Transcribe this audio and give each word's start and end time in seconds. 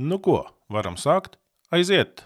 Nu 0.00 0.16
ko, 0.16 0.46
varam 0.72 0.94
sākt? 0.96 1.34
Aiziet! 1.68 2.22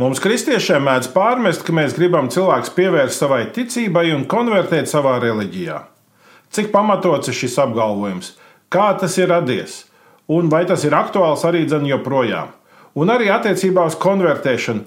Mums, 0.00 0.16
kristiešiem, 0.24 0.80
mēdz 0.80 1.10
pārmest, 1.12 1.60
ka 1.66 1.76
mēs 1.76 1.92
gribam 1.92 2.32
cilvēku 2.32 2.72
pievērst 2.78 3.20
savai 3.20 3.44
ticībai 3.52 4.14
un 4.16 4.24
konvertēt 4.24 4.88
savā 4.88 5.18
reliģijā. 5.20 5.82
Cik 6.56 6.72
pamatots 6.72 7.28
ir 7.28 7.36
šis 7.36 7.60
apgalvojums? 7.66 8.38
Kā 8.72 8.94
tas 8.96 9.20
ir 9.20 9.28
radies? 9.28 9.82
Un 10.32 10.48
vai 10.48 10.64
tas 10.64 10.88
ir 10.88 10.96
aktuāls 10.96 11.44
arī 11.44 11.66
dzen 11.68 11.84
joprojām? 11.92 12.56
Un 12.96 13.12
arī 13.12 13.28
attiecībā 13.28 13.84
uz 13.90 13.94
konvertēšanu, 14.00 14.86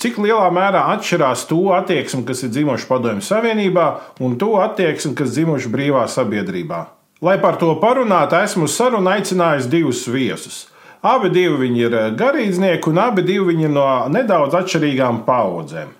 cik 0.00 0.16
lielā 0.24 0.48
mērā 0.56 0.86
atšķirās 0.94 1.44
to 1.50 1.60
attieksme, 1.76 2.24
kas 2.24 2.40
ir 2.46 2.52
dzimuši 2.54 2.88
Padomju 2.88 3.24
Savienībā, 3.26 3.86
un 4.24 4.38
to 4.40 4.54
attieksme, 4.62 5.12
kas 5.18 5.34
dzimuši 5.34 5.72
brīvā 5.72 6.06
sabiedrībā. 6.08 6.86
Lai 7.22 7.36
par 7.38 7.60
to 7.60 7.74
parunātu, 7.78 8.40
esmu 8.40 8.66
sarunu 8.72 9.12
aicinājis 9.12 9.68
divus 9.70 10.06
viesus. 10.08 10.64
Abi 11.02 11.28
viņi 11.28 11.84
ir 11.84 11.94
eh, 11.94 12.10
garīdznieki, 12.16 12.88
un 12.88 12.98
abi 12.98 13.22
viņi 13.22 13.68
ir 13.68 13.70
no 13.74 13.86
nedaudz 14.08 14.54
atšķirīgām 14.54 15.24
paudzēm. 15.28 15.92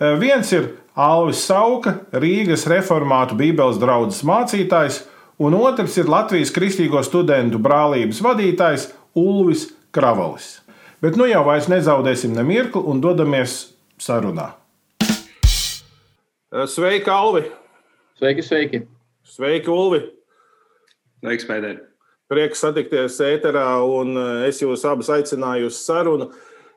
Eh, 0.00 0.14
viens 0.18 0.52
ir 0.52 0.70
Alvis 0.98 1.46
Sauka, 1.46 2.00
Rīgas 2.12 2.66
reformātu 2.66 3.38
Bībeles 3.38 3.78
draugs 3.78 4.24
mācītājs, 4.26 5.04
un 5.38 5.54
otrs 5.54 5.96
ir 6.00 6.10
Latvijas 6.10 6.50
Kristīgo 6.50 7.04
studentu 7.06 7.60
brālības 7.62 8.18
vadītājs 8.24 8.90
Ulvis 9.14 9.68
Kravalis. 9.94 10.56
Bet 10.98 11.14
nu 11.14 11.28
jau 11.30 11.44
vairs 11.46 11.68
nezaudēsim 11.70 12.32
ne 12.34 12.42
mirkli 12.42 12.80
un 12.90 12.98
dodamies 12.98 13.52
sarunā. 14.02 14.48
Eh, 14.98 16.64
sveiki, 16.66 17.06
Alvi! 17.12 17.44
Sveiki, 18.18 18.42
sveiki! 18.42 18.80
Sveiki, 19.22 19.70
Ulvi! 19.70 20.00
Sveiks, 21.22 21.46
Pēter! 21.46 21.84
Prieks 22.28 22.64
satikties 22.64 23.20
ēterā, 23.22 23.68
un 23.86 24.10
eh, 24.18 24.48
es 24.50 24.58
jūs 24.58 24.82
abus 24.90 25.12
aicināju 25.14 25.70
uz 25.70 25.78
sarunu. 25.84 26.32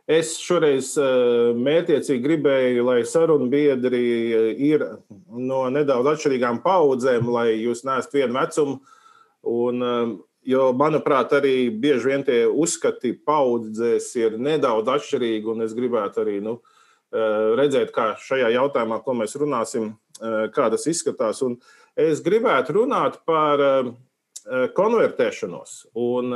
Es 0.05 0.35
šoreiz 0.37 0.91
eh, 1.01 1.49
mērķiecīgi 1.57 2.21
gribēju, 2.21 2.85
lai 2.91 2.99
sarunu 3.09 3.49
biedri 3.49 4.03
eh, 4.05 4.63
ir 4.69 4.85
no 5.33 5.63
nedaudz 5.73 6.13
atšķirīgām 6.13 6.61
paudzēm, 6.61 7.25
lai 7.33 7.55
jūs 7.55 7.81
neesat 7.89 8.13
vienu 8.19 8.37
vecumu. 8.37 8.77
Un, 9.49 9.81
jo, 10.47 10.69
manuprāt, 10.77 11.33
arī 11.37 11.69
bieži 11.69 12.11
vien 12.11 12.23
tie 12.27 12.43
uzskati 12.47 13.13
paudzēs 13.27 14.11
ir 14.19 14.37
nedaudz 14.41 14.93
atšķirīgi, 14.97 15.51
un 15.53 15.65
es 15.67 15.75
gribētu 15.77 16.23
arī 16.23 16.37
nu, 16.43 16.59
redzēt, 17.11 17.91
kā 17.91 18.13
šajā 18.19 18.53
jautājumā, 18.55 19.01
ko 19.03 19.17
mēs 19.19 19.35
runāsim, 19.35 19.91
kā 20.55 20.69
tas 20.71 20.87
izskatās. 20.87 21.41
Un 21.43 21.57
es 21.99 22.23
gribētu 22.23 22.77
runāt 22.77 23.19
par 23.27 23.59
Eh, 24.41 24.71
konvertēšanos. 24.73 25.73
Un, 26.01 26.33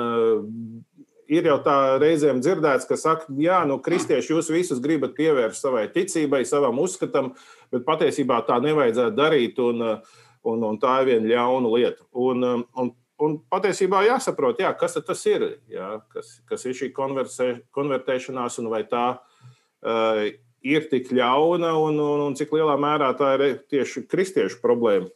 ir 1.26 1.48
jau 1.50 1.56
tā 1.66 1.78
reizēm 1.98 2.38
dzirdēts, 2.38 2.86
ka 2.86 2.98
saka, 3.02 3.26
jā, 3.42 3.64
nu, 3.66 3.80
kristieši, 3.82 4.30
jūs 4.36 4.52
visus 4.54 4.82
gribat 4.84 5.16
pievērst 5.18 5.66
savai 5.66 5.88
ticībai, 5.90 6.44
savam 6.46 6.78
uzskatam, 6.84 7.32
bet 7.74 7.82
patiesībā 7.88 8.44
tā 8.46 8.60
nevajadzētu 8.62 9.18
darīt, 9.18 9.58
un, 9.64 9.82
eh, 9.82 10.22
un, 10.46 10.68
un 10.70 10.78
tā 10.78 11.00
ir 11.02 11.10
viena 11.10 11.32
ļauna 11.32 11.74
lieta. 11.74 12.06
Un, 12.14 12.46
un, 12.62 12.94
un 13.22 13.38
patiesībā 13.52 14.04
jāsaprot, 14.08 14.60
jā, 14.60 14.72
kas 14.80 14.98
tas 15.06 15.22
ir, 15.30 15.46
jā, 15.72 15.92
kas, 16.14 16.40
kas 16.50 16.66
ir 16.66 16.76
šī 16.78 16.92
konvertēšanās, 16.96 18.60
un 18.62 18.72
vai 18.74 18.84
tā 18.90 19.06
uh, 19.16 20.26
ir 20.66 20.88
tik 20.90 21.12
ļauna, 21.14 21.76
un, 21.78 22.00
un, 22.02 22.24
un 22.30 22.36
cik 22.38 22.54
lielā 22.56 22.76
mērā 22.82 23.12
tā 23.18 23.36
ir 23.38 23.60
tieši 23.72 24.06
kristiešu 24.10 24.60
problēma. 24.64 25.12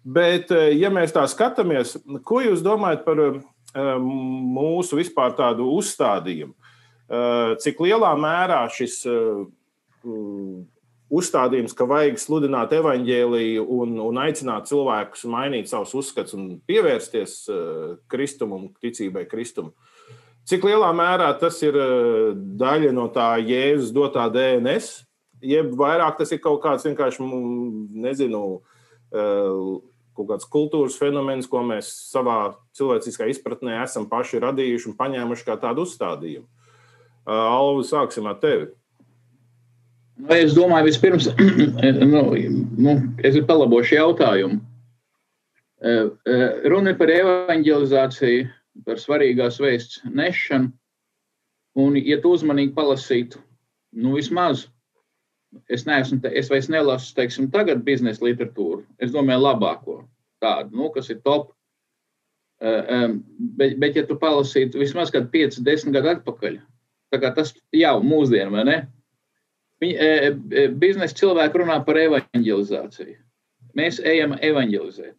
Bet, 0.00 0.48
eh, 0.54 0.72
ja 0.80 0.88
mēs 0.92 1.12
tā 1.12 1.26
skatāmies, 1.28 1.98
ko 2.24 2.40
jūs 2.40 2.64
domājat 2.64 3.04
par 3.04 3.20
eh, 3.20 3.40
mūsu 4.00 4.96
vispār 4.96 5.34
tādu 5.36 5.68
uzstādījumu? 5.76 6.54
Eh, 7.10 7.52
cik 7.60 7.82
lielā 7.84 8.14
mērā 8.16 8.62
šis 8.72 9.02
uzstādījums, 11.10 11.74
ka 11.74 11.86
vajag 11.90 12.18
sludināt 12.22 12.72
evaņģēliju 12.78 13.66
un, 13.76 13.96
un 14.04 14.20
aicināt 14.22 14.70
cilvēkus 14.70 15.26
mainīt 15.30 15.70
savus 15.70 15.94
uzskatus 15.98 16.36
un 16.38 16.48
pievērsties 16.70 17.36
kristumam, 18.10 18.68
ticībai 18.82 19.26
kristumam. 19.30 19.74
Cik 20.48 20.64
lielā 20.66 20.88
mērā 20.96 21.28
tas 21.38 21.58
ir 21.62 21.76
daļa 22.60 22.94
no 22.96 23.08
tā 23.12 23.34
Jēzus 23.42 23.92
dotā 23.94 24.24
DNS, 24.32 25.02
jeb 25.44 25.74
vairāk 25.78 26.18
tas 26.18 26.32
ir 26.32 26.40
kaut 26.42 26.62
kāds 26.64 26.86
vienkārši, 26.88 27.26
nezinu, 28.06 28.42
kaut 29.10 30.26
kāds 30.30 30.48
kultūras 30.50 30.98
fenomens, 31.00 31.48
ko 31.50 31.62
mēs 31.66 31.90
savā 32.10 32.54
cilvēciskā 32.78 33.28
izpratnē 33.30 33.80
esam 33.82 34.08
paši 34.10 34.42
radījuši 34.42 34.90
un 34.90 34.98
paņēmuši 34.98 35.46
kā 35.46 35.58
tādu 35.60 35.86
uzstādījumu. 35.86 36.46
Alvi, 37.30 37.84
sāksim 37.86 38.26
ar 38.30 38.38
tevi. 38.42 38.70
Nu, 40.20 40.34
es 40.36 40.54
domāju, 40.56 40.88
vispirms, 40.90 41.28
nu, 42.12 42.24
nu, 42.84 42.96
es 43.24 43.38
palabošu 43.48 43.96
jautājumu. 43.96 44.60
Runa 46.70 46.92
ir 46.92 46.98
par 47.00 47.12
evanģelizāciju, 47.14 48.50
par 48.84 49.00
svarīgās 49.00 49.60
vēsts 49.62 50.02
nešanu. 50.04 50.72
Un, 51.80 51.96
ja 52.02 52.18
tu 52.20 52.34
uzmanīgi 52.34 52.74
palasītu, 52.76 53.38
nu, 54.02 54.16
vismaz 54.18 54.66
es 55.70 55.86
neesmu, 55.86 56.20
es 56.36 56.50
vairs 56.50 56.68
nelasu, 56.70 57.14
teiksim, 57.16 57.48
tagad 57.54 57.84
biznesa 57.86 58.24
literatūru. 58.26 58.82
Es 59.02 59.14
domāju, 59.14 59.44
labāko 59.46 59.96
tādu, 60.42 60.76
nu, 60.76 60.90
kas 60.94 61.10
ir 61.14 61.22
top. 61.24 61.52
Bet, 62.60 63.78
bet, 63.80 63.96
ja 63.96 64.04
tu 64.04 64.18
palasītu 64.20 64.82
vismaz 64.82 65.12
kādu 65.14 65.30
5, 65.32 65.62
10 65.64 65.94
gadu 65.96 66.12
atpakaļ, 66.12 66.58
tas 67.38 67.54
jau 67.72 67.94
mūsdienu, 68.04 68.52
vai 68.58 68.66
ne? 68.68 68.80
Viņi, 69.80 69.94
e, 69.96 70.32
e, 70.60 70.66
biznesa 70.82 71.16
cilvēki 71.16 71.62
runā 71.62 71.78
par 71.86 71.96
evanģelizāciju. 72.00 73.16
Mēs 73.78 74.00
ejam 74.04 74.34
evanģelizēt. 74.36 75.16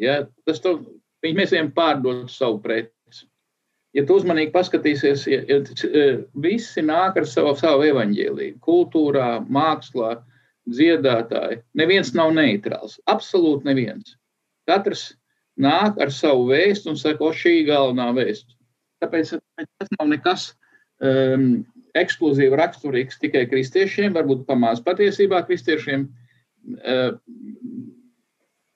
Ja? 0.00 0.22
Tas 0.48 0.62
to, 0.64 0.78
viņi, 1.22 1.38
mēs 1.38 1.54
ejam 1.54 1.70
pārdot 1.76 2.30
savu 2.32 2.58
preci 2.64 2.90
ja 3.96 4.04
tu 4.06 4.16
uzmanīgi 4.18 4.52
paskatīsies, 4.54 5.24
ja, 5.30 5.40
ja, 5.48 5.58
e, 5.60 6.04
visi 6.44 6.84
nāk 6.84 7.18
ar 7.20 7.28
savu, 7.28 7.54
savu 7.60 7.86
evaņģēlīju, 7.90 8.58
kultūrā, 8.64 9.28
mākslā, 9.52 10.16
dziedātāji. 10.72 11.60
Neviens 11.78 12.12
nav 12.16 12.32
neitrāls. 12.36 12.98
Absolūti 13.10 13.66
neviens. 13.68 14.16
Katrs 14.70 15.10
nāk 15.60 15.98
ar 16.00 16.12
savu 16.14 16.46
vēstu 16.52 16.92
un 16.92 17.00
saka, 17.00 17.24
o, 17.26 17.32
šī 17.34 17.62
ir 17.62 17.70
galvenā 17.72 18.12
vēsta. 18.16 18.54
Tāpēc 19.02 19.34
tas 19.34 19.90
nav 19.98 20.12
nekas 20.12 20.52
um, 21.02 21.64
ekskluzīvi 21.98 22.56
raksturīgs 22.56 23.18
tikai 23.20 23.44
kristiešiem, 23.50 24.14
varbūt 24.16 24.46
pamāc 24.48 24.80
patiesībā 24.84 25.42
kristiešiem. 25.48 26.08
Uh, 26.82 27.18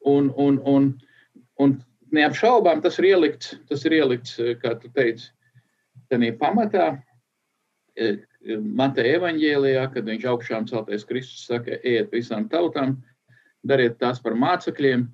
un, 0.06 0.32
un, 0.37 0.59
un, 0.65 0.88
un 1.62 1.75
neapšaubām 2.15 2.82
tas 2.84 2.99
ir 3.00 3.10
ielikts, 3.10 3.56
tas 3.71 3.84
ir 3.88 3.99
ielikts 3.99 4.38
eh, 4.41 4.54
kā 4.60 4.77
tu 4.81 4.91
teici, 4.94 5.31
tādā 6.10 6.31
pamatā. 6.38 6.94
Eh, 7.97 8.22
Mateja 8.47 9.16
evanģēlijā, 9.19 9.83
kad 9.91 10.06
viņš 10.06 10.25
augšām 10.31 10.66
celtais 10.71 11.04
Kristus 11.09 11.48
saka, 11.48 11.81
ejiet 11.83 12.12
visām 12.15 12.44
tautām, 12.53 13.00
dariet 13.66 13.97
tās 13.98 14.21
par 14.22 14.37
mācekļiem, 14.38 15.06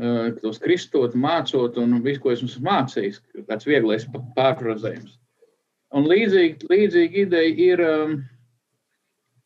eh, 0.00 0.30
tos 0.40 0.62
kristot, 0.62 1.18
mācot 1.18 1.76
un 1.82 1.98
visu, 2.06 2.22
ko 2.24 2.32
esmu 2.32 2.64
mācījis. 2.64 3.20
Tāds 3.50 3.68
vieglais 3.68 4.08
pārfrazējums. 4.38 5.18
Un 5.94 6.08
līdzīgi, 6.10 6.66
līdzīgi 6.70 7.22
ideja 7.26 7.52
ir 7.70 7.82
um, 7.84 8.14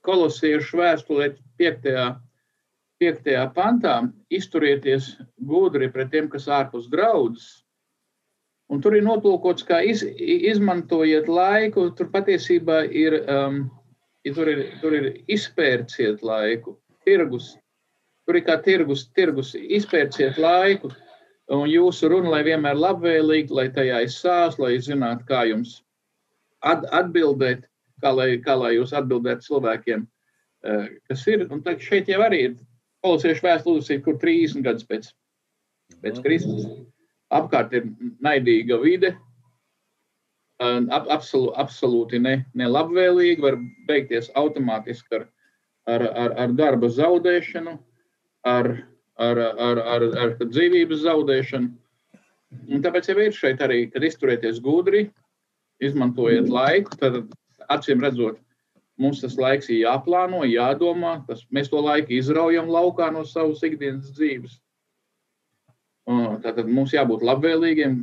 kolosiešu 0.06 0.78
vēstulē 0.80 1.34
5 1.60 1.88
piektajā 3.00 3.42
pantā 3.56 3.96
izturieties 4.32 5.14
gudri 5.50 5.90
pret 5.92 6.10
tiem, 6.12 6.28
kas 6.32 6.48
ārpus 6.48 6.88
draudzes. 6.92 7.60
Un 8.70 8.80
tur 8.80 8.94
ir 8.96 9.04
notulkots, 9.04 9.64
kā 9.66 9.80
iz, 9.82 10.04
izmantojiet 10.06 11.28
laiku. 11.28 11.88
Tur 11.98 12.10
patiesībā 12.12 12.84
ir, 12.86 13.18
um, 13.26 13.64
tur 14.36 14.48
ir, 14.52 14.62
tur 14.80 14.94
ir 14.96 15.08
izpērciet 15.26 16.22
laiku, 16.22 16.76
tirgus. 17.04 17.56
Tur 18.28 18.38
ir 18.38 18.46
kā 18.46 18.60
tirgus, 18.62 19.08
tirgus 19.16 19.56
izpērciet 19.58 20.38
laiku. 20.38 20.92
Un 21.50 21.66
jūsu 21.66 22.12
runa, 22.12 22.36
lai 22.36 22.44
vienmēr 22.46 22.78
labvēlīgi, 22.78 23.50
lai 23.58 23.68
tajā 23.74 24.04
ir 24.06 24.12
sās, 24.14 24.60
lai 24.62 24.76
zinātu, 24.78 25.26
kā 25.26 25.42
jums 25.50 25.80
atbildēt, 26.66 27.66
kā 28.02 28.12
lai, 28.16 28.30
kā 28.44 28.56
lai 28.58 28.74
jūs 28.76 28.92
atbildētu 28.96 29.46
cilvēkiem, 29.46 30.04
uh, 30.04 30.86
kas 31.08 31.26
ir. 31.28 31.46
Un 31.52 31.64
šeit 31.80 32.08
jau 32.08 32.20
arī 32.26 32.44
ir 32.48 32.58
Kolosiešu 33.00 33.46
vēstule 33.46 34.00
kur 34.04 34.18
30 34.20 34.64
gadus 34.66 34.84
pēc, 34.84 35.06
pēc 36.04 36.20
Kristus. 36.24 36.66
Apkārt 37.32 37.72
ir 37.72 37.86
naidīga 38.20 38.76
vide, 38.82 39.14
absolūti, 40.60 41.54
absolūti 41.56 42.20
ne, 42.20 42.44
nelabvēlīgi, 42.54 43.40
var 43.40 43.56
beigties 43.88 44.30
automātiski 44.36 45.16
ar, 45.16 45.26
ar, 45.86 46.02
ar, 46.02 46.34
ar 46.44 46.52
darba 46.52 46.88
zaudēšanu, 46.88 47.78
ar, 48.44 48.70
ar, 49.16 49.38
ar, 49.38 49.78
ar, 49.78 50.02
ar 50.24 50.36
dzīvības 50.40 51.04
zaudēšanu. 51.06 51.70
Un 52.68 52.82
tāpēc 52.82 53.08
jau 53.08 53.18
ir 53.22 53.32
šeit 53.32 53.62
arī, 53.62 53.86
kad 53.92 54.04
izturieties 54.04 54.60
gudri, 54.60 55.06
izmantojiet 55.80 56.48
laiku, 56.52 56.96
tad 57.00 57.22
acīm 57.72 58.02
redzot, 58.04 58.40
mums 59.00 59.22
tas 59.24 59.36
laiks 59.40 59.70
ir 59.70 59.84
jāplāno, 59.84 60.42
jādomā. 60.48 61.20
Tas, 61.28 61.44
mēs 61.54 61.70
to 61.72 61.80
laiku 61.84 62.14
izraujam 62.18 62.68
laukā 62.72 63.10
no 63.14 63.24
savas 63.28 63.62
ikdienas 63.66 64.12
dzīves. 64.16 64.58
Tātad 66.44 66.66
mums 66.66 66.92
jābūt 66.94 67.24
labvēlīgiem, 67.26 67.96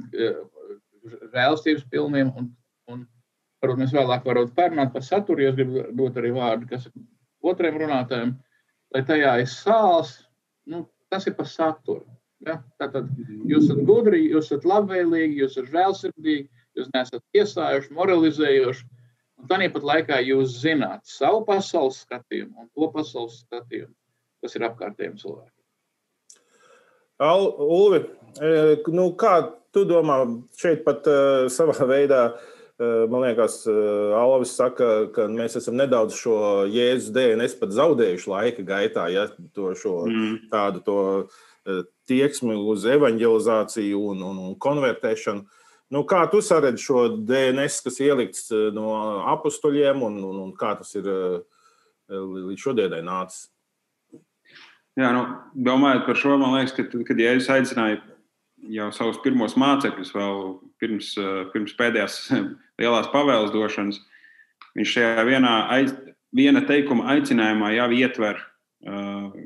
žēlstības 1.33 1.85
pilniem. 1.91 2.31
Un, 2.39 2.51
un 2.91 3.05
varbūt 3.63 3.81
mēs 3.83 3.95
vēlāk 3.95 4.27
varam 4.27 4.51
parunāt 4.57 4.93
par 4.93 5.05
saturu, 5.05 5.43
jo 5.43 5.53
es 5.53 5.57
gribu 5.57 5.87
dot 5.97 6.19
arī 6.19 6.33
vārdu 6.35 6.69
kas 6.71 6.87
otriem 7.45 7.79
runātājiem, 7.81 8.35
lai 8.95 9.03
tajā 9.07 9.33
ir 9.43 9.51
sāls. 9.51 10.15
Nu, 10.67 10.85
tas 11.11 11.27
ir 11.27 11.35
par 11.37 11.49
saturu. 11.51 12.05
Ja? 12.45 12.59
Tātad 12.81 13.09
jūs 13.49 13.67
esat 13.67 13.83
gudri, 13.87 14.27
jūs 14.31 14.51
esat 14.51 14.67
labvēlīgi, 14.67 15.41
jūs 15.41 15.57
esat 15.57 15.71
žēlsirdīgi, 15.73 16.47
jūs 16.77 16.89
neesat 16.93 17.23
iesājuši, 17.37 17.93
moralizējoši. 17.97 18.87
Un 19.37 19.51
tāpat 19.51 19.83
laikā 19.85 20.17
jūs 20.25 20.55
zināt 20.63 21.05
savu 21.05 21.43
pasaules 21.45 22.01
skatījumu 22.07 22.63
un 22.63 22.69
to 22.73 22.89
pasaules 22.93 23.43
skatījumu, 23.43 23.93
kas 24.41 24.57
ir 24.57 24.65
apkārtējiem 24.65 25.17
cilvēkiem. 25.21 25.53
Ulvi, 27.17 28.03
e, 28.41 28.51
nu, 28.93 29.11
kā 29.17 29.39
tu 29.73 29.85
domā, 29.89 30.21
šeit 30.57 30.83
pat 30.85 31.05
uh, 31.09 31.45
savā 31.53 31.85
veidā, 31.93 32.21
uh, 32.33 33.05
man 33.11 33.27
liekas, 33.27 33.59
uh, 33.69 34.15
Alvis 34.17 34.55
saka, 34.57 35.09
ka 35.13 35.27
mēs 35.29 35.57
esam 35.59 35.77
nedaudz 35.77 36.17
šo 36.17 36.37
jēzus 36.69 37.13
DNS 37.13 37.57
pat 37.61 37.75
zaudējuši 37.77 38.31
laika 38.33 38.65
gaitā, 38.65 39.07
ja 39.13 39.27
to 39.57 39.73
šo 39.77 39.99
mm. 40.09 40.39
tādu 40.53 40.83
to 40.85 40.99
tieksmi 42.07 42.55
uz 42.55 42.85
evanģelizāciju 42.87 44.03
un, 44.13 44.21
un, 44.23 44.37
un 44.45 44.53
konvertēšanu. 44.63 45.43
Nu, 45.93 46.01
kā 46.03 46.25
tu 46.31 46.41
saredzi 46.43 46.83
šo 46.83 47.05
DNS, 47.23 47.79
kas 47.85 48.01
ielikts 48.03 48.49
no 48.75 48.91
apstuļiem, 49.35 50.01
un, 50.03 50.17
un, 50.27 50.41
un 50.43 50.49
kā 50.57 50.73
tas 50.79 50.91
ir 50.99 51.07
līdz 52.11 52.59
šodienai 52.59 52.99
nācis? 53.07 53.47
Jā, 54.97 55.11
nu, 55.13 55.23
domājot 55.53 56.07
par 56.07 56.17
šo, 56.17 56.35
man 56.41 56.57
liekas, 56.57 56.73
ka 56.75 56.87
kad 56.89 57.19
Jēzus 57.21 57.51
aicināja 57.53 58.01
jau 58.73 58.89
savus 58.95 59.19
pirmos 59.23 59.53
mācekļus, 59.59 60.11
vēl 60.15 60.43
pirms, 60.81 61.11
pirms 61.53 61.75
pēdējās 61.77 62.19
lielās 62.81 63.11
pavēles 63.13 63.53
došanas, 63.53 64.01
viņš 64.77 64.93
šajā 64.97 65.25
vienā 65.29 65.53
aiz, 65.75 65.93
viena 66.35 66.65
teikuma 66.67 67.13
aicinājumā 67.15 67.71
jau 67.77 67.91
ietver 67.95 68.41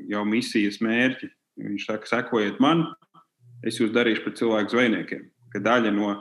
jau 0.08 0.24
misijas 0.28 0.80
mērķi. 0.84 1.30
Viņš 1.62 1.86
saka, 1.86 2.08
sekojiet 2.08 2.60
man, 2.64 2.86
es 3.66 3.78
jūs 3.80 3.92
darīšu 3.92 4.24
par 4.24 4.36
cilvēku 4.38 4.72
zvejniekiem. 4.72 5.26
Ka 5.52 5.62
daļa 5.62 5.92
no 5.94 6.16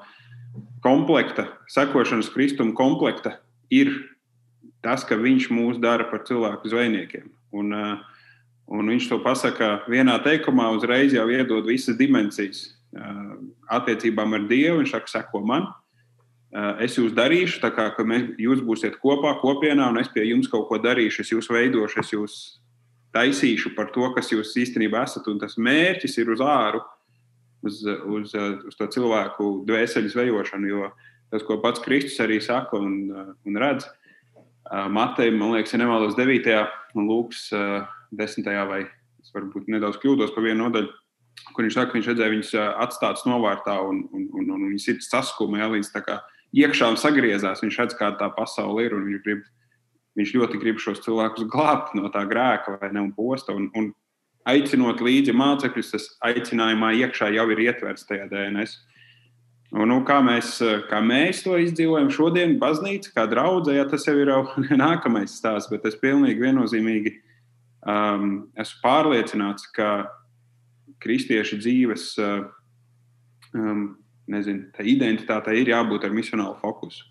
komplekta, 0.84 1.48
sekošanas 1.72 2.32
kristuma 2.34 2.76
komplekta 2.78 3.38
ir 3.72 3.94
tas, 4.84 5.06
ka 5.08 5.16
viņš 5.16 5.52
mūs 5.54 5.80
dara 5.82 6.10
par 6.10 6.26
cilvēku 6.28 6.72
zvejniekiem. 6.72 7.30
Un, 7.56 7.76
uh, 7.76 8.12
Un 8.72 8.88
viņš 8.88 9.10
to 9.12 9.18
pasaka 9.20 9.82
vienā 9.92 10.16
teikumā, 10.24 10.70
uzreiz 10.78 11.12
jau 11.12 11.26
iedod 11.28 11.68
visas 11.68 11.98
dimensijas. 12.00 12.70
Attiecībām 13.72 14.38
ar 14.38 14.46
Dievu 14.48 14.80
viņš 14.80 14.94
saka, 14.96 15.12
seko 15.12 15.42
man. 15.44 15.68
Es 16.84 16.96
jūs 17.00 17.12
darīšu, 17.16 17.60
tā 17.64 17.72
kā 17.76 17.90
mēs, 18.08 18.30
jūs 18.40 18.64
būsiet 18.64 18.98
kopā, 19.04 19.34
kopienā, 19.44 19.90
un 19.92 20.00
es 20.00 20.10
pie 20.12 20.24
jums 20.30 20.48
kaut 20.52 20.70
ko 20.70 20.80
darīšu, 20.84 21.24
es 21.24 21.32
jūs 21.32 21.52
veidošu, 21.52 22.00
es 22.00 22.12
jūs 22.16 22.38
taisīšu 23.16 23.74
par 23.76 23.92
to, 23.96 24.08
kas 24.16 24.32
jūs 24.32 24.56
īstenībā 24.64 25.04
esat. 25.08 25.28
Un 25.32 25.40
tas 25.40 25.58
mērķis 25.60 26.18
ir 26.24 26.32
uz 26.32 26.44
āru, 26.44 26.80
uz, 27.66 27.82
uz, 27.86 28.36
uz 28.68 28.78
to 28.78 28.88
cilvēku 28.96 29.52
dvēseli 29.68 30.12
zvejošanu. 30.12 30.70
Jo 30.72 30.92
tas, 31.32 31.44
ko 31.48 31.60
pats 31.64 31.84
Kristus 31.84 32.20
arī 32.24 32.42
saka 32.44 32.80
un, 32.80 33.12
un 33.48 33.60
redz, 33.62 33.88
Matei, 34.72 35.34
man 35.36 35.56
liekas, 35.56 35.74
ja 35.74 35.82
nemaldos 35.82 36.16
9. 36.16 36.48
un 36.96 37.08
Lūks 37.10 37.50
desmitajā, 38.16 38.66
vai 38.70 38.82
es 39.20 39.32
varbūt 39.36 39.68
nedaudz 39.72 39.98
kļūdos 40.00 40.32
par 40.36 40.46
vienu 40.46 40.68
nodaļu, 40.68 40.92
kur 41.52 41.66
viņš 41.66 41.76
saka, 41.76 41.92
ka 41.92 41.98
viņš 41.98 42.10
redzēja 42.12 42.34
viņus 42.36 42.52
atstātus 42.86 43.26
novārtā 43.28 43.76
un, 43.84 44.06
un, 44.16 44.28
un, 44.38 44.52
un 44.56 44.68
viņas 44.70 44.88
ir 44.94 45.02
saskuma, 45.04 45.60
ja 45.60 45.72
līdz 45.74 45.92
tā 45.92 46.04
kā 46.06 46.20
iekšām 46.56 46.98
sagriezās. 47.00 47.64
Viņš 47.64 47.80
redz, 47.82 47.98
kā 48.00 48.12
tā 48.20 48.30
pasaule 48.36 48.86
ir 48.86 48.96
un 48.96 49.08
viņš, 49.08 49.24
grib, 49.26 49.44
viņš 50.20 50.34
ļoti 50.38 50.62
grib 50.62 50.80
šos 50.84 51.04
cilvēkus 51.04 51.50
glābt 51.52 51.96
no 51.98 52.12
tā 52.14 52.24
grēka 52.30 52.78
vai 52.78 52.92
ne 52.96 53.04
un 53.08 53.12
posta. 53.16 53.56
Un, 53.58 53.70
un 53.76 53.92
aicinot 54.50 55.02
līdzi 55.04 55.34
mācekļus, 55.38 55.92
tas 55.94 56.08
aicinājumā 56.32 56.94
iekšā 57.04 57.32
jau 57.36 57.46
ir 57.54 57.66
ietverts 57.68 58.08
tajā 58.10 58.28
DNS. 58.32 58.78
Un, 59.72 59.88
nu, 59.88 60.02
kā, 60.04 60.18
mēs, 60.26 60.58
kā 60.90 61.00
mēs 61.00 61.46
to 61.46 61.56
izdzīvojam 61.62 62.10
šodien, 62.12 62.58
baznīca, 62.60 63.14
kā 63.16 63.24
draudzē, 63.32 63.78
ja 63.78 63.86
tas 63.88 64.04
jau 64.08 64.18
ir 64.20 64.34
jau 64.34 64.42
nākamais 64.84 65.38
stāsts, 65.40 65.72
bet 65.72 65.86
tas 65.86 65.96
pilnīgi 66.02 66.44
viennozīmīgi 66.44 67.14
um, 67.88 68.34
esmu 68.60 68.82
pārliecināts, 68.84 69.70
ka 69.76 69.94
kristiešu 71.02 71.62
dzīves 71.62 72.10
uh, 72.20 72.44
um, 73.56 73.86
nezinu, 74.32 74.68
identitātei 74.84 75.62
ir 75.62 75.72
jābūt 75.72 76.06
ar 76.06 76.14
misionālu 76.16 76.60
fokusu. 76.60 77.08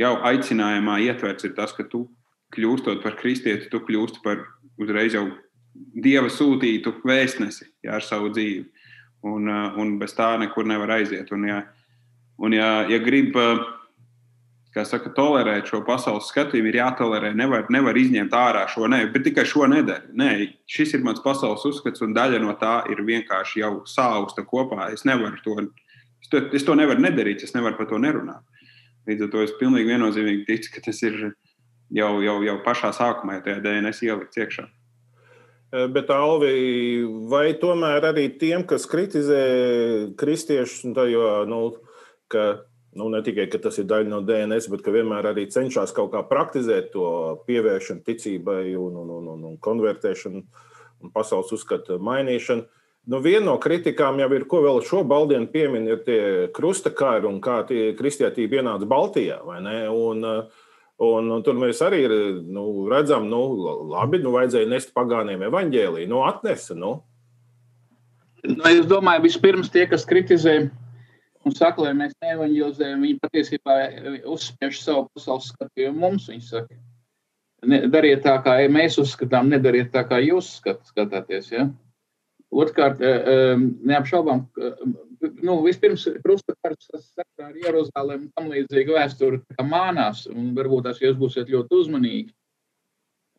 Jau 0.00 0.16
aicinājumā 0.26 0.98
ietverts 1.04 1.46
ir 1.46 1.52
tas, 1.54 1.76
ka 1.76 1.84
tu 1.86 2.06
kļūstot 2.54 3.02
par 3.04 3.18
kristieti, 3.20 3.68
tu 3.70 3.82
kļūsti 3.84 4.24
par 4.24 4.40
uzreiz 4.80 5.14
jau 5.14 5.28
dieva 5.74 6.30
sūtītu 6.30 6.98
vēstnesi 7.04 7.66
jā, 7.84 7.98
ar 7.98 8.04
savu 8.04 8.32
dzīvi. 8.34 8.66
Un, 9.24 9.48
uh, 9.48 9.78
un 9.80 9.96
bez 9.98 10.12
tā 10.16 10.34
nekur 10.40 10.66
nevar 10.68 10.98
aiziet. 10.98 11.32
Un, 11.32 11.46
ja, 11.48 11.62
un 12.38 12.52
ja, 12.52 12.84
ja 12.90 13.00
grib 13.00 13.36
kā 14.74 14.82
saka, 14.86 15.12
tolerēt 15.14 15.68
šo 15.70 15.80
pasaules 15.86 16.28
skatījumu, 16.32 16.70
ir 16.70 16.80
jātolerē. 16.80 17.30
Nevar, 17.38 17.68
nevar 17.72 17.98
izņemt 17.98 18.34
ārā 18.34 18.64
šo 18.70 18.88
ne, 18.90 19.04
bet 19.12 19.26
tikai 19.28 19.46
šo 19.48 19.68
nedēļu. 19.70 20.14
Nē, 20.18 20.30
šis 20.70 20.96
ir 20.98 21.04
mans 21.06 21.22
pasaules 21.24 21.64
uzskats, 21.68 22.02
un 22.04 22.14
daļa 22.16 22.40
no 22.42 22.56
tā 22.60 22.80
ir 22.92 23.04
vienkārši 23.06 23.62
jau 23.62 23.74
sausta 23.88 24.44
kopā. 24.46 24.90
Es 24.94 25.06
nevaru 25.06 25.38
to, 25.44 25.56
es 26.22 26.32
to, 26.32 26.42
es 26.58 26.66
to 26.66 26.74
nevaru 26.78 27.04
nedarīt, 27.04 27.46
es 27.46 27.54
nevaru 27.54 27.78
par 27.78 27.90
to 27.92 28.00
nerunāt. 28.02 28.42
Līdz 29.08 29.26
ar 29.26 29.34
to 29.34 29.44
es 29.44 29.54
pilnīgi 29.60 29.92
viennozīmīgi 29.92 30.46
ticu, 30.48 30.74
ka 30.74 30.86
tas 30.88 31.02
ir 31.06 31.20
jau, 31.94 32.12
jau, 32.24 32.38
jau 32.42 32.56
pašā 32.66 32.90
sākumā, 32.96 33.38
ja 33.38 33.44
tajā 33.46 33.62
DNS 33.62 34.02
ielikts 34.08 34.42
iekšā. 34.42 34.66
Eh, 35.74 35.88
bet, 35.90 36.12
Alvi, 36.14 37.02
vai 37.30 37.48
tomēr 37.58 38.12
arī 38.12 38.28
tiem, 38.38 38.62
kas 38.68 38.86
kritizē 38.86 39.42
kristiešus, 40.20 40.94
jo, 41.10 41.26
nu, 41.50 41.64
ka 42.30 42.64
Nu, 42.94 43.08
ne 43.10 43.18
tikai 43.26 43.48
tas 43.50 43.74
ir 43.82 43.88
daļa 43.90 44.06
no 44.06 44.20
DNS, 44.22 44.68
bet 44.70 44.86
vienmēr 44.86 45.26
arī 45.32 45.48
cenšas 45.50 45.90
kaut 45.96 46.12
kā 46.12 46.20
praktizēt 46.30 46.92
to 46.92 47.06
pievēršanu 47.48 48.04
ticībai 48.06 48.76
un, 48.78 49.00
un, 49.02 49.08
un, 49.16 49.24
un, 49.32 49.40
un 49.48 49.56
konvertēšanu 49.58 50.42
un 51.02 51.12
pasaules 51.14 51.50
uzskatu 51.56 51.98
mainīšanu. 51.98 52.68
Nu, 53.10 53.18
viena 53.24 53.48
no 53.48 53.56
kritikām 53.60 54.22
jau 54.22 54.28
ir, 54.32 54.46
ko 54.48 54.62
vēl 54.64 54.78
šo 54.86 55.02
baldienu 55.10 55.50
piemin, 55.52 55.90
ir 55.90 56.04
tie 56.06 56.20
krustakari 56.54 57.26
un 57.28 57.42
kā 57.42 57.58
tie 57.68 57.90
kristietība 57.98 58.62
ienāca 58.62 58.86
Baltijā. 58.88 59.40
Un, 59.42 60.22
un, 61.02 61.30
un 61.36 61.42
tur 61.46 61.58
mēs 61.58 61.82
arī 61.84 62.04
nu, 62.44 62.64
redzam, 62.92 63.26
nu, 63.30 63.42
labi, 63.90 64.20
nu, 64.22 64.34
vajadzēja 64.36 64.70
nest 64.70 64.94
pagāniem 64.96 65.42
evaņģēlīju. 65.48 66.10
Nu, 66.10 66.22
atnesa, 66.28 66.76
nu. 66.78 66.96
Nu, 68.44 68.64
es 68.68 68.84
domāju, 68.86 69.24
vispirms 69.24 69.70
tie, 69.72 69.86
kas 69.90 70.04
kritizē 70.06 70.58
un 71.44 71.54
saka, 71.56 71.84
lai 71.84 71.94
mēs 71.96 72.12
neevanģelizējam, 72.24 73.04
viņi 73.04 73.20
patiesībā 73.22 73.78
uzspiež 74.32 74.80
savu 74.82 75.06
pasaules 75.16 75.50
skatījumu 75.52 76.04
mums. 76.04 76.28
Viņi 76.32 76.44
saka, 76.46 76.78
dariet 77.92 78.24
tā, 78.24 78.36
kā 78.44 78.58
mēs 78.72 78.98
uzskatām, 79.00 79.50
nedariet 79.52 79.92
tā, 79.94 80.04
kā 80.08 80.20
jūs 80.24 80.58
skat, 80.60 80.84
skatāties. 80.92 81.50
Ja? 81.52 81.68
Otrkārt, 82.54 83.00
eh, 83.02 83.30
eh, 83.34 83.64
neapšaubām, 83.90 84.44
nu, 85.42 85.58
vispirms 85.64 86.06
krustakārts 86.24 86.90
sakarā 86.92 87.50
ar 87.50 87.58
Jeruzalem 87.62 88.28
tam 88.36 88.48
līdzīgu 88.52 88.96
vēsturi 88.96 89.42
mānās, 89.68 90.24
un 90.30 90.52
varbūt 90.56 90.88
tās 90.88 91.02
jūs 91.02 91.18
būsiet 91.20 91.52
ļoti 91.52 91.80
uzmanīgi. 91.80 92.32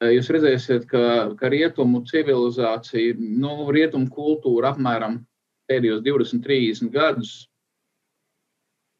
Eh, 0.03 0.11
jūs 0.17 0.29
redzēsiet, 0.35 0.85
ka, 0.91 1.01
ka 1.39 1.51
rietumu 1.51 2.03
civilizācija, 2.09 3.15
nu, 3.19 3.57
rietumu 3.71 4.11
kultūra 4.11 4.73
apmēram 4.75 5.21
pēdējos 5.69 6.03
20, 6.05 6.43
30 6.45 6.93
gadus 6.93 7.35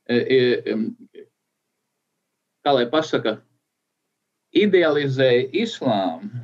E, 0.06 0.18
e, 0.18 0.76
kā 2.62 2.74
lai 2.78 2.86
pasaka, 2.94 3.40
idealizēja 4.54 5.48
islāmu 5.64 6.44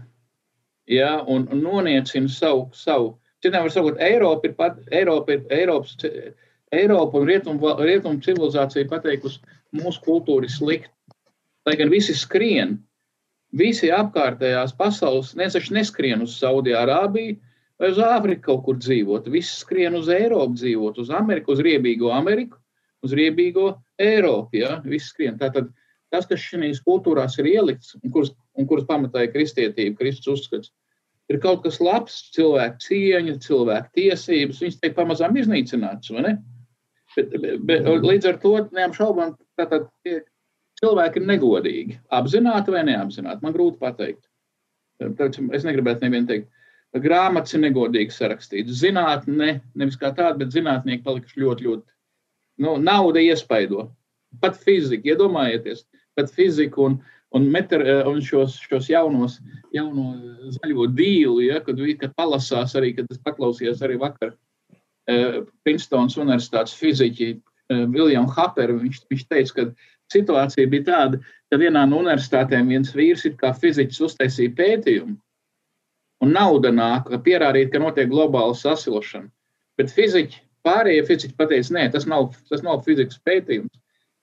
ja, 0.90 1.20
un 1.30 1.46
noniecina 1.62 2.30
savu. 2.30 2.70
savu 2.74 3.18
Citiem 3.42 3.66
var 3.66 3.74
sakot, 3.74 4.00
Eiropa 4.04 4.48
ir, 4.48 4.56
pat, 4.58 4.80
Eiropa 4.94 5.34
ir 5.34 5.46
Eiropas 5.50 5.96
Eiropa 6.72 7.20
un 7.20 7.28
rietumu 7.28 7.74
rietum 7.84 8.22
civilizācija 8.24 8.88
pateikusi, 8.88 9.42
mūsu 9.76 10.00
kultūra 10.06 10.48
ir 10.48 10.54
slikta. 10.54 10.94
Lai 11.68 11.76
gan 11.78 11.92
visi 11.92 12.16
skrien, 12.18 12.78
visi 13.52 13.92
apkārtējās 13.94 14.72
pasaules, 14.80 15.34
taču 15.36 15.76
neskrien 15.76 16.24
uz 16.24 16.38
Saudijārābiju 16.40 17.36
vai 17.82 17.92
uz 17.92 18.00
Āfriku 18.02 18.46
kaut 18.48 18.64
kur 18.66 18.80
dzīvot. 18.80 19.28
Visi 19.34 19.60
skrien 19.60 19.98
uz 20.00 20.08
Eiropu 20.16 20.56
dzīvot, 20.62 21.02
uz 21.04 21.12
Ameriku, 21.14 21.52
uz 21.52 21.62
riebīgo 21.66 22.14
Ameriku, 22.16 22.58
uz 23.04 23.14
riebīgo 23.20 23.74
Eiropu. 24.00 24.62
Ja? 24.64 24.80
Visi 24.86 25.12
skrien. 25.12 25.36
Tātad 25.42 25.68
tas, 26.14 26.30
kas 26.30 26.40
šajās 26.46 26.80
kultūrās 26.88 27.36
ir 27.42 27.52
ielikts 27.52 27.98
un 28.00 28.16
kuras, 28.16 28.32
un 28.56 28.70
kuras 28.70 28.88
pamatā 28.88 29.26
ir 29.26 29.36
kristietība, 29.36 30.00
Kristus 30.00 30.40
uzskats, 30.40 30.72
ir 31.32 31.40
kaut 31.44 31.64
kas 31.66 31.80
labs, 31.84 32.18
cilvēku 32.36 32.84
cieņa, 32.86 33.38
cilvēku 33.46 33.94
tiesības, 33.98 34.62
viņas 34.64 34.80
tiek 34.82 34.96
pamazām 34.98 35.38
iznīcinātas. 35.40 36.12
Bet, 37.16 37.36
bet, 37.68 37.88
līdz 38.06 38.30
ar 38.30 38.40
to 38.44 38.54
neapšaubām, 38.76 39.36
cilvēki 40.82 41.22
ir 41.22 41.28
negodīgi. 41.30 42.00
Apzināti 42.14 42.74
vai 42.74 42.84
neapzināti, 42.88 43.44
man 43.46 43.56
grūti 43.56 43.82
pateikt. 43.82 44.24
Tāpēc 45.02 45.40
es 45.58 45.66
negribētu 45.66 46.06
nevienu 46.06 46.30
teikt, 46.30 46.52
grāmatas 47.02 47.56
ir 47.56 47.64
negodīgi 47.64 48.14
sarakstītas. 48.16 48.82
Zinātnē, 48.82 49.38
ne, 49.38 49.54
nevis 49.76 49.98
kā 50.00 50.12
tāda, 50.12 50.38
bet 50.42 50.54
zinātnieki 50.54 51.06
palikuši 51.06 51.42
ļoti, 51.44 51.68
ļoti 51.68 52.66
nu, 52.66 52.76
nauda 52.82 53.24
iespaido. 53.24 53.90
Pat 54.42 54.56
fizika, 54.60 55.12
iedomājieties, 55.12 55.86
pat 56.16 56.32
fizika 56.32 56.86
un, 56.86 57.00
un, 57.32 57.48
meter, 57.52 57.82
eh, 57.88 58.04
un 58.08 58.20
šos, 58.22 58.58
šos 58.68 58.90
jaunos, 58.92 59.40
jauno 59.76 60.12
zaļo 60.58 60.88
dīlu, 60.98 61.40
ja, 61.46 61.62
kad, 61.64 61.80
kad 62.02 62.16
palasās 62.18 62.76
arī, 62.80 62.92
kad 62.98 63.08
es 63.12 63.22
paklausījos 63.24 63.84
arī 63.86 63.98
vakar 64.02 64.34
uh, 64.34 65.42
Princetons 65.66 66.18
universitātes 66.20 66.76
fiziķi 66.80 67.32
uh, 67.32 67.42
eh, 67.72 67.86
William 67.96 68.28
Haper, 68.28 68.76
viņš, 68.82 69.04
viņš 69.12 69.26
teica, 69.32 69.56
ka 69.58 69.68
situācija 70.12 70.72
bija 70.72 70.88
tāda, 70.90 71.22
ka 71.48 71.60
vienā 71.62 71.86
no 71.88 72.02
universitātēm 72.04 72.72
viens 72.74 72.92
vīrs 72.96 73.24
ir 73.30 73.38
kā 73.40 73.54
fiziķis 73.56 74.04
uztaisīja 74.10 74.56
pētījumu, 74.58 75.16
un 76.22 76.36
nauda 76.36 76.74
nāk, 76.76 77.08
pierādīt, 77.24 77.72
ka 77.72 77.80
notiek 77.80 78.12
globāla 78.12 78.58
sasilšana. 78.60 79.32
Bet 79.80 79.94
fiziķi, 79.96 80.44
pārējie 80.68 81.08
fiziķi 81.08 81.38
pateica, 81.40 81.78
nē, 81.80 81.88
tas 81.96 82.04
nav, 82.12 82.34
tas 82.52 82.62
nav 82.66 82.84
fizikas 82.84 83.24
pētījums 83.24 83.81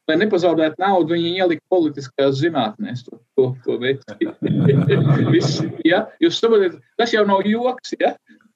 lai 0.09 0.17
nepazaudētu 0.23 0.81
naudu, 0.81 1.15
viņi 1.15 1.35
ielika 1.37 1.65
politiskās 1.73 2.39
zinātnēs. 2.41 3.05
To, 3.07 3.21
to, 3.37 3.51
to 3.65 3.79
Viss, 5.35 5.61
ja? 5.85 6.07
Jūs 6.23 6.41
saprotat, 6.41 6.79
tas 7.01 7.13
jau 7.15 7.25
nav 7.29 7.45
joks. 7.47 7.95
Ja? 8.01 8.15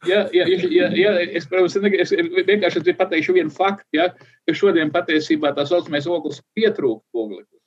Ja, 0.08 0.24
ja, 0.34 0.46
ja, 0.48 0.88
ja, 0.98 1.10
es, 1.30 1.44
protams, 1.46 1.76
es 1.78 2.10
vienkārši 2.48 2.96
pateikšu 2.98 3.36
vienu 3.36 3.52
faktu, 3.54 3.86
ja, 3.94 4.08
ka 4.48 4.54
šodien 4.56 4.90
patiesībā 4.90 5.52
tā 5.54 5.62
saucamais 5.68 6.08
ogles 6.10 6.40
pietrūkst 6.58 7.20
ogleklis. 7.22 7.60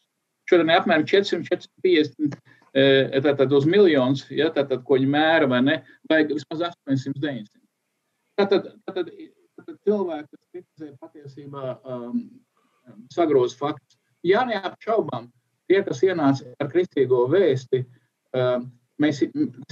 Šodien 0.50 0.74
ir 0.74 0.82
apmēram 0.82 1.06
450 1.08 2.36
e, 2.76 3.22
tātad 3.24 3.56
uz 3.56 3.70
miljonus, 3.70 4.26
ja, 4.36 4.50
tātad, 4.52 4.84
ko 4.84 5.00
viņi 5.00 5.08
mēra, 5.16 5.48
vai 5.54 5.62
ne, 5.64 5.78
vajag 6.12 6.36
vismaz 6.36 6.66
800, 6.74 7.16
900. 7.24 7.64
Tātad, 8.36 8.68
tātad, 8.84 9.14
tātad 9.56 9.80
cilvēki, 9.88 10.28
kas 10.34 10.44
kritizē 10.52 10.92
patiesībā 11.00 11.78
um, 11.88 12.20
sagroz 13.14 13.56
faktus. 13.58 13.98
Jā, 14.26 14.44
neapšaubām, 14.50 15.30
tie, 15.70 15.82
kas 15.86 16.02
ienāca 16.06 16.48
ar 16.62 16.70
kristīgo 16.72 17.26
vēsti, 17.32 17.84
um, 18.38 18.70
mēs, 19.02 19.22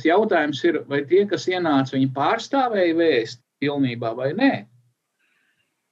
jautājums 0.05 0.62
ir, 0.67 0.82
vai 0.89 1.03
tie, 1.10 1.24
kas 1.29 1.48
ienāca, 1.50 1.96
viņi 1.96 2.12
pārstāvēja 2.15 2.98
vēsti 3.00 3.41
pilnībā 3.63 4.13
vai 4.17 4.34
nē? 4.38 4.53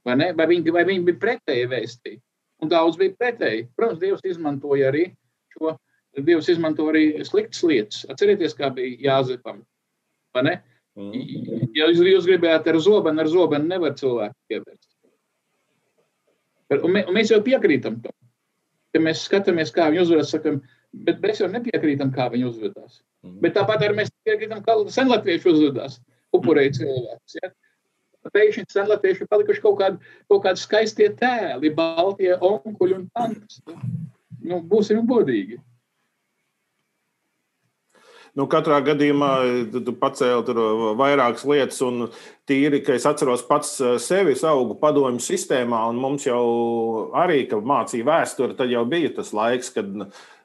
Vai, 0.05 0.17
ne? 0.17 0.31
vai, 0.37 0.47
viņi, 0.49 0.73
vai 0.73 0.85
viņi 0.89 1.07
bija 1.09 1.21
pretēji 1.21 1.69
vēstī? 1.71 2.17
Un 2.61 2.69
daudz 2.69 2.97
bija 2.97 3.13
pretēji. 3.17 3.67
Protams, 3.77 4.01
Dievs 4.01 4.25
izmantoja 4.29 4.89
arī 4.91 5.07
šo, 5.53 5.75
Dievs 6.19 6.49
izmanto 6.51 6.87
arī 6.91 7.05
sliktas 7.25 7.63
lietas. 7.65 8.03
Atcerieties, 8.11 8.55
kā 8.57 8.69
bija 8.75 8.97
Jāzepam. 9.07 9.61
Vai 10.35 10.45
ne? 10.47 10.55
Mm. 10.99 11.69
Ja 11.77 11.87
jūs, 11.87 12.01
jūs 12.03 12.27
gribējāt 12.27 12.67
ar 12.67 12.79
zobenu, 12.83 13.23
ar 13.23 13.29
zobenu 13.31 13.69
nevar 13.69 13.95
cilvēku 13.97 14.35
pievērst. 14.51 14.90
Un, 16.79 16.91
mē, 16.95 17.05
un 17.09 17.17
mēs 17.17 17.31
jau 17.33 17.41
piekrītam 17.43 17.99
tam. 18.03 18.15
Ja 18.95 19.01
mēs 19.03 19.23
skatāmies, 19.27 19.71
kā 19.75 19.87
viņi 19.91 20.03
uzvedas, 20.03 20.31
sakam, 20.33 20.59
bet 21.07 21.21
mēs 21.23 21.39
jau 21.41 21.49
nepiekrītam, 21.51 22.11
kā 22.15 22.27
viņi 22.31 22.47
uzvedās. 22.49 23.01
Mm. 23.23 23.37
Bet 23.43 23.55
tāpat 23.55 23.85
arī 23.85 24.01
mēs 24.01 24.11
piekrītam, 24.27 24.63
kā 24.65 24.75
senlatvieši 24.91 25.51
uzvedās, 25.51 25.99
upurēja 26.35 26.75
cilvēks. 26.79 27.37
Ja? 27.39 27.51
Pēkšņi 28.31 28.67
senlatvieši 28.69 29.27
palikuši 29.31 29.63
kaut 29.63 29.79
kādi, 29.79 30.11
kaut 30.29 30.43
kādi 30.45 30.61
skaistie 30.61 31.09
tēli, 31.17 31.71
baltie 31.75 32.35
onkuļi 32.35 32.97
un 32.99 33.07
tantes. 33.15 33.61
Nu, 34.41 34.59
būsim 34.67 35.03
godīgi. 35.09 35.57
Nu, 38.39 38.45
katrā 38.47 38.77
gadījumā 38.85 39.29
tu 39.73 39.91
pacēli 39.99 40.45
tur 40.47 40.59
vairākas 40.99 41.43
lietas, 41.49 41.81
un 41.83 42.05
tīri, 42.47 42.79
ka 42.85 42.95
es 42.95 43.07
atceros 43.09 43.43
pats 43.47 43.73
eh, 43.83 43.97
sevi 43.99 44.37
augu 44.47 44.77
padomju 44.79 45.19
sistēmā, 45.25 45.81
un 45.91 45.99
mums 45.99 46.27
jau 46.29 46.43
arī, 47.23 47.43
kad 47.51 47.67
mācīja 47.67 48.07
vēsturi, 48.07 48.55
tad 48.55 48.71
jau 48.71 48.85
bija 48.87 49.11
tas 49.17 49.33
laiks, 49.35 49.73
kad 49.75 49.91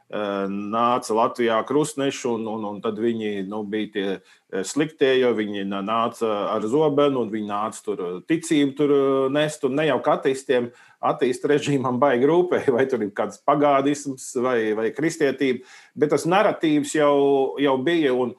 nāca 0.06 1.14
Latvijā 1.14 1.58
krustneši, 1.66 2.28
un, 2.30 2.46
un, 2.46 2.64
un 2.64 2.80
tad 2.80 2.98
viņi 3.02 3.46
nu, 3.50 3.64
bija 3.66 3.88
tie 3.92 4.04
eh, 4.14 4.62
sliktie, 4.62 5.16
jo 5.18 5.32
viņi 5.34 5.64
nāca 5.66 6.52
ar 6.52 6.62
zobenu, 6.62 7.25
un 7.25 7.32
viņi 7.32 7.48
nāca 7.50 7.82
tur 7.82 8.02
eh, 8.04 8.20
ticību 8.28 8.76
tur 8.78 8.94
nest, 9.34 9.66
ne 9.66 9.88
jau 9.88 9.98
kā 10.04 10.14
ateistiem, 10.20 10.70
attīst 11.02 11.48
režīmam 11.50 11.98
baigi 11.98 12.30
rūpēji, 12.30 12.75
vai 12.76 12.86
tur 12.86 13.02
ir 13.02 13.10
kāds 13.16 13.42
pagādisms 13.42 14.30
vai, 14.38 14.72
vai 14.78 14.92
kristietība, 14.94 15.66
bet 15.94 16.14
tas 16.14 16.26
narratīvs 16.26 16.94
jau, 17.00 17.18
jau 17.58 17.76
bija. 17.82 18.14
Un, 18.14 18.36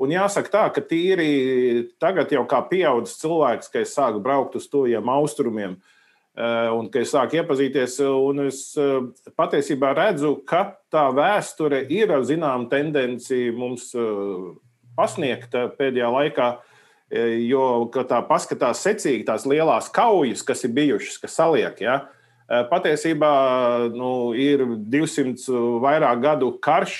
Un 0.00 0.08
jāsaka 0.08 0.48
tā, 0.48 0.60
ka 0.72 0.80
tīri 0.80 1.90
tagad 2.00 2.30
jau 2.32 2.46
kā 2.48 2.62
pieaudzis 2.70 3.18
cilvēks, 3.20 3.68
ka 3.68 3.82
es 3.82 3.90
sāku 3.92 4.22
braukt 4.24 4.54
uz 4.56 4.64
tuviem 4.72 5.10
austrumiem, 5.12 5.74
uh, 5.74 5.98
Eh, 5.99 5.99
un 6.38 6.86
ka 6.92 7.02
es 7.02 7.10
sāku 7.10 7.40
iepazīties, 7.40 7.96
es 8.46 8.60
eh, 8.78 9.32
patiesībā 9.36 9.90
redzu, 9.96 10.36
ka 10.46 10.76
tā 10.92 11.08
vēsture 11.14 11.82
ir 11.90 12.12
zināma 12.22 12.68
tendence 12.70 13.34
mums 13.56 13.90
eh, 13.98 14.52
pasniegta 14.96 15.68
pēdējā 15.78 16.10
laikā. 16.18 16.50
Jo, 17.10 17.88
kad 17.90 18.06
tā 18.06 18.20
paskatās 18.22 18.84
secīgi, 18.84 19.24
tās 19.26 19.42
lielās 19.42 19.88
kaujas, 19.90 20.44
kas 20.46 20.60
ir 20.62 20.70
bijušas, 20.76 21.16
kas 21.18 21.32
saliek, 21.40 21.80
ja, 21.82 21.96
patiesībā 22.70 23.30
nu, 23.90 24.30
ir 24.38 24.62
200 24.94 25.56
vairāk 25.82 26.22
gadu 26.22 26.52
karš 26.62 26.94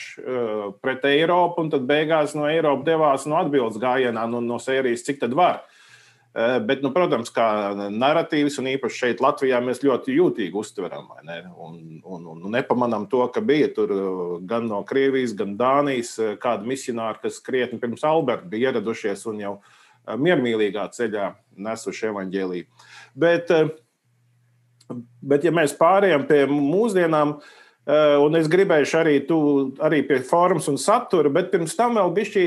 pret 0.83 1.07
Eiropu, 1.07 1.63
un 1.63 1.71
tad 1.71 1.87
beigās 1.87 2.35
no 2.35 2.51
Eiropas 2.51 2.89
devās 2.89 3.29
no 3.31 3.39
atbildes 3.39 3.79
gājienā, 3.79 4.27
no, 4.27 4.43
no 4.43 4.59
sērijas, 4.59 5.07
cik 5.07 5.23
tad 5.23 5.39
var. 5.39 5.63
Eh, 6.35 6.61
bet, 6.63 6.79
nu, 6.79 6.93
protams, 6.95 7.33
kā 7.35 7.45
narratīvs, 7.91 8.61
un 8.63 8.69
īpaši 8.71 8.99
šeit 9.03 9.23
Latvijā, 9.23 9.59
mēs 9.67 9.81
ļoti 9.83 10.15
jūtīgi 10.15 10.55
uztveram 10.55 11.09
ne? 11.27 11.41
un, 11.59 11.79
un, 12.07 12.27
un 12.31 12.45
nepamanām 12.55 13.09
to, 13.11 13.25
ka 13.35 13.43
bija 13.43 13.67
tur 13.75 13.91
eh, 13.91 14.11
gan 14.47 14.69
no 14.71 14.79
Krievijas, 14.87 15.33
gan 15.35 15.57
Dānijas 15.59 16.13
eh, 16.23 16.37
kādi 16.39 16.71
misionāri, 16.71 17.19
kas 17.25 17.41
krietni 17.43 17.81
pirms 17.83 18.07
Alberta 18.07 18.47
bija 18.47 18.71
ieradušies 18.71 19.27
un 19.27 19.41
jau 19.43 19.55
miermīlīgā 20.07 20.85
ceļā 20.95 21.33
nesuši 21.67 22.07
evaņģēlīju. 22.13 22.87
Bet, 23.21 23.51
bet, 25.21 25.45
ja 25.45 25.53
mēs 25.55 25.75
pārējām 25.79 26.25
pie 26.31 26.39
mūsdienām, 26.51 27.35
un 28.25 28.39
es 28.39 28.49
gribēju 28.51 28.89
arī, 29.03 29.17
tu, 29.29 29.41
arī 29.83 30.01
pie 30.09 30.23
formas 30.27 30.71
un 30.73 30.81
satura, 30.81 31.31
bet 31.31 31.53
pirms 31.53 31.77
tam 31.79 31.99
vēl 32.01 32.15
bija 32.17 32.31
šī 32.33 32.47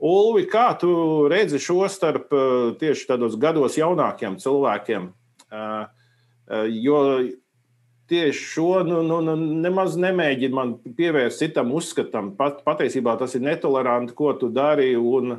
Ulvi, 0.00 0.46
kā 0.48 0.70
tu 0.80 0.90
redzi 1.28 1.60
šo 1.60 1.84
starp 1.92 2.32
eh, 2.32 2.72
tieši 2.80 3.04
tādos 3.10 3.36
gados 3.40 3.76
jaunākiem 3.76 4.38
cilvēkiem? 4.40 5.10
Eh, 5.52 5.82
eh, 6.48 6.70
jo 6.80 7.00
tieši 8.08 8.46
šo 8.54 8.80
nu, 8.88 9.02
nu, 9.04 9.20
nu, 9.26 9.36
nemaz 9.36 9.98
nemēģina 10.00 10.56
man 10.56 10.72
pievērst 10.96 11.44
citam 11.44 11.74
uzskatam. 11.76 12.32
Pat, 12.38 12.64
patiesībā 12.64 13.18
tas 13.20 13.36
ir 13.36 13.44
netoleranti, 13.44 14.16
ko 14.16 14.32
tu 14.40 14.48
dari. 14.48 14.94
Un, 14.96 15.36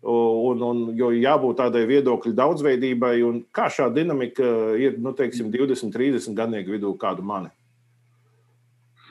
un, 0.00 0.64
un, 0.64 0.82
jo 0.96 1.12
jābūt 1.12 1.60
tādai 1.60 1.84
viedokļu 1.92 2.32
daudzveidībai, 2.40 3.14
un 3.28 3.44
kā 3.52 3.68
šāda 3.68 4.00
dinamika 4.00 4.48
ir 4.80 4.96
nu, 4.96 5.12
teiksim, 5.12 5.52
20, 5.52 5.92
30 5.92 6.34
gadnieku 6.40 6.72
vidū, 6.72 6.96
kādu 6.96 7.20
mani? 7.20 7.52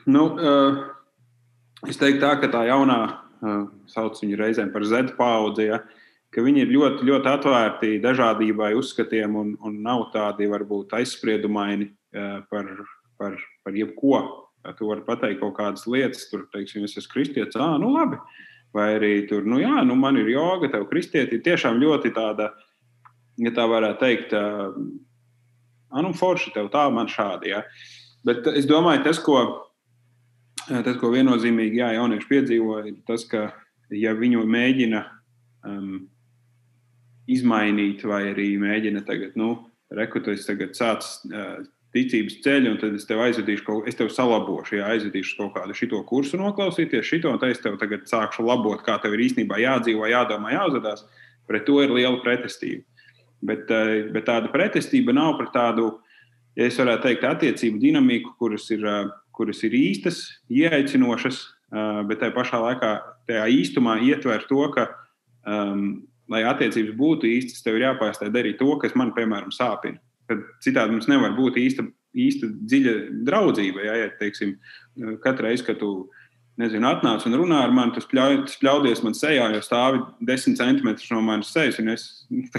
Nu, 0.10 0.32
es 1.86 2.02
teiktu, 2.02 2.24
tā, 2.26 2.34
ka 2.42 2.50
tā 2.50 2.66
jaunā 2.72 3.29
sauc 3.90 4.20
viņu 4.22 4.38
reizēm 4.40 4.74
par 4.74 4.86
Z 4.88 5.16
paudzi. 5.18 5.70
Ja, 5.70 5.82
ka 6.34 6.44
viņi 6.46 6.66
ir 6.66 6.74
ļoti, 6.76 7.08
ļoti 7.10 7.32
atvērti 7.32 7.94
dažādībai, 8.04 8.74
uzskatiem 8.78 9.38
un, 9.40 9.56
un 9.66 9.80
nav 9.86 10.10
tādi 10.14 10.50
varbūt 10.52 10.94
aizspriedumaini 11.00 11.90
par, 12.52 12.70
par, 13.22 13.40
par 13.66 13.78
jebko. 13.78 14.22
Tu 14.76 14.86
vari 14.86 15.06
pateikt 15.08 15.40
kaut 15.40 15.56
kādas 15.56 15.86
lietas, 15.88 16.26
tur, 16.30 16.44
teiksim, 16.54 16.84
es 16.84 16.98
esmu 17.00 17.14
kristietis, 17.14 17.58
ah, 17.58 17.78
nu 17.80 17.94
labi. 17.96 18.20
Vai 18.76 18.92
arī 19.00 19.14
tur, 19.26 19.48
nu 19.50 19.58
jā, 19.62 19.80
nu 19.88 19.96
man 19.98 20.20
ir 20.20 20.28
joga, 20.30 20.68
tev 20.70 20.84
kristieti 20.92 21.40
ir 21.40 21.46
tiešām 21.46 21.80
ļoti 21.82 22.12
tāda 22.14 22.52
ja 23.40 23.54
tā 23.56 23.66
varētu 23.70 24.02
teikt, 24.04 24.36
ah, 24.36 24.76
nu, 26.04 26.14
forši 26.18 26.54
tev 26.56 26.70
tā, 26.74 26.86
man 26.94 27.10
šādi. 27.12 27.54
Ja. 27.54 27.64
Bet 28.28 28.48
es 28.52 28.68
domāju, 28.70 29.06
tas, 29.08 29.22
ko, 29.24 29.40
tas, 30.70 30.96
ko 31.02 31.12
viennozīmīgi 31.14 31.82
jā, 31.82 31.94
jaunieši 31.98 32.30
piedzīvo, 32.30 32.78
ir 32.88 33.02
tas, 33.08 33.26
ka, 33.30 33.50
ja 33.96 34.14
viņu 34.18 34.46
mēģina 34.46 35.04
um, 35.68 36.08
izmainīt, 37.30 38.06
vai 38.08 38.30
arī 38.32 38.52
mēģina 38.62 39.04
tagad, 39.08 39.36
nu, 39.40 39.56
rekrutēt, 39.94 40.42
tagad 40.46 40.78
sācis 40.78 41.20
uh, 41.30 41.60
ticības 41.96 42.38
ceļu, 42.46 42.74
un 42.74 42.82
tad 42.82 42.98
es 42.98 43.08
tev 43.10 43.22
aizvedīšu, 43.26 43.64
kaut, 43.66 43.88
es 43.90 43.98
tev 43.98 44.12
salabošu, 44.14 44.78
ja 44.78 44.92
aizvedīšu 44.94 45.40
kaut 45.40 45.56
kādu 45.58 45.78
šito 45.78 46.02
kursu, 46.10 46.38
noklausīties 46.42 47.08
šito, 47.08 47.32
un 47.34 47.42
tad 47.42 47.56
es 47.56 47.64
tev 47.64 47.80
tagad 47.82 48.06
sākšu 48.10 48.46
labot, 48.46 48.84
kā 48.86 49.00
tev 49.02 49.16
ir 49.18 49.26
īstenībā 49.26 49.58
jādzīvo, 49.64 50.06
jādomā, 50.10 50.54
jāuzvedās. 50.54 51.08
Pret 51.50 51.66
to 51.66 51.80
ir 51.82 51.94
liela 51.96 52.20
pretestība. 52.22 52.86
Bet, 53.42 53.72
eh, 53.72 54.10
bet 54.14 54.28
tāda 54.28 54.52
pretestība 54.54 55.16
nav 55.16 55.40
pret 55.40 55.54
tādu, 55.56 55.88
ja 56.60 56.68
es 56.70 56.78
varētu 56.78 57.08
teikt, 57.08 57.26
attiecību 57.26 57.82
dinamiku, 57.82 58.36
kuras 58.38 58.70
ir, 58.70 58.86
eh, 58.86 59.10
kuras 59.40 59.64
ir 59.64 59.76
īstas, 59.78 60.20
ieaicinošas, 60.52 61.40
bet 62.10 62.20
tajā 62.22 62.36
pašā 62.36 62.60
laikā 62.66 62.92
tajā 63.30 63.48
īstumā 63.56 64.00
ietver 64.04 64.44
to, 64.50 64.66
ka, 64.76 64.90
um, 65.48 66.04
lai 66.30 66.44
attiecības 66.50 66.98
būtu 66.98 67.30
īstas, 67.30 67.64
tev 67.66 67.80
ir 67.80 67.88
jāpārstāj 67.88 68.32
darīt 68.34 68.60
to, 68.62 68.70
kas 68.82 68.96
man, 69.00 69.14
piemēram, 69.16 69.54
sāpina. 69.56 70.02
Tad 70.30 70.44
citādi 70.62 70.94
mums 70.94 71.10
nevar 71.10 71.34
būt 71.38 71.58
īsta, 71.58 71.88
īsta 72.14 72.50
dziļa 72.50 72.96
draudzība. 73.26 73.86
Ja, 73.88 73.96
ja 74.04 74.10
teiksim, 74.20 74.58
katru 75.24 75.48
reizi, 75.48 75.66
kad 75.66 75.80
tu 75.82 76.10
nezinu, 76.60 76.86
atnāc 76.90 77.26
un 77.26 77.38
runā 77.40 77.64
ar 77.66 77.74
mani, 77.74 77.96
tas, 77.96 78.06
pļauj, 78.10 78.44
tas 78.46 78.60
pļaudies 78.62 79.02
man 79.06 79.16
sejā, 79.18 79.48
jo 79.56 79.64
stāvi 79.66 80.04
desmit 80.28 80.60
centimetrus 80.60 81.10
no 81.14 81.24
manas 81.26 81.54
sejas. 81.56 81.80
Es, 81.96 82.06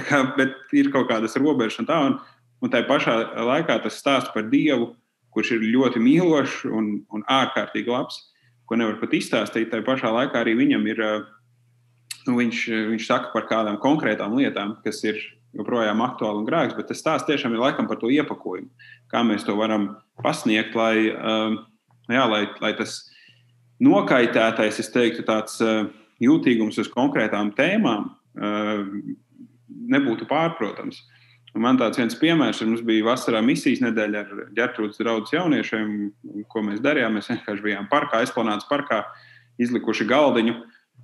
kā, 0.08 0.24
bet 0.38 0.56
ir 0.74 0.90
kaut 0.94 1.10
kādas 1.12 1.38
robežas 1.38 1.82
un 1.82 1.90
tā. 1.90 2.00
Un, 2.08 2.18
un 2.60 2.72
tā 2.72 2.82
pašā 2.88 3.16
laikā 3.46 3.78
tas 3.84 4.00
stāsta 4.00 4.34
par 4.34 4.48
Dievu, 4.50 4.94
kurš 5.34 5.56
ir 5.56 5.66
ļoti 5.72 6.02
mīlošs 6.02 6.62
un, 6.70 6.92
un 7.14 7.24
ārkārtīgi 7.30 7.92
labs, 7.92 8.18
ko 8.66 8.78
nevar 8.78 8.98
pat 9.00 9.14
izstāstīt. 9.18 9.70
Tā 9.70 9.82
pašā 9.86 10.12
laikā 10.14 10.42
arī 10.42 10.56
viņam 10.58 10.86
ir, 10.90 11.02
nu, 12.28 12.38
viņš, 12.38 12.64
viņš 12.94 13.06
saka 13.06 13.32
par 13.34 13.46
kādām 13.50 13.80
konkrētām 13.82 14.36
lietām, 14.38 14.76
kas 14.84 15.02
ir 15.06 15.20
joprojām 15.56 16.02
aktuāli 16.04 16.42
un 16.42 16.46
grēks, 16.46 16.76
bet 16.78 16.90
tas 16.90 17.00
stāsts 17.02 17.26
tiešām 17.26 17.56
ir 17.56 17.64
laikam 17.64 17.88
par 17.90 17.98
to 17.98 18.10
iepakojumu, 18.14 18.70
kā 19.10 19.24
mēs 19.26 19.46
to 19.46 19.56
varam 19.58 19.88
pasniegt, 20.22 20.76
lai, 20.78 21.10
jā, 21.10 22.26
lai, 22.30 22.44
lai 22.62 22.70
tas 22.78 23.00
nokaitētais, 23.82 24.78
es 24.78 24.92
teiktu, 24.94 25.24
tāds 25.26 25.58
jūtīgums 26.22 26.78
uz 26.78 26.90
konkrētām 26.92 27.50
tēmām 27.58 28.12
nebūtu 29.90 30.28
pārprotams. 30.30 31.00
Un 31.54 31.64
man 31.64 31.78
tāds 31.80 31.98
viens 31.98 32.14
piemērs, 32.14 32.62
mums 32.62 32.84
bija 32.86 33.08
vasarā 33.08 33.40
misijas 33.42 33.82
nedēļa 33.82 34.20
ar 34.22 34.44
ģērbtrūdas 34.54 35.00
draugus 35.02 35.34
jauniešiem, 35.34 35.96
ko 36.52 36.62
mēs 36.66 36.82
darījām. 36.84 37.18
Mēs 37.18 37.32
vienkārši 37.32 37.64
bijām 37.64 37.88
parkā, 37.90 38.22
aizplanēts 38.22 38.68
parkā, 38.70 39.02
izlikuši 39.60 40.06
galdiņu 40.10 40.54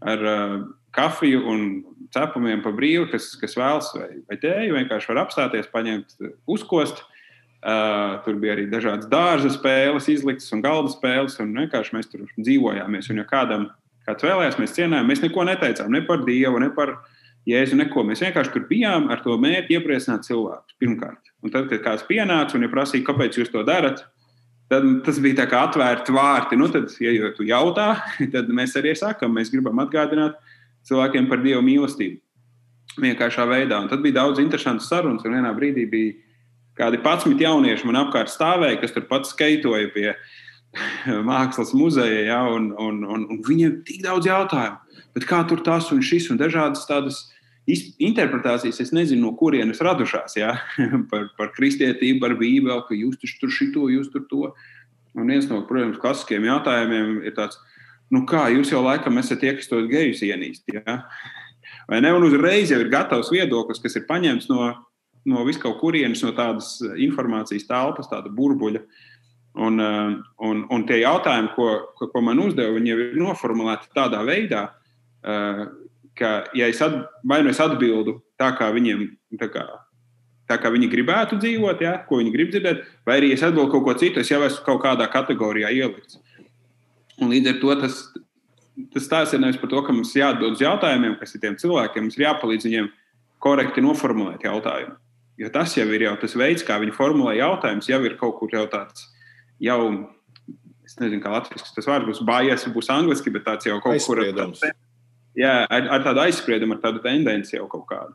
ar 0.06 0.22
uh, 0.22 0.54
kafiju 0.94 1.42
un 1.50 1.66
cepumiem 2.14 2.62
pa 2.62 2.70
brīvu, 2.76 3.10
kas, 3.10 3.32
kas 3.40 3.58
vēlas 3.58 3.90
vai, 3.96 4.08
vai 4.28 4.38
tēju, 4.40 4.76
vienkārši 4.78 5.12
var 5.12 5.24
apstāties, 5.24 5.70
paņemt, 5.72 6.18
uzkost. 6.56 7.02
Uh, 7.02 7.12
Uh, 7.66 8.20
tur 8.22 8.36
bija 8.38 8.52
arī 8.54 8.66
dažādas 8.70 9.08
dārza 9.10 9.48
spēles, 9.50 10.06
izliktas 10.12 10.52
un 10.54 10.60
galda 10.62 10.92
spēles. 10.92 11.38
Un 11.42 11.54
vienkārši 11.56 11.96
mēs 11.96 12.10
tur 12.12 12.26
dzīvojāmies. 12.36 13.08
Un, 13.10 13.18
ja 13.18 13.24
kādam 13.26 13.64
kāds 14.06 14.22
vēlējās, 14.22 14.58
mēs 14.60 14.74
cienījām, 14.76 15.08
mēs 15.08 15.22
neko 15.24 15.46
neteicām 15.48 15.90
ne 15.90 16.02
par 16.06 16.22
Dievu, 16.28 16.60
ne 16.62 16.68
par 16.76 16.92
Jēzu, 17.46 17.78
neko. 17.78 18.02
Mēs 18.08 18.24
vienkārši 18.24 18.52
tur 18.56 18.66
bijām 18.66 19.06
ar 19.14 19.20
to 19.22 19.36
mērķi 19.38 19.76
iepriecināt 19.78 20.26
cilvēkus 20.26 20.76
pirmkārt. 20.82 21.30
Un 21.46 21.52
tad, 21.54 21.68
kad 21.70 21.84
kāds 21.84 22.06
pienāca 22.08 22.58
un 22.58 22.66
ja 22.66 22.70
prasīja, 22.72 23.06
kāpēc 23.06 23.38
jūs 23.38 23.52
to 23.52 23.62
darat, 23.66 24.02
tad 24.72 24.86
tas 25.06 25.20
bija 25.22 25.40
tā 25.42 25.46
kā 25.50 25.62
atvērti 25.68 26.14
vārti. 26.14 26.58
Nu, 26.58 26.66
tad, 26.72 26.90
ja 27.02 27.30
tu 27.36 27.46
jautā, 27.46 27.88
tad 28.34 28.50
mēs 28.50 28.74
arī 28.80 28.96
sakām, 28.98 29.36
mēs 29.38 29.52
gribam 29.54 29.78
atgādināt 29.84 30.40
cilvēkiem 30.90 31.28
par 31.30 31.42
Dieva 31.44 31.62
mīlestību. 31.66 32.18
Vienkāršā 33.02 33.44
veidā. 33.46 33.78
Un 33.84 33.90
tad 33.92 34.02
bija 34.02 34.22
daudz 34.22 34.40
interesantu 34.42 34.82
sarunas, 34.86 35.22
un 35.26 35.36
vienā 35.36 35.52
brīdī 35.54 35.84
bija 35.90 36.16
kādi 36.78 36.98
11 36.98 37.40
jaunieši 37.40 37.86
man 37.88 38.00
apkārt 38.02 38.32
stāvēja, 38.32 38.80
kas 38.80 38.94
tur 38.94 39.06
pats 39.10 39.30
skaitoja 39.34 39.92
pie 39.94 40.10
mākslas 41.30 41.70
muzeja, 41.76 42.24
ja, 42.26 42.42
un, 42.50 42.72
un, 42.74 43.04
un, 43.06 43.26
un 43.30 43.40
viņiem 43.46 43.80
tik 43.86 44.02
daudz 44.06 44.26
jautājumu. 44.28 44.82
Bet 45.16 45.28
kā 45.28 45.40
tur 45.48 45.62
tas 45.64 45.88
un 45.94 46.02
šis 46.04 46.28
un 46.32 46.40
dažādas 46.40 46.84
tādas 46.88 47.22
interpretācijas, 47.66 48.80
es 48.84 48.92
nezinu, 48.94 49.26
no 49.26 49.36
kurienes 49.38 49.82
radušās, 49.82 50.36
ja, 50.38 50.54
par, 51.10 51.30
par 51.38 51.52
kristietību, 51.56 52.20
par 52.22 52.36
bībeli, 52.38 52.80
ka 52.86 52.98
jūs 52.98 53.38
tur 53.40 53.52
šito, 53.52 53.88
jūs 53.92 54.12
tur 54.14 54.26
to. 54.30 54.52
Un 55.16 55.32
viens 55.32 55.48
no, 55.48 55.62
protams, 55.66 55.98
klasiskiem 55.98 56.44
jautājumiem 56.44 57.22
ir 57.24 57.34
tāds, 57.34 57.58
nu 58.12 58.26
kā 58.28 58.46
jūs 58.52 58.70
jau 58.74 58.84
laikam 58.84 59.16
esat 59.18 59.40
tie, 59.42 59.54
kas 59.56 59.70
tos 59.70 59.88
gejus 59.90 60.20
ienīst. 60.22 60.68
Ja? 60.74 61.00
Vai 61.88 62.02
ne? 62.04 62.12
Un 62.12 62.26
uzreiz 62.26 62.70
jau 62.70 62.78
ir 62.82 62.92
gatavs 62.92 63.32
viedoklis, 63.32 63.80
kas 63.82 63.96
ir 63.96 64.04
paņemts 64.10 64.50
no 64.52 64.74
no 65.26 65.42
viskaut 65.46 65.80
kurienes, 65.80 66.22
no 66.24 66.32
tādas 66.36 66.76
informācijas 67.02 67.66
telpas, 67.68 68.08
tāda 68.10 68.32
burbuļa. 68.32 68.82
Un, 69.66 69.80
eh, 69.80 70.16
un, 70.44 70.62
un 70.72 70.84
tie 70.86 71.00
jautājumi, 71.00 71.54
ko, 71.56 71.68
ko, 71.96 72.10
ko 72.12 72.22
man 72.24 72.42
uzdeva, 72.42 72.74
viņi 72.76 72.92
jau 72.92 72.98
ir 73.00 73.14
noformulēti 73.22 73.92
tādā 73.96 74.20
veidā, 74.26 74.66
eh, 75.24 75.64
ka, 76.18 76.32
ja 76.56 76.68
es 76.70 76.80
at, 76.84 76.94
vai 77.24 77.42
nu 77.44 77.52
es 77.52 77.60
atbildu 77.62 78.18
tā, 78.40 78.50
kā 78.58 78.70
viņiem, 78.74 79.06
tā 79.40 79.48
kā, 79.52 79.64
tā 80.50 80.58
kā 80.62 80.70
viņi 80.72 80.90
gribētu 80.92 81.38
dzīvot, 81.42 81.82
ja, 81.84 81.96
ko 82.08 82.20
viņi 82.20 82.34
grib 82.34 82.52
dzirdēt, 82.52 82.84
vai 83.08 83.20
arī 83.20 83.32
es 83.34 83.44
atbildu 83.46 83.72
kaut 83.74 83.86
ko 83.86 83.96
citu, 84.00 84.22
es 84.22 84.30
jau 84.32 84.42
esmu 84.46 84.64
kaut 84.66 84.82
kādā 84.84 85.08
kategorijā 85.12 85.72
ielikts. 85.74 86.20
Un 87.20 87.32
līdz 87.32 87.54
ar 87.54 87.58
to 87.62 87.76
tas, 87.80 87.98
tas 88.92 89.08
tās 89.12 89.32
ir 89.32 89.42
nevis 89.42 89.60
par 89.60 89.72
to, 89.72 89.82
ka 89.84 89.94
mums 89.94 90.14
jāatbild 90.16 90.58
uz 90.58 90.64
jautājumiem, 90.64 91.16
kas 91.20 91.34
ir 91.36 91.42
tiem 91.44 91.56
cilvēkiem, 91.60 92.08
mums 92.08 92.18
ir 92.18 92.26
jāpalīdz 92.26 92.68
viņiem 92.68 92.90
korekti 93.42 93.84
noformulēt 93.84 94.44
jautājumu. 94.46 94.96
Jo 95.36 95.50
tas 95.52 95.74
jau 95.76 95.84
ir 95.92 96.06
jau 96.06 96.14
tas 96.20 96.32
veids, 96.38 96.64
kā 96.64 96.78
viņi 96.80 96.94
formulē 96.96 97.36
jautājumus, 97.36 97.88
jau 97.90 98.00
ir 98.08 98.16
kaut 98.20 98.38
kur 98.38 98.52
jau 98.52 98.64
tāds, 98.72 99.04
jau, 99.60 99.80
es 100.86 100.96
nezinu, 101.00 101.20
kā 101.24 101.32
latviešu 101.34 101.74
tas 101.76 101.88
vārds 101.88 102.08
būs, 102.08 102.22
bājies, 102.24 102.64
būs 102.72 102.88
angliski, 102.92 103.32
bet 103.34 103.44
tāds 103.48 103.68
jau 103.68 103.76
kaut 103.84 104.00
kur 104.08 104.22
ir. 104.24 104.32
Jā, 105.36 105.56
ar, 105.68 105.88
ar 105.96 106.04
tādu 106.04 106.22
aizspriedumu, 106.24 106.76
ar 106.76 106.84
tādu 106.84 107.02
tendenci 107.04 107.58
jau 107.58 107.66
kaut 107.72 107.84
kādu. 107.90 108.14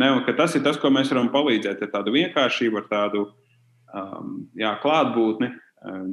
Ne, 0.00 0.08
tas 0.38 0.54
ir 0.56 0.62
tas, 0.64 0.78
ko 0.80 0.88
mēs 0.92 1.10
varam 1.12 1.28
palīdzēt, 1.32 1.82
ar 1.84 1.90
tādu 1.92 2.14
vienkāršību, 2.14 2.80
ar 2.80 2.86
tādu 2.88 3.24
um, 3.92 4.36
jā, 4.56 4.70
klātbūtni, 4.80 5.50
um, 5.90 6.12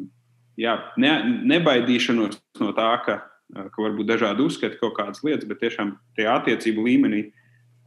jā, 0.60 0.74
ne, 1.00 1.14
nebaidīšanos 1.54 2.42
no 2.60 2.74
tā, 2.76 2.90
ka, 3.06 3.22
ka 3.54 3.86
varbūt 3.86 4.10
dažādi 4.10 4.44
uzskati 4.44 4.80
kaut 4.82 4.98
kādas 4.98 5.24
lietas, 5.24 5.48
bet 5.48 5.62
tiešām 5.64 5.94
tie 6.20 6.28
attiecību 6.32 6.90
līmenī 6.90 7.30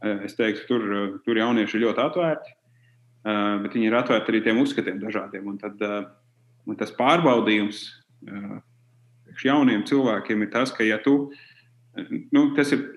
Es 0.05 0.35
teiktu, 0.37 0.67
tur, 0.69 0.83
tur 1.25 1.39
jaunieši 1.39 1.79
ir 1.79 1.85
ļoti 1.87 2.01
atvērti, 2.03 2.55
bet 3.63 3.75
viņi 3.75 3.87
ir 3.89 3.97
atvērti 3.97 4.31
arī 4.31 4.41
tiem 4.45 4.59
uzskatiem 4.61 4.99
dažādiem. 5.01 5.47
Un 5.49 5.57
tad, 5.61 5.81
un 6.67 6.77
tas 6.79 6.91
pārbaudījums 6.97 7.81
jauniem 9.45 9.85
cilvēkiem 9.87 10.45
ir 10.45 10.51
tas, 10.53 10.73
ka, 10.75 10.85
ja 10.85 10.99
tu, 11.01 11.31
nu, 12.35 12.49
tas 12.57 12.73
ir, 12.75 12.91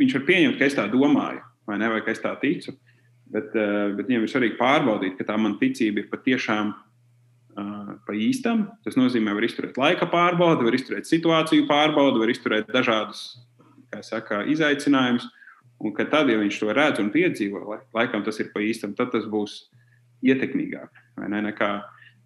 viņš 0.00 0.18
var 0.18 0.26
pieņemt, 0.28 0.58
ka 0.58 0.68
es 0.68 0.76
tā 0.78 0.86
domāju, 0.92 1.42
vai 1.68 1.78
ne, 1.82 1.90
vai 1.92 2.02
ka 2.04 2.12
es 2.14 2.22
tā 2.22 2.32
ticu, 2.40 2.74
bet, 3.32 3.54
bet 3.54 4.04
viņam 4.06 4.26
ir 4.26 4.32
svarīgi 4.32 4.58
pārbaudīt, 4.60 5.16
ka 5.18 5.28
tā 5.28 5.38
man 5.40 5.58
ticība 5.60 6.02
ir 6.02 6.10
patiešām 6.12 6.74
pa 7.56 8.12
īstam. 8.12 8.66
Tas 8.84 8.98
nozīmē, 8.98 9.32
var 9.36 9.46
izturēt 9.46 9.78
laika 9.80 10.08
pārbaudi, 10.12 10.66
var 10.66 10.76
izturēt 10.76 11.08
situāciju 11.08 11.66
pārbaudi, 11.70 12.20
var 12.20 12.32
izturēt 12.32 12.70
dažādus 12.72 13.24
saka, 14.04 14.44
izaicinājumus. 14.52 15.28
Un 15.84 15.92
tad, 15.96 16.30
ja 16.32 16.38
viņš 16.40 16.58
to 16.60 16.72
redz 16.72 17.00
un 17.02 17.10
piedzīvo, 17.12 17.76
laikam 17.96 18.22
tas 18.24 18.38
ir 18.40 18.48
pa 18.54 18.62
īstam, 18.64 18.94
tad 18.96 19.10
tas 19.12 19.26
būs 19.28 19.66
ietekmīgāk. 20.24 21.02
Ne, 21.28 21.42
nekā 21.44 21.70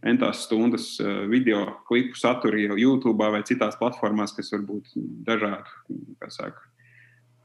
entās 0.07 0.45
stundas 0.47 0.95
eh, 1.01 1.25
video 1.29 1.67
klipu 1.89 2.19
satura 2.19 2.61
jau 2.61 2.79
YouTube 2.79 3.31
vai 3.33 3.43
citās 3.47 3.79
platformās, 3.81 4.35
kas 4.37 4.53
var 4.55 4.65
būt 4.69 4.93
dažādu 5.27 6.29
saka, 6.33 6.69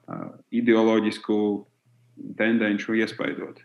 eh, 0.07 0.27
ideoloģisku 0.61 1.37
tendenci 2.39 3.01
iespaidot. 3.01 3.59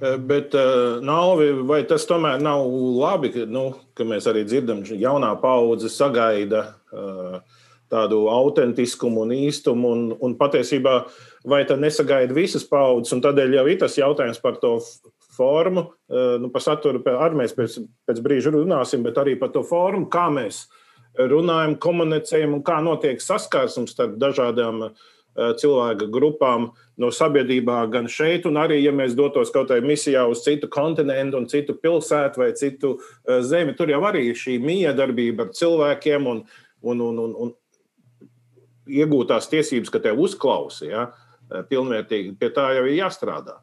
Eh, 0.00 0.16
bet, 0.16 0.56
Nalvi, 1.04 1.52
vai 1.68 1.82
tas 1.88 2.06
tomēr 2.08 2.40
nav 2.40 2.66
labi, 3.00 3.32
ka, 3.32 3.46
nu, 3.48 3.70
ka 3.94 4.04
mēs 4.04 4.28
arī 4.28 4.44
dzirdam, 4.44 4.84
ka 4.84 4.96
jaunā 4.96 5.34
paudze 5.40 5.92
sagaida 5.92 6.74
tādu 7.90 8.28
autentiskumu 8.30 9.24
un 9.24 9.32
īstumu. 9.34 9.88
Un, 9.90 10.02
un 10.22 10.36
patiesībā, 10.38 10.92
vai 11.44 11.64
tad 11.66 11.82
nesagaida 11.82 12.34
visas 12.34 12.62
paudzes, 12.62 13.10
un 13.16 13.22
tādēļ 13.24 13.56
jau 13.58 13.64
ir 13.66 13.80
tas 13.82 13.96
jautājums 13.98 14.38
par 14.38 14.60
to 14.62 14.76
formu, 15.40 15.86
eh, 16.10 16.36
nu, 16.42 16.50
par 16.52 16.64
saturu 16.64 17.00
arī 17.00 17.40
mēs 17.40 17.56
pēc, 17.56 17.78
pēc 18.08 18.20
brīža 18.24 18.52
runāsim, 18.54 19.04
bet 19.06 19.20
arī 19.20 19.38
par 19.40 19.54
to 19.54 19.64
formu, 19.64 20.10
kā 20.12 20.28
mēs 20.32 20.66
runājam, 21.16 21.78
komunicējam 21.80 22.58
un 22.58 22.62
kā 22.62 22.78
notiek 22.84 23.20
saskarsmes 23.20 23.96
starp 23.96 24.14
dažādām 24.20 24.92
cilvēku 25.58 26.08
grupām 26.10 26.68
no 26.98 27.08
sabiedrībā, 27.14 27.84
gan 27.90 28.08
šeit, 28.10 28.46
un 28.50 28.58
arī, 28.60 28.80
ja 28.82 28.92
mēs 28.92 29.14
dotos 29.16 29.52
kaut 29.54 29.70
kādā 29.70 29.86
misijā 29.86 30.24
uz 30.28 30.42
citu 30.44 30.68
kontinentu, 30.68 31.38
un 31.38 31.46
citu 31.48 31.76
pilsētu 31.78 32.42
vai 32.42 32.50
citu 32.58 32.96
zemi, 33.46 33.76
tur 33.78 33.90
jau 33.90 34.02
arī 34.10 34.34
šī 34.36 34.58
miedarbība 34.62 35.46
ar 35.46 35.54
cilvēkiem 35.56 36.26
un, 36.30 36.42
un, 36.82 37.02
un, 37.06 37.22
un, 37.24 37.34
un 37.46 37.54
iegūtās 38.90 39.48
tiesības, 39.50 39.90
ka 39.92 40.02
tev 40.02 40.20
uzklausa, 40.22 40.86
ja, 40.86 41.06
pilnvērtīgi 41.70 42.36
pie 42.38 42.50
tā 42.54 42.70
jau 42.76 42.86
ir 42.86 42.98
jāstrādā. 43.00 43.58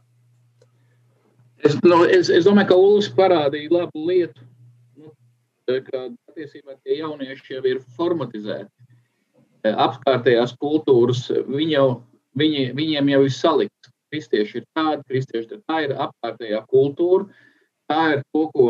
Es, 1.66 1.78
nu, 1.82 2.04
es, 2.06 2.30
es 2.30 2.46
domāju, 2.46 2.70
ka 2.70 2.78
Ulas 2.78 3.08
parādīja 3.18 3.72
labu 3.74 4.04
lietu, 4.06 4.44
nu, 5.00 5.14
ka 5.66 6.04
patiesībā 6.30 6.78
tie 6.84 7.00
jaunieši 7.00 7.56
jau 7.56 7.64
ir 7.66 7.82
formatizēti. 7.98 8.70
Apkārtējās 9.68 10.54
kultūras 10.62 11.26
viņi 11.48 11.74
jau, 11.74 11.88
viņi, 12.38 12.68
viņiem 12.78 13.10
jau 13.16 13.24
ir 13.26 13.34
salikts. 13.34 13.94
Kristieši 14.08 14.62
ir 14.62 14.68
tādi, 14.78 15.02
kristieši 15.10 15.58
ir 15.58 15.64
tā 15.68 15.82
ir 15.84 15.96
apkārtējā 15.98 16.62
kultūra. 16.72 17.26
Tā 17.92 18.04
ir 18.14 18.22
to, 18.32 18.46
ko 18.54 18.68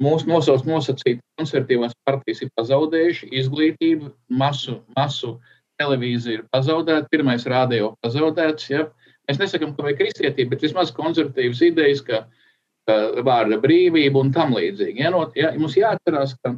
mūsu 0.00 0.30
nosaukt 0.30 0.68
nosacīt 0.68 1.20
konservatīvās 1.36 1.92
partijas 2.08 2.40
ir 2.46 2.52
pazaudējuši. 2.56 3.28
Izglītību, 3.42 4.14
masu, 4.40 4.78
masu 4.96 5.34
televīzija 5.80 6.40
ir 6.40 6.46
pazaudēta, 6.54 7.10
pirmais 7.12 7.44
rādio 7.48 7.94
pazaudēts. 8.04 8.70
Ja? 8.72 8.86
Mēs 9.30 9.38
nesakām, 9.38 9.76
ka 9.76 9.84
vajag 9.86 10.00
kristietība, 10.00 10.56
bet 10.56 10.64
vismaz 10.66 10.88
konservatīvas 10.90 11.60
idejas, 11.62 12.00
ka, 12.02 12.24
ka 12.90 12.96
vārda 13.22 13.60
brīvība 13.62 14.18
un 14.24 14.32
tam 14.34 14.56
līdzīgi. 14.56 15.04
Ja, 15.04 15.12
no, 15.14 15.20
ja, 15.38 15.52
mums 15.54 15.76
jāatcerās, 15.78 16.32
ka 16.42 16.56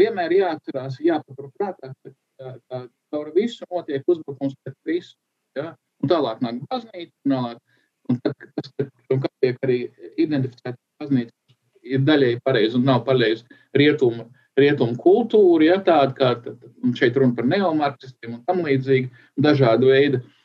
vienmēr 0.00 0.32
jāatcerās, 0.38 0.96
jāpaturprātā, 1.04 1.92
ka, 1.92 2.14
ka, 2.40 2.54
ka 2.72 2.80
caur 3.12 3.28
visu 3.36 3.68
notiek 3.68 4.08
uzbrukums 4.08 4.56
pret 4.64 4.78
Kristu. 4.86 5.18
Ja, 5.58 5.74
un 6.00 6.08
tālāk 6.08 6.40
nāk 6.40 6.64
baznīca, 6.72 7.12
un, 7.12 7.36
tālāk, 7.36 7.62
un 8.08 8.24
tad, 8.24 8.40
kas, 8.40 8.72
un 9.12 9.24
kas 9.26 9.36
tiek 9.44 9.60
arī 9.68 9.80
identificēta 10.16 10.78
baznīca, 11.02 11.56
ir 11.92 12.06
daļēji 12.08 12.44
pareizi 12.46 12.80
un 12.80 12.88
nav 12.88 13.04
pareizi 13.04 13.60
rietumu, 13.76 14.30
rietumu 14.56 14.96
kultūra, 14.96 15.74
ja 15.74 15.82
tāda, 15.84 16.16
kā 16.16 16.96
šeit 16.96 17.20
runa 17.20 17.36
par 17.36 17.52
neomarksistiem 17.52 18.38
un 18.38 18.46
tam 18.48 18.64
līdzīgi, 18.64 19.12
dažādu 19.44 19.92
veidu. 19.92 20.22
Uh, 20.22 20.38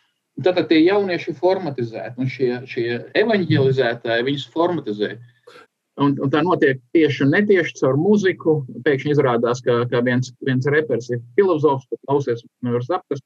Tad 0.46 0.60
tie 0.70 0.84
jaunieši 0.86 1.32
ir 1.32 1.38
formatizēti, 1.40 2.22
un 2.22 2.30
šie, 2.30 2.52
šie 2.70 3.00
evanģelizētāji 3.18 4.26
viņus 4.28 4.46
formatizē. 4.54 5.16
Un, 5.98 6.14
un 6.22 6.30
tā 6.30 6.44
notiek 6.46 6.78
tieši 6.94 7.24
un 7.26 7.32
netieši 7.34 7.80
caur 7.80 7.98
muziku. 7.98 8.60
Pēkšņi 8.86 9.16
izrādās, 9.16 9.64
ka, 9.66 9.80
ka 9.90 10.04
viens, 10.06 10.30
viens 10.46 10.70
reperis 10.70 11.10
ir 11.10 11.24
filozofs, 11.40 11.88
kas 11.90 12.04
klausies, 12.06 12.46
nevar 12.66 12.86
saprast, 12.86 13.26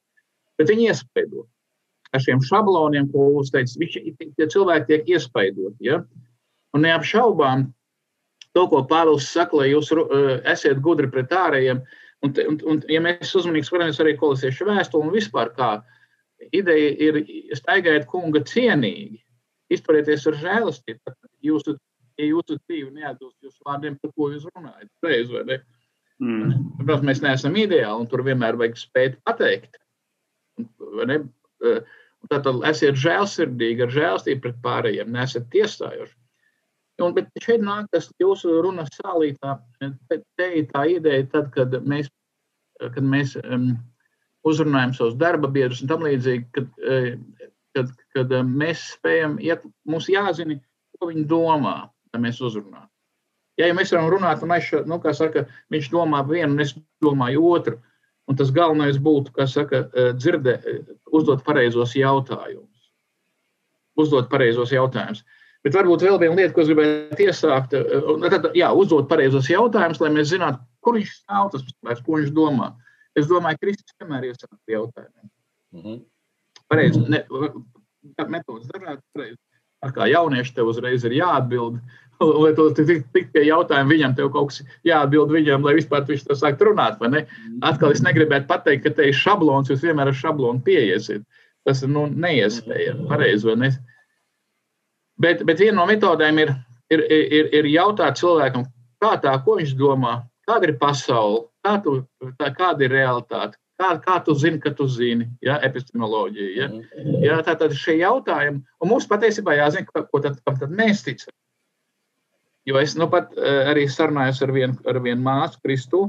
bet 0.59 0.71
viņi 0.71 0.87
iespaido. 0.93 1.45
Ar 2.15 2.23
šiem 2.23 2.39
šabloniem, 2.47 3.11
ko 3.11 3.27
jūs 3.35 3.51
teicat, 3.51 3.75
viņš, 3.81 3.99
tie 4.39 4.47
cilvēki 4.55 4.87
tiek 4.87 5.13
iespaidoti. 5.17 5.91
Ja? 5.91 6.01
Un 6.71 6.87
neapšaubām 6.87 7.67
to, 8.55 8.67
ko 8.71 8.85
Pāvils 8.87 9.27
saka, 9.27 9.59
lai 9.59 9.73
jūs 9.73 9.91
uh, 9.95 10.37
esiet 10.47 10.79
gudri 10.83 11.11
pret 11.11 11.31
ārējiem. 11.35 11.83
Un, 12.23 12.39
un, 12.47 12.59
un 12.71 12.83
ja 12.91 13.03
mēs 13.03 13.35
uzmanīgi 13.35 13.67
skatāmies 13.67 13.99
arī 13.99 14.15
kolosiešu 14.19 14.67
vēstuli 14.69 15.09
un 15.09 15.15
vispār 15.15 15.51
kā 15.57 15.73
uh, 15.79 16.00
ideja 16.49 16.91
ir 17.07 17.19
staigāt 17.57 18.07
kunga 18.09 18.41
cienīgi, 18.47 19.21
izturēties 19.73 20.25
ar 20.31 20.39
žēlastību. 20.41 21.15
Jūsu, 21.45 21.75
ja 22.19 22.29
jūsu 22.29 22.57
dzīve 22.63 22.91
neatbilst 22.95 23.37
jūsu 23.45 23.67
vārdiem, 23.67 23.97
par 24.01 24.13
ko 24.17 24.31
jūs 24.33 24.47
runājat, 24.55 24.89
reiz 25.05 25.31
vai 25.33 25.45
ne? 25.49 25.59
Mm. 26.21 26.51
Protams, 26.81 27.05
mēs 27.07 27.23
neesam 27.23 27.55
ideāli, 27.57 28.03
un 28.03 28.09
tur 28.09 28.21
vienmēr 28.25 28.59
vajag 28.59 28.77
spēt 28.77 29.17
pateikt. 29.25 29.79
Ne? 31.09 31.21
Tātad 32.29 32.61
esiet 32.69 32.99
žēlsirdīgi, 33.01 33.87
ar 33.87 33.93
žēlstību 33.95 34.43
pret 34.43 34.59
pārējiem, 34.65 35.09
nesat 35.15 35.47
tiesājoši. 35.53 36.13
Un, 37.01 37.15
bet 37.17 37.31
šeit 37.41 37.63
nāk 37.65 37.87
tas 37.89 38.11
jūsu 38.21 38.59
runas 38.61 38.91
sālītā, 38.99 39.55
te 40.11 40.49
ir 40.59 40.67
tā 40.69 40.83
ideja, 40.91 41.25
tad, 41.31 41.47
kad 41.55 41.73
mēs, 41.81 42.11
kad 42.77 43.01
mēs 43.01 43.33
um, 43.41 43.71
uzrunājam 44.47 44.93
savus 44.95 45.17
darba 45.19 45.49
biedrus 45.51 45.81
un 45.83 45.91
tam 45.91 46.05
līdzīgi, 46.05 46.47
kad, 46.55 46.69
eh, 46.87 47.13
kad, 47.75 47.91
kad 48.15 48.33
eh, 48.33 48.47
mēs 48.47 48.87
spējam, 48.95 49.37
iet, 49.43 49.65
mums 49.85 50.09
jāzina, 50.11 50.57
ko 50.97 51.11
viņi 51.11 51.27
domā, 51.29 51.75
lai 52.13 52.23
mēs 52.25 52.41
uzrunājam. 52.43 52.89
Ja, 53.59 53.67
ja 53.67 53.75
mēs 53.77 53.91
varam 53.93 54.09
runāt, 54.13 54.41
un 54.45 54.53
es, 54.55 54.71
nu, 54.87 54.97
saka, 55.13 55.45
viņš 55.73 55.91
domā 55.93 56.23
vienu, 56.27 56.55
un 56.55 56.63
es 56.63 56.73
domāju 57.03 57.43
otru, 57.51 57.77
un 58.29 58.37
tas 58.39 58.53
galvenais 58.55 58.97
būtu, 58.97 59.33
kā 59.35 59.45
saka, 59.49 59.85
eh, 59.93 60.11
dzirdē, 60.17 60.57
uzdot 61.11 61.45
pareizos 61.45 61.93
jautājumus. 61.97 62.67
Uzdot 63.99 64.29
pareizos 64.31 64.71
jautājumus. 64.71 65.23
Bet 65.61 65.75
varbūt 65.77 66.01
vēl 66.01 66.17
viena 66.17 66.39
lieta, 66.39 66.55
ko 66.55 66.63
es 66.63 66.69
gribētu 66.71 67.27
iesākt, 67.27 67.75
jā, 68.57 68.71
uzdot 68.73 69.05
pareizos 69.11 69.45
jautājumus, 69.51 69.99
lai 70.01 70.09
mēs 70.15 70.31
zinātu, 70.31 70.57
kur 70.81 70.95
viņš 70.97 71.11
stāv, 71.19 71.51
tas 71.53 71.67
cilvēks, 71.67 72.01
ko 72.01 72.17
viņš 72.17 72.31
domā. 72.33 72.71
Uh, 72.71 72.90
Es 73.17 73.27
domāju, 73.27 73.59
ka 73.59 73.67
Kristus 73.67 73.95
vienmēr 73.99 74.29
iesaka 74.29 74.57
jautājumiem. 74.71 75.29
Mm 75.75 75.81
-hmm. 75.81 76.03
Pareizi, 76.71 77.01
ne, 77.09 77.25
metodas 78.27 78.67
dažādas, 78.71 79.03
pareizi. 79.13 79.39
Ar 79.81 79.91
kā 79.91 80.07
jaunieši 80.07 80.53
tev 80.55 80.69
uzreiz 80.69 81.03
ir 81.03 81.11
jāatbild, 81.17 81.79
lai 82.43 82.53
tu 82.55 82.69
tik, 82.77 83.31
pie 83.33 83.43
jautājuma 83.47 83.89
viņam 83.89 84.15
tev 84.15 84.31
kaut 84.31 84.51
kas 84.51 84.61
jāatbild 84.87 85.33
viņam, 85.33 85.65
lai 85.65 85.73
vispār 85.79 86.05
viņš 86.07 86.25
to 86.27 86.37
sākt 86.37 86.61
runāt, 86.61 86.99
vai 86.99 87.09
ne? 87.09 87.21
Mhm. 87.25 87.59
Atkal 87.61 87.91
es 87.91 88.03
negribētu 88.05 88.47
pateikt, 88.47 88.83
ka 88.83 88.89
te 88.89 89.09
ir 89.09 89.17
šablons, 89.17 89.69
jūs 89.69 89.83
vienmēr 89.83 90.07
ar 90.07 90.17
šablonu 90.17 90.63
pieiesiet. 90.63 91.25
Tas 91.65 91.83
ir 91.83 91.89
nu, 91.89 92.07
neiespējami, 92.07 93.07
pareizi, 93.09 93.47
vai 93.47 93.55
ne? 93.55 93.71
Bet, 95.21 95.43
bet 95.45 95.59
viena 95.59 95.81
no 95.81 95.85
metodēm 95.85 96.39
ir, 96.41 96.55
ir, 96.89 97.03
ir, 97.11 97.49
ir 97.53 97.65
jautāt 97.69 98.17
cilvēkam, 98.17 98.65
kā 99.01 99.17
tā, 99.21 99.35
ko 99.45 99.59
viņš 99.59 99.75
domā, 99.77 100.21
kāda 100.49 100.69
ir 100.69 100.77
pasaule, 100.81 101.50
kā 101.65 101.75
tu, 101.83 101.97
tā, 102.39 102.51
kāda 102.57 102.85
ir 102.85 102.95
realitāte, 102.95 103.59
kā, 103.81 103.91
kā 104.03 104.17
tu 104.25 104.35
zini, 104.37 104.61
ka 104.61 104.73
tu 104.77 104.87
zini, 104.89 105.27
ja, 105.45 105.57
epistemoloģija. 105.67 106.49
Ja? 106.57 106.69
Mhm. 106.71 107.21
Ja, 107.25 107.41
tā 107.45 107.57
tad 107.59 107.75
šie 107.77 107.99
jautājumi, 108.01 108.63
un 108.81 108.91
mums 108.91 109.09
patiesībā 109.09 109.57
jāzina, 109.57 109.87
ko 109.93 110.23
tad, 110.23 110.41
kam 110.45 110.59
tad 110.61 110.73
mēs 110.75 111.05
ticam. 111.07 111.33
Jo 112.69 112.77
es 112.77 112.93
nu 112.93 113.07
pat 113.09 113.31
eh, 113.37 113.63
arī 113.71 113.87
sarunājos 113.89 114.41
ar 114.45 114.51
vienu, 114.53 114.77
ar 114.85 114.99
vienu 115.01 115.21
māsu, 115.25 115.57
Kristu. 115.65 116.03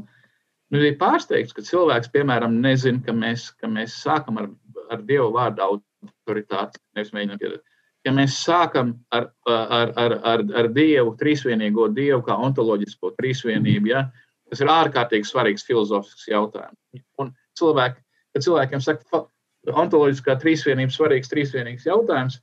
Nu, 0.72 0.80
ir 0.80 0.96
pārsteigts, 1.00 1.52
ka 1.56 1.64
cilvēks, 1.64 2.10
piemēram, 2.12 2.58
nezina, 2.64 3.00
ka 3.04 3.12
mēs, 3.16 3.50
ka 3.60 3.68
mēs 3.68 3.96
sākam 4.04 4.40
ar, 4.40 4.48
ar 4.92 5.04
Dievu 5.08 5.30
vārdu 5.34 5.64
autoritāti. 5.64 6.80
Nevis 6.96 7.12
mēģinām 7.16 7.40
piedot. 7.40 7.64
Ja 8.04 8.12
mēs 8.16 8.34
sākam 8.40 8.94
ar, 9.14 9.28
ar, 9.48 9.92
ar, 10.00 10.14
ar, 10.32 10.44
ar 10.58 10.68
Dievu, 10.74 11.12
trīsvienīgo 11.20 11.90
Dievu, 11.94 12.22
kā 12.26 12.36
ontoloģisko 12.48 13.12
trīsvienību, 13.20 13.92
ja, 13.92 14.06
Tas 14.52 14.60
ir 14.60 14.68
ārkārtīgi 14.68 15.24
svarīgs 15.24 15.64
filozofisks 15.64 16.26
jautājums. 16.28 16.76
Un 17.22 17.30
cilvēki, 17.56 18.02
kad 18.36 18.44
cilvēkiem 18.44 18.82
saka, 18.84 19.06
ka 19.08 19.76
ontoloģiskā 19.80 20.34
trīsvienība 20.42 20.92
svarīgs 20.92 21.32
trīsvienīgs 21.32 21.86
jautājums, 21.88 22.36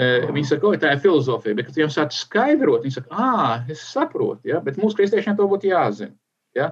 e, 0.00 0.06
viņi 0.30 0.48
saka, 0.48 0.70
ka 0.72 0.80
tā 0.86 0.94
ir 0.96 1.02
filozofija. 1.04 1.58
Bet, 1.58 1.68
kad 1.68 1.76
viņiem 1.76 1.92
sāk 1.92 2.16
skaidrot, 2.16 2.86
viņi 2.86 2.96
saka, 2.96 3.12
ah, 3.12 3.68
es 3.68 3.84
saprotu, 3.90 4.48
ja? 4.48 4.62
bet 4.64 4.80
mūsu 4.80 4.96
kristiešiem 5.02 5.36
to 5.36 5.50
būtu 5.50 5.68
jāzina. 5.74 6.16
Ja? 6.56 6.70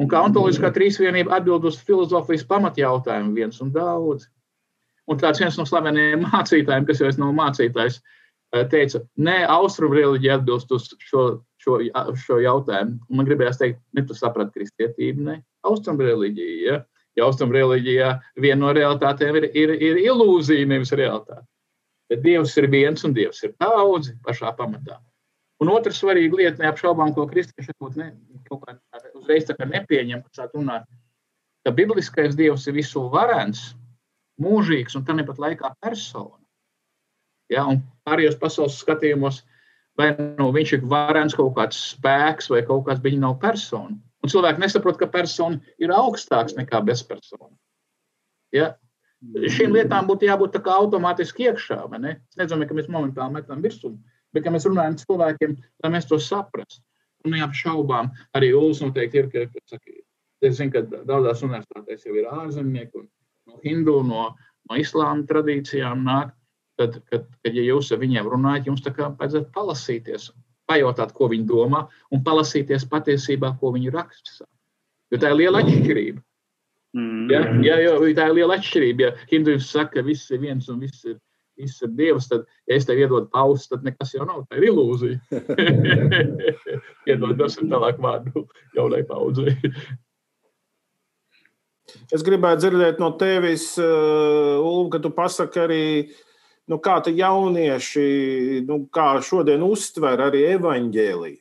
Un 0.00 0.08
kā 0.08 0.24
ontoloģiskā 0.24 0.72
trīsvienība 0.72 1.36
atbild 1.36 1.68
uz 1.68 1.76
filozofijas 1.84 2.48
pamatjautājumu 2.48 3.36
viens 3.36 3.60
un 3.60 3.76
daudz. 3.76 4.24
Un 5.04 5.20
tāds 5.20 5.44
viens 5.44 5.60
no 5.60 5.68
slaveniem 5.68 6.24
mācītājiem, 6.32 6.88
kas 6.88 7.04
jau 7.04 7.12
nav 7.20 7.36
mācītājs, 7.36 8.00
e, 8.56 8.64
teica, 8.72 9.04
nē, 9.20 9.42
austrumu 9.52 10.00
reliģija 10.00 10.40
atbilst 10.40 10.72
uz 10.72 10.94
šo 11.10 11.26
šo, 11.62 11.78
šo 12.24 12.40
jautājumu. 12.42 12.98
Man 13.12 13.28
gribējās 13.28 13.60
teikt, 13.60 13.80
ne 13.96 14.04
tu 14.06 14.16
saprati 14.18 14.58
kristietību, 14.58 15.28
ne 15.28 15.38
austrumu 15.68 16.04
reliģiju. 16.06 16.58
Ja? 16.66 16.82
Ja 17.18 17.28
austrumu 17.28 17.56
reliģijā 17.56 18.12
viena 18.40 18.60
no 18.62 18.74
realitātēm 18.76 19.36
ir, 19.42 19.48
ir, 19.58 19.74
ir 19.76 20.02
ilūzija, 20.06 20.68
nevis 20.68 20.94
realitāte. 20.96 21.44
Bet 22.12 22.22
Dievs 22.24 22.54
ir 22.60 22.68
viens 22.72 23.04
un 23.04 23.14
Dievs 23.16 23.42
ir 23.44 23.54
daudzi 23.60 24.14
pašā 24.24 24.52
pamatā. 24.56 24.98
Un 25.62 25.70
otra 25.70 25.92
svarīga 25.94 26.40
lieta, 26.40 26.62
neapšaubām, 26.64 27.12
ko 27.14 27.28
kristieši 27.30 27.76
kaut 27.78 28.64
kā 28.64 28.74
uzreiz 29.14 29.46
tā 29.46 29.54
kā 29.54 29.68
nepieņem, 29.70 30.24
kad 30.24 30.40
sāk 30.40 30.56
runāt, 30.56 30.88
ka 31.62 31.72
bibliskais 31.76 32.34
Dievs 32.36 32.66
ir 32.66 32.74
visu 32.80 33.04
varens, 33.12 33.70
mūžīgs 34.42 34.96
un 34.98 35.06
tāpat 35.06 35.38
laikā 35.38 35.74
persona. 35.80 36.40
Ja, 37.52 37.66
un 37.68 37.82
pārējos 38.08 38.38
pasaules 38.40 38.80
skatījumos 38.80 39.42
vai 39.98 40.12
nu 40.38 40.48
viņš 40.54 40.76
ir 40.76 40.86
varens 40.88 41.36
kaut 41.36 41.54
kāds 41.58 41.80
spēks, 41.92 42.50
vai 42.52 42.62
kaut 42.68 42.86
kāds 42.88 43.02
viņa 43.04 43.20
nav 43.24 43.38
persona. 43.42 43.96
Un 44.22 44.30
cilvēki 44.30 44.62
nesaprot, 44.62 44.98
ka 45.00 45.10
persona 45.10 45.58
ir 45.82 45.92
augstāks 45.94 46.54
nekā 46.58 46.80
bezpersona. 46.86 47.50
Ja? 48.54 48.74
Šīm 49.22 49.74
lietām 49.74 50.08
būtu 50.08 50.26
jābūt 50.26 50.58
automātiski 50.62 51.48
iekšā. 51.50 51.78
Es 52.10 52.38
nezinu, 52.38 52.66
ka 52.66 52.76
mēs 52.78 52.88
momentāli 52.90 53.38
metam 53.38 53.62
virsmu, 53.62 53.96
bet 54.34 54.48
mēs 54.50 54.66
runājam 54.66 54.96
ar 54.96 55.02
cilvēkiem, 55.02 55.56
lai 55.84 55.90
mēs 55.94 56.08
to 56.10 56.18
saprastu. 56.18 56.82
Un 57.22 57.36
neapšaubām 57.36 58.10
arī 58.34 58.50
Ulas 58.58 58.80
noteikti 58.82 59.20
ir, 59.20 59.28
ka, 59.30 59.44
ka 59.46 59.76
saka, 59.76 59.92
es 60.42 60.56
zinu, 60.58 60.72
ka 60.74 60.82
daudzās 61.06 61.44
universitātēs 61.46 62.06
jau 62.08 62.16
ir 62.18 62.26
ārzemnieki, 62.26 63.04
no 63.46 63.60
hindu, 63.62 64.00
no, 64.06 64.24
no 64.66 64.78
islāma 64.80 65.22
tradīcijām 65.28 66.02
nāk, 66.02 66.32
tad, 66.82 66.98
kad, 67.10 67.28
kad 67.42 67.56
ja 67.56 67.64
jūs 67.64 67.92
ar 67.94 68.02
viņiem 68.02 68.28
runājat, 68.34 68.68
jums 68.70 68.84
tā 68.84 68.92
kā 68.96 69.08
vajadzētu 69.18 69.52
palasīties, 69.54 70.28
pajautāt, 70.70 71.14
ko 71.16 71.30
viņi 71.32 71.48
domā, 71.48 71.86
un 72.12 72.22
palasīties 72.26 72.86
patiesībā, 72.90 73.54
ko 73.60 73.72
viņi 73.76 73.94
raksta. 73.94 74.46
Jo 75.12 75.20
tā 75.20 75.32
ir 75.32 75.42
liela 75.42 75.62
atšķirība. 75.62 76.22
Mm. 76.92 77.28
Ja, 77.32 77.42
ja, 77.64 77.76
jo, 77.80 77.98
tā 78.16 78.28
ir 78.28 78.38
liela 78.40 78.56
atšķirība. 78.58 79.04
Ja 79.04 79.12
hinduisms 79.30 79.70
saka, 79.72 79.98
ka 79.98 80.06
viss 80.06 80.32
ir 80.32 80.42
viens 80.44 80.68
un 80.72 80.80
viss 80.82 81.04
ir, 81.08 81.18
viss 81.60 81.84
ir 81.84 81.92
dievs, 81.96 82.28
tad, 82.30 82.46
ja 82.68 82.76
es 82.76 82.88
tev 82.88 83.00
iedodu 83.00 83.28
pauzi, 83.32 83.68
tad 83.72 83.84
nekas 83.86 84.14
jau 84.16 84.26
nav. 84.28 84.44
Tā 84.48 84.60
ir 84.60 84.70
ilūzija. 84.70 85.42
Iedod 87.08 87.36
dosim 87.40 87.68
tālāk 87.72 88.00
vārdu 88.02 88.46
jaunai 88.76 89.02
paudzei. 89.08 89.56
Es 92.12 92.24
gribētu 92.24 92.64
dzirdēt 92.64 93.00
no 93.02 93.10
tevis, 93.20 93.72
uh, 93.80 94.60
Ulu, 94.62 94.88
ka 94.92 95.00
tu 95.02 95.10
pasaki 95.12 95.60
arī, 95.60 95.84
nu, 96.70 96.78
kā 96.82 96.98
jaunieši, 97.06 98.04
nu, 98.68 98.84
kā 98.92 99.14
šodien 99.24 99.64
uztver 99.66 100.20
arī 100.28 100.44
evaņģēliju. 100.56 101.40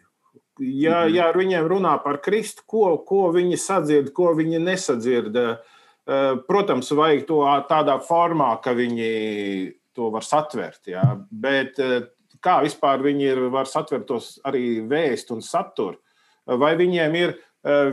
Ja, 0.61 1.03
mhm. 1.05 1.13
ja 1.15 1.27
ar 1.31 1.37
viņiem 1.39 1.67
runā 1.69 1.95
par 2.03 2.21
Kristu, 2.21 2.65
ko, 2.69 2.95
ko 3.07 3.29
viņi 3.33 3.59
sadzird, 3.59 4.11
ko 4.13 4.33
viņi 4.37 4.61
nesadzird, 4.61 5.37
uh, 5.37 6.33
protams, 6.47 6.91
vajag 6.97 7.27
to 7.29 7.41
tādā 7.69 7.97
formā, 8.05 8.53
ka 8.63 8.75
viņi 8.77 9.11
to 9.97 10.11
var 10.13 10.25
satvert. 10.25 10.83
Jā. 10.91 11.05
Bet 11.31 11.79
uh, 11.81 12.01
kā 12.43 12.59
vispār 12.65 13.01
viņi 13.05 13.31
ir, 13.31 13.45
var 13.53 13.69
satvert 13.69 14.07
tos 14.09 14.35
arī 14.47 14.81
vēstu 14.89 15.37
un 15.37 15.45
saturu? 15.45 15.99
Vai 16.45 16.73
viņiem 16.73 17.15
ir 17.19 17.35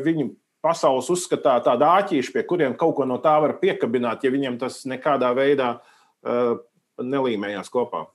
viņu 0.03 0.31
pasaules 0.65 1.09
uzskatā 1.13 1.59
tādi 1.65 1.87
āķīši, 1.87 2.33
pie 2.35 2.45
kuriem 2.49 2.75
kaut 2.79 2.97
ko 2.99 3.07
no 3.07 3.19
tā 3.23 3.37
var 3.43 3.59
piekabināt, 3.61 4.25
ja 4.25 4.33
viņam 4.35 4.57
tas 4.61 4.81
nekādā 4.89 5.31
veidā 5.37 5.75
uh, 5.77 6.57
nelīmējās 7.05 7.71
kopā? 7.73 8.07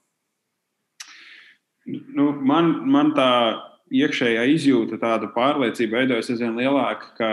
Nu, 1.85 2.29
man, 2.39 2.71
man 2.87 3.11
tā 3.17 3.29
iekšējā 3.93 4.45
izjūta, 4.53 4.99
tāda 5.01 5.29
pārliecība 5.35 6.01
veidojas 6.01 6.31
aizvien 6.31 6.55
lielāka, 6.57 7.09
ka 7.17 7.31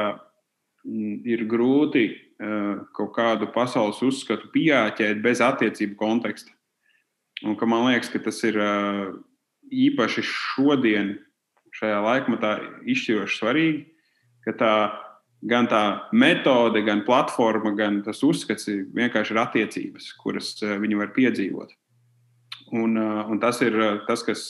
mm, 0.84 1.20
ir 1.30 1.46
grūti 1.50 2.08
uh, 2.10 2.82
kaut 2.96 3.14
kādu 3.16 3.50
pasaules 3.54 4.02
uzskatu 4.06 4.50
pieāķēt 4.54 5.22
bez 5.22 5.42
attiecību 5.44 5.96
konteksta. 6.00 6.52
Un 7.46 7.56
man 7.70 7.86
liekas, 7.88 8.10
ka 8.12 8.20
tas 8.26 8.42
ir 8.44 8.58
uh, 8.60 9.14
īpaši 9.70 10.26
šodien, 10.26 11.14
šajā 11.78 12.02
laikmatā, 12.02 12.56
izšķiroši 12.90 13.38
svarīgi 13.38 13.86
ka 14.44 14.54
tā 14.56 14.74
gan 15.42 15.68
tā 15.70 15.82
metode, 16.12 16.82
gan 16.84 17.04
platforma, 17.06 17.72
gan 17.76 18.00
tas 18.04 18.20
uzskats 18.26 18.68
ir 18.68 18.84
vienkārši 18.96 19.34
ir 19.34 19.42
attiecības, 19.42 20.12
kuras 20.20 20.52
eh, 20.64 20.76
viņi 20.80 21.00
var 21.00 21.14
piedzīvot. 21.16 21.74
Un, 22.76 22.96
eh, 23.00 23.24
un 23.32 23.40
tas 23.42 23.60
ir 23.64 23.76
eh, 23.76 23.98
tas, 24.08 24.24
kas, 24.26 24.46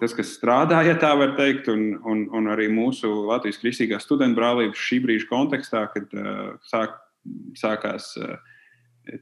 tas, 0.00 0.16
kas 0.16 0.34
strādā, 0.34 0.82
ja 0.86 0.96
tā 0.98 1.12
var 1.18 1.36
teikt, 1.38 1.70
un, 1.70 1.94
un, 2.04 2.26
un 2.34 2.50
arī 2.50 2.70
mūsu 2.72 3.10
Latvijas 3.30 3.60
kristīgās 3.62 4.06
studentu 4.08 4.40
brālības 4.40 4.88
šī 4.88 5.02
brīža 5.06 5.30
kontekstā, 5.30 5.86
kad 5.94 6.10
sāk, 6.66 6.98
sākās 7.58 8.16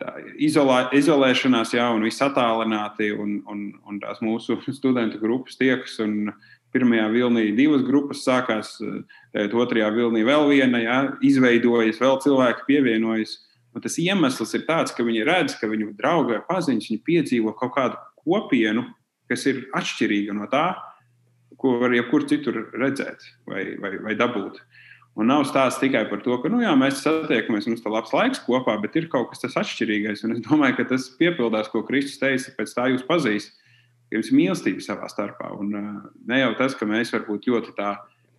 tā, 0.01 0.15
izolē, 0.41 0.87
izolēšanās, 0.97 1.75
jā, 1.77 1.89
un 1.93 2.07
viss 2.07 2.25
attālināti, 2.25 3.11
un, 3.13 3.41
un, 3.51 3.67
un 3.85 4.01
tās 4.01 4.23
mūsu 4.25 4.63
studentu 4.81 5.21
grupas 5.21 5.61
tiekas. 5.61 5.99
Un, 6.05 6.33
pirmajā 6.79 7.09
vilnī 7.13 7.51
divas 7.57 7.83
grupas 7.87 8.23
sākās, 8.27 8.77
tad 9.35 9.55
otrajā 9.57 9.91
vilnī 9.95 10.25
vēl 10.27 10.49
viena, 10.53 10.81
ja, 10.83 10.99
izveidojas, 11.25 12.01
vēl 12.03 12.19
cilvēki 12.25 12.67
pievienojas. 12.69 13.37
Un 13.77 13.85
tas 13.85 13.99
iemesls 14.01 14.55
ir 14.57 14.65
tāds, 14.67 14.95
ka 14.97 15.05
viņi 15.07 15.27
redz, 15.29 15.59
ka 15.61 15.69
viņu 15.71 15.93
draugi 15.99 16.37
vai 16.37 16.43
paziņas 16.49 16.89
viņi 16.89 17.05
piedzīvo 17.07 17.53
kaut 17.59 17.75
kādu 17.77 17.99
kopienu, 18.25 18.87
kas 19.29 19.45
ir 19.51 19.67
atšķirīga 19.77 20.35
no 20.35 20.49
tā, 20.51 20.71
ko 21.59 21.77
var 21.83 21.93
jebkur 21.95 22.25
citur 22.31 22.63
redzēt 22.79 23.27
vai, 23.51 23.75
vai, 23.83 23.99
vai 24.03 24.17
dabūt. 24.19 24.63
Un 25.19 25.27
nav 25.27 25.45
stāsts 25.51 25.83
tikai 25.83 26.05
par 26.09 26.23
to, 26.23 26.37
ka 26.39 26.51
nu, 26.51 26.61
jā, 26.63 26.73
mēs 26.79 27.03
satiekamies, 27.03 27.67
mums 27.67 27.83
ir 27.83 27.91
labs 27.91 28.13
laiks 28.15 28.43
kopā, 28.47 28.77
bet 28.81 28.95
ir 28.97 29.09
kaut 29.11 29.33
kas 29.33 29.43
tāds 29.43 29.59
atšķirīgais. 29.65 30.23
Un 30.25 30.37
es 30.37 30.45
domāju, 30.45 30.79
ka 30.79 30.87
tas 30.95 31.09
piepildās, 31.19 31.71
ko 31.73 31.83
Kristus 31.87 32.21
teica, 32.23 32.55
pēc 32.55 32.75
tā 32.77 32.87
jūs 32.93 33.03
pazīstat 33.09 33.68
jums 34.15 34.31
mīlestība 34.35 34.85
savā 34.85 35.09
starpā. 35.11 35.51
Un 35.59 35.75
uh, 35.75 35.91
ne 36.29 36.41
jau 36.43 36.55
tas, 36.59 36.77
ka 36.79 36.89
mēs 36.89 37.13
varbūt 37.15 37.51
ļoti 37.51 37.75
tā. 37.79 37.97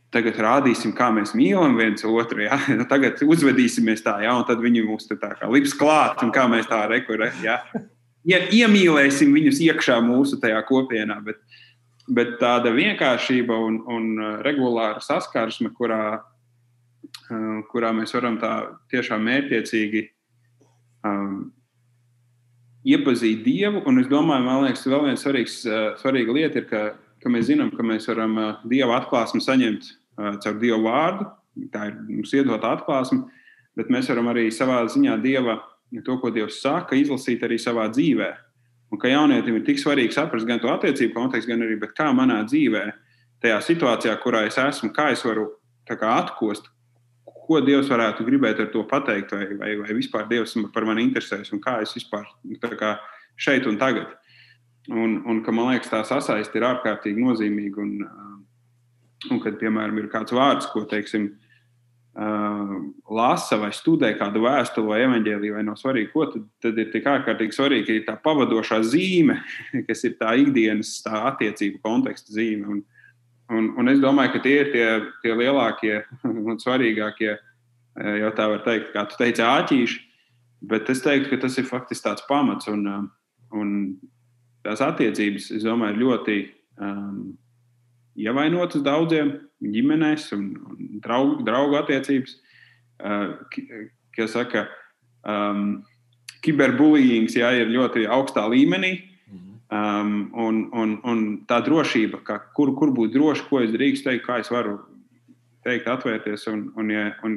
Tagad 0.09 0.39
rādīsim, 0.41 0.95
kā 0.97 1.11
mēs 1.13 1.35
mīlam 1.37 1.75
viens 1.77 2.05
otru. 2.07 2.41
Ja? 2.47 2.57
Tagad 2.91 3.21
uzvedīsimies 3.21 4.01
tā, 4.05 4.17
ja? 4.25 4.33
un 4.37 4.45
tad 4.47 4.61
viņi 4.63 4.87
mums 4.87 5.05
tā 5.09 5.19
kā 5.21 5.49
lips 5.53 5.75
klāt, 5.77 6.23
un 6.25 6.33
kā 6.33 6.47
mēs 6.49 6.69
tā 6.69 6.81
rekurē. 6.89 7.29
Ja? 7.45 7.59
Ja, 8.27 8.41
iemīlēsim 8.51 9.31
viņus 9.33 9.61
iekšā 9.69 9.99
mūsu 10.03 10.39
tajā 10.41 10.59
kopienā. 10.67 11.19
Bet, 11.25 11.39
bet 12.09 12.35
tāda 12.41 12.73
vienkāršība 12.75 13.55
un, 13.67 13.79
un 13.89 14.09
regulāra 14.45 14.99
saskarsme, 15.03 15.71
kurā, 15.77 16.19
kurā 17.71 17.93
mēs 17.95 18.13
varam 18.17 18.41
tā 18.41 18.53
tiešām 18.91 19.23
mērķiecīgi 19.29 20.03
um, 21.05 21.51
iepazīt 22.87 23.43
Dievu. 23.45 23.83
Un 23.89 24.01
es 24.01 24.09
domāju, 24.11 24.45
man 24.45 24.63
liekas, 24.65 24.87
vēl 24.87 25.07
viena 25.07 25.19
svarīgs, 25.19 25.61
svarīga 26.01 26.35
lieta 26.35 26.61
ir, 26.61 26.67
ka, 26.69 26.83
ka 27.23 27.31
mēs 27.31 27.49
zinām, 27.49 27.71
ka 27.75 27.85
mēs 27.85 28.07
varam 28.11 28.37
Dieva 28.69 28.99
atklāsmi 29.01 29.43
saņemt 29.43 29.91
caur 30.43 30.59
Dieva 30.61 30.79
vārdu. 30.85 31.29
Tā 31.73 31.89
ir 31.89 31.97
mums 32.07 32.31
iedota 32.35 32.73
atklāsme, 32.77 33.25
bet 33.75 33.89
mēs 33.91 34.09
varam 34.11 34.29
arī 34.31 34.47
savā 34.53 34.83
ziņā 34.91 35.17
Dieva, 35.23 35.59
to, 36.05 36.15
ko 36.21 36.31
Dievs 36.31 36.61
saka, 36.63 36.95
izlasīt 36.95 37.43
arī 37.43 37.57
savā 37.59 37.89
dzīvē. 37.91 38.29
Un 38.89 39.01
ka 39.01 39.11
jaunietim 39.11 39.59
ir 39.59 39.65
tik 39.67 39.81
svarīgi 39.81 40.15
saprast 40.15 40.47
gan 40.49 40.61
to 40.61 40.69
attiecību 40.71 41.13
kontekstu, 41.13 41.51
gan 41.51 41.65
arī 41.65 41.77
kā 41.93 42.09
manā 42.15 42.41
dzīvē, 42.47 42.83
tajā 43.43 43.59
situācijā, 43.67 44.15
kurā 44.23 44.45
es 44.47 44.57
esmu, 44.61 44.91
kā 44.95 45.11
es 45.13 45.23
varu 45.25 45.49
kā, 45.89 46.15
atkost, 46.15 46.69
ko 47.49 47.59
Dievs 47.65 47.89
varētu 47.89 48.25
gribēt 48.27 48.61
ar 48.61 48.69
to 48.73 48.83
pateikt, 48.89 49.33
vai, 49.33 49.47
vai, 49.57 49.73
vai 49.81 49.97
vispār 49.97 50.27
Dievs 50.29 50.53
par 50.73 50.85
mani 50.85 51.07
interesēs, 51.07 51.49
un 51.55 51.63
kā 51.63 51.79
es 51.81 51.95
vispār 51.97 52.27
kā 52.77 52.95
šeit 53.39 53.65
un 53.69 53.79
tagad. 53.81 54.13
Un, 54.89 55.19
un 55.29 55.41
ka 55.45 55.53
man 55.53 55.73
liekas, 55.73 55.91
tā 55.91 56.01
sasaiste 56.07 56.57
ir 56.57 56.65
ārkārtīgi 56.69 57.21
nozīmīga. 57.21 57.83
Un, 57.83 57.91
uh, 58.05 59.29
un 59.33 59.41
kad, 59.43 59.57
piemēram, 59.61 59.97
ir 60.01 60.09
kāds 60.13 60.33
vārds, 60.33 60.69
ko 60.73 60.85
teiksim, 60.89 61.27
uh, 62.17 62.75
lasa 63.13 63.59
vai 63.61 63.71
studē 63.75 64.13
kādu 64.17 64.45
vēstuli 64.45 64.89
vai 64.89 65.01
evanģēliju, 65.07 65.57
vai 65.57 65.65
nav 65.67 65.77
svarīgi, 65.81 66.11
ko 66.13 66.29
tad, 66.31 66.47
tad 66.63 66.79
ir 66.81 66.89
tik 66.93 67.09
ārkārtīgi 67.11 67.57
svarīgi, 67.57 67.99
ir 67.99 68.07
tā 68.07 68.15
pavadošā 68.23 68.81
zīme, 68.87 69.37
kas 69.89 70.05
ir 70.09 70.17
tā 70.21 70.33
ikdienas 70.41 70.95
tā 71.05 71.25
attiecību 71.33 71.83
konteksta 71.85 72.33
zīme. 72.37 72.77
Un, 72.77 72.81
Un, 73.49 73.71
un 73.81 73.89
es 73.89 74.01
domāju, 74.01 74.35
ka 74.35 74.43
tie 74.43 74.59
ir 74.61 74.71
tie, 74.73 74.87
tie 75.23 75.33
lielākie 75.33 75.95
un 76.29 76.59
svarīgākie, 76.61 77.33
eh, 77.33 78.15
jau 78.21 78.31
tā 78.37 78.45
var 78.51 78.63
teikt, 78.65 78.93
kā 78.93 79.07
tu 79.09 79.17
teici, 79.17 79.45
āķīši. 79.45 80.05
Bet 80.69 80.89
es 80.91 81.01
teiktu, 81.01 81.31
ka 81.31 81.41
tas 81.45 81.55
ir 81.57 81.69
faktiski 81.69 82.05
tāds 82.05 82.25
pamats. 82.29 82.69
Un, 82.69 82.85
eh, 82.87 83.03
un 83.57 83.75
tās 84.65 84.83
attiecības, 84.85 85.49
es 85.55 85.65
domāju, 85.65 85.95
ir 85.95 86.03
ļoti 86.03 86.37
um, 86.83 87.21
ievainotas 88.19 88.83
daudziem 88.85 89.31
ģimenēs 89.63 90.29
un, 90.35 90.49
un 90.69 90.99
draugu, 91.03 91.39
draugu 91.47 91.79
attiecības. 91.79 92.35
Uh, 92.99 93.39
kā 94.15 94.27
saka, 94.27 94.65
um, 95.23 95.79
kiberbullyings 96.43 97.37
jā, 97.39 97.51
ir 97.61 97.71
ļoti 97.71 98.05
augstā 98.11 98.45
līmenī. 98.51 98.97
Um, 99.69 100.31
un, 100.33 100.63
un, 100.73 100.95
un 101.05 101.19
tā 101.45 101.59
drošība, 101.61 102.23
ka, 102.25 102.39
kur, 102.57 102.71
kur 102.73 102.89
būt 102.89 103.11
droši, 103.13 103.43
ko 103.45 103.59
es 103.61 103.69
drīkstu 103.69 104.07
teikt, 104.07 104.23
kā 104.25 104.39
es 104.41 104.47
varu 104.49 104.79
teikt, 105.61 105.85
atvērties. 105.85 106.47
Un, 106.49 106.63
un, 106.73 106.87
ja, 106.89 107.03
un, 107.27 107.35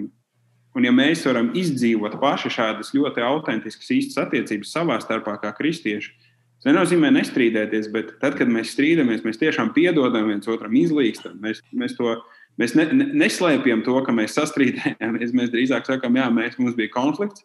un 0.72 0.86
ja 0.86 0.92
mēs 0.96 1.26
varam 1.28 1.50
izdzīvot 1.60 2.16
paši 2.22 2.54
šādas 2.54 2.94
ļoti 2.96 3.20
autentiskas, 3.26 3.90
īstas 3.92 4.22
attiecības 4.24 4.72
savā 4.72 4.96
starpā, 5.04 5.34
kā 5.42 5.50
kristieši, 5.58 6.14
tas 6.62 6.70
nenozīmē 6.70 7.10
nestrīdēties, 7.18 7.90
bet 7.92 8.14
tad, 8.22 8.38
kad 8.38 8.48
mēs 8.48 8.72
strīdamies, 8.78 9.26
mēs 9.26 9.42
tiešām 9.42 9.74
piedodam 9.76 10.32
viens 10.32 10.48
otram, 10.48 10.72
izlīkstam. 10.80 11.36
Mēs, 11.44 11.60
mēs, 11.76 11.98
to, 12.00 12.14
mēs 12.62 12.72
ne, 12.80 12.88
ne, 12.96 13.10
neslēpjam 13.26 13.84
to, 13.84 13.98
ka 14.08 14.16
mēs 14.16 14.38
sastrīdējāmies. 14.40 15.36
Mēs 15.36 15.52
drīzāk 15.52 15.84
sakām, 15.90 16.16
jā, 16.16 16.32
mēs, 16.32 16.56
mums 16.56 16.80
bija 16.80 16.96
konflikts, 16.96 17.44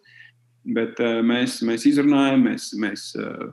bet 0.79 1.03
uh, 1.03 1.19
mēs, 1.27 1.59
mēs 1.67 1.89
izrunājam, 1.91 2.47
mēs. 2.47 2.71
mēs 2.79 3.09
uh, 3.19 3.51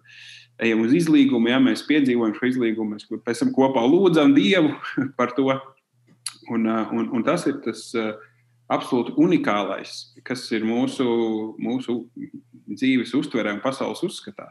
ejam 0.63 0.85
uz 0.85 0.95
izlīgumu, 0.95 1.51
ja 1.51 1.59
mēs 1.63 1.85
piedzīvojam 1.89 2.35
šo 2.37 2.51
izlīgumu, 2.51 2.97
mēs 2.97 3.09
pēc 3.27 3.43
tam 3.43 3.55
kopā 3.57 3.83
lūdzam 3.89 4.35
Dievu 4.37 4.75
par 5.19 5.35
to. 5.37 5.51
Un, 6.53 6.69
un, 6.69 7.09
un 7.17 7.23
tas 7.25 7.47
ir 7.49 7.57
tas 7.65 7.87
absolūti 8.73 9.15
unikālais, 9.21 9.93
kas 10.25 10.45
ir 10.53 10.65
mūsu, 10.67 11.05
mūsu 11.61 12.03
dzīves 12.69 13.13
uztverē 13.17 13.55
un 13.57 13.63
pasaules 13.65 14.03
uzskatā. 14.07 14.51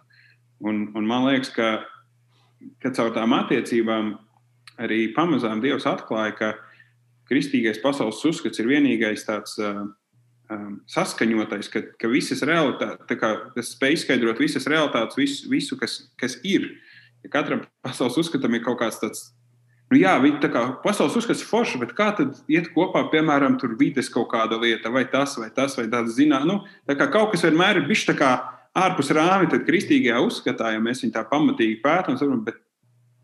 Un, 0.64 0.88
un 0.96 1.08
man 1.08 1.28
liekas, 1.28 1.52
ka, 1.54 1.70
ka 2.82 2.94
caur 2.96 3.12
tām 3.16 3.34
attiecībām 3.38 4.14
arī 4.82 5.08
pamazām 5.16 5.62
Dievs 5.64 5.88
atklāja, 5.90 6.36
ka 6.38 6.52
kristīgais 7.30 7.82
pasaules 7.84 8.22
uzskats 8.30 8.62
ir 8.62 8.70
vienīgais 8.70 9.26
tāds 9.28 9.58
um, 10.52 10.80
saskaņotais, 10.90 11.70
ka, 11.72 11.84
ka 12.00 12.10
visas 12.12 12.44
realitātes, 12.48 13.22
tas 13.56 13.72
spēj 13.76 14.00
izskaidrot 14.00 14.42
visas 14.42 14.68
realitātes, 14.70 15.18
visu, 15.20 15.48
visu 15.52 15.78
kas, 15.80 16.02
kas 16.20 16.40
ir. 16.48 16.70
Ja 17.24 17.32
katram 17.38 17.64
pasaules 17.86 18.18
uzskatam 18.20 18.56
ir 18.56 18.64
kaut 18.66 18.82
kāds 18.82 19.00
tāds. 19.02 19.30
Nu 19.92 20.00
jā, 20.00 20.16
tā 20.42 20.50
kā 20.50 20.64
pasaules 20.84 21.16
uzskats 21.20 21.44
ir 21.44 21.50
forši, 21.50 21.80
bet 21.84 21.94
kā 21.96 22.10
tad 22.18 22.40
iet 22.52 22.72
kopā, 22.74 23.06
piemēram, 23.14 23.60
tur 23.62 23.76
vides 23.80 24.10
kaut 24.12 24.32
kāda 24.32 24.58
lieta, 24.60 24.90
vai 24.90 25.06
tas, 25.06 25.38
vai 25.38 25.52
tas, 25.54 25.78
vai 25.78 25.86
tāds 25.92 26.16
zināt. 26.18 26.48
Nu, 26.50 26.64
tā 26.90 26.98
kā 26.98 27.08
kaut 27.14 27.32
kas 27.34 27.46
vienmēr 27.46 27.82
ir 27.82 27.88
bijis 27.90 28.08
tā 28.10 28.18
kā 28.18 28.34
ārpus 28.74 29.12
rāmja, 29.14 29.52
tad 29.54 29.68
kristīgajā 29.68 30.24
uzskatā, 30.26 30.74
ja 30.74 30.82
mēs 30.82 31.04
viņu 31.04 31.14
tā 31.14 31.22
pamatīgi 31.30 31.78
pētām, 31.84 32.42
bet 32.48 32.63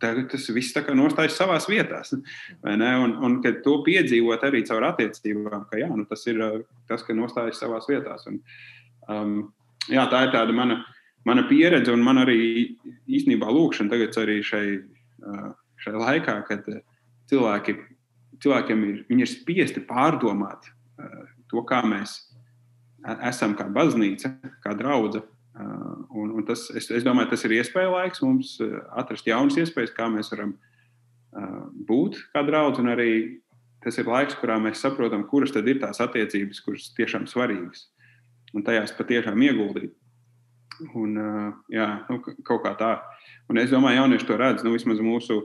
tagad 0.01 0.29
tas 0.31 0.47
viss 0.55 0.73
tā 0.75 0.83
kā 0.85 0.95
nostājas 0.97 1.37
savās 1.39 1.67
vietās. 1.69 2.13
Un, 2.15 3.15
un 3.25 3.37
kad 3.43 3.61
to 3.65 3.79
piedzīvot 3.85 4.43
arī 4.47 4.63
caur 4.67 4.87
attiecībām, 4.91 5.65
ka 5.69 5.81
jā, 5.81 5.89
nu, 5.91 6.05
tas 6.09 6.25
ir 6.31 6.41
tas, 6.89 7.03
ka 7.05 7.15
nostājas 7.17 7.61
savās 7.61 7.89
vietās. 7.89 8.25
Un, 8.29 8.39
um, 9.11 9.35
jā, 9.91 10.05
tā 10.11 10.25
ir 10.27 10.33
tāda 10.35 10.55
mana, 10.55 10.81
mana 11.27 11.45
pieredze 11.49 11.93
un 11.93 12.03
man 12.05 12.23
arī 12.23 12.39
īstenībā 13.09 13.49
lūkšana 13.51 13.93
tagad 13.93 14.19
arī 14.23 14.39
šai, 14.45 14.65
šai 15.83 15.95
laikā, 15.95 16.37
kad 16.47 16.67
cilvēki, 17.31 17.77
cilvēkiem 18.43 18.85
ir, 18.89 19.01
ir 19.19 19.29
spiesti 19.29 19.83
pārdomāt 19.87 20.71
to, 21.49 21.63
kā 21.67 21.81
mēs 21.87 22.21
esam 23.25 23.55
kā 23.57 23.67
baznīca, 23.73 24.35
kā 24.63 24.75
draudzene 24.77 25.27
un, 26.09 26.31
un 26.39 26.45
tas, 26.47 26.67
es, 26.75 26.89
es 26.93 27.05
domāju, 27.05 27.31
tas 27.33 27.45
ir 27.45 27.57
iespēja 27.59 27.91
laiks 27.93 28.23
mums 28.25 28.55
uh, 28.63 28.79
atrast 28.99 29.29
jaunas 29.29 29.59
iespējas, 29.61 29.93
kā 29.95 30.09
mēs 30.11 30.31
varam 30.33 30.55
uh, 30.55 31.69
būt 31.89 32.19
kā 32.33 32.43
draugi. 32.47 32.83
Un 32.83 32.91
arī 32.95 33.11
tas 33.83 33.97
ir 34.01 34.09
laiks, 34.09 34.37
kurā 34.39 34.57
mēs 34.61 34.81
saprotam, 34.83 35.23
kuras 35.29 35.53
tad 35.55 35.67
ir 35.69 35.81
tās 35.81 36.01
attiecības, 36.03 36.61
kuras 36.65 36.89
tiešām 36.97 37.29
svarīgas 37.29 37.87
un 38.55 38.65
tajās 38.65 38.95
patiešām 38.97 39.41
ieguldīt. 39.45 39.93
Un, 40.95 41.15
jā, 41.71 41.87
nu, 42.07 42.21
kaut 42.47 42.63
kā 42.63 42.71
tā. 42.79 42.93
Un 43.51 43.59
es 43.59 43.71
domāju, 43.71 43.97
ka 43.97 44.01
jaunieši 44.03 44.27
to 44.29 44.37
redz. 44.39 44.63
Nu, 44.63 44.71
vismaz 44.73 45.01
mūsu, 45.03 45.41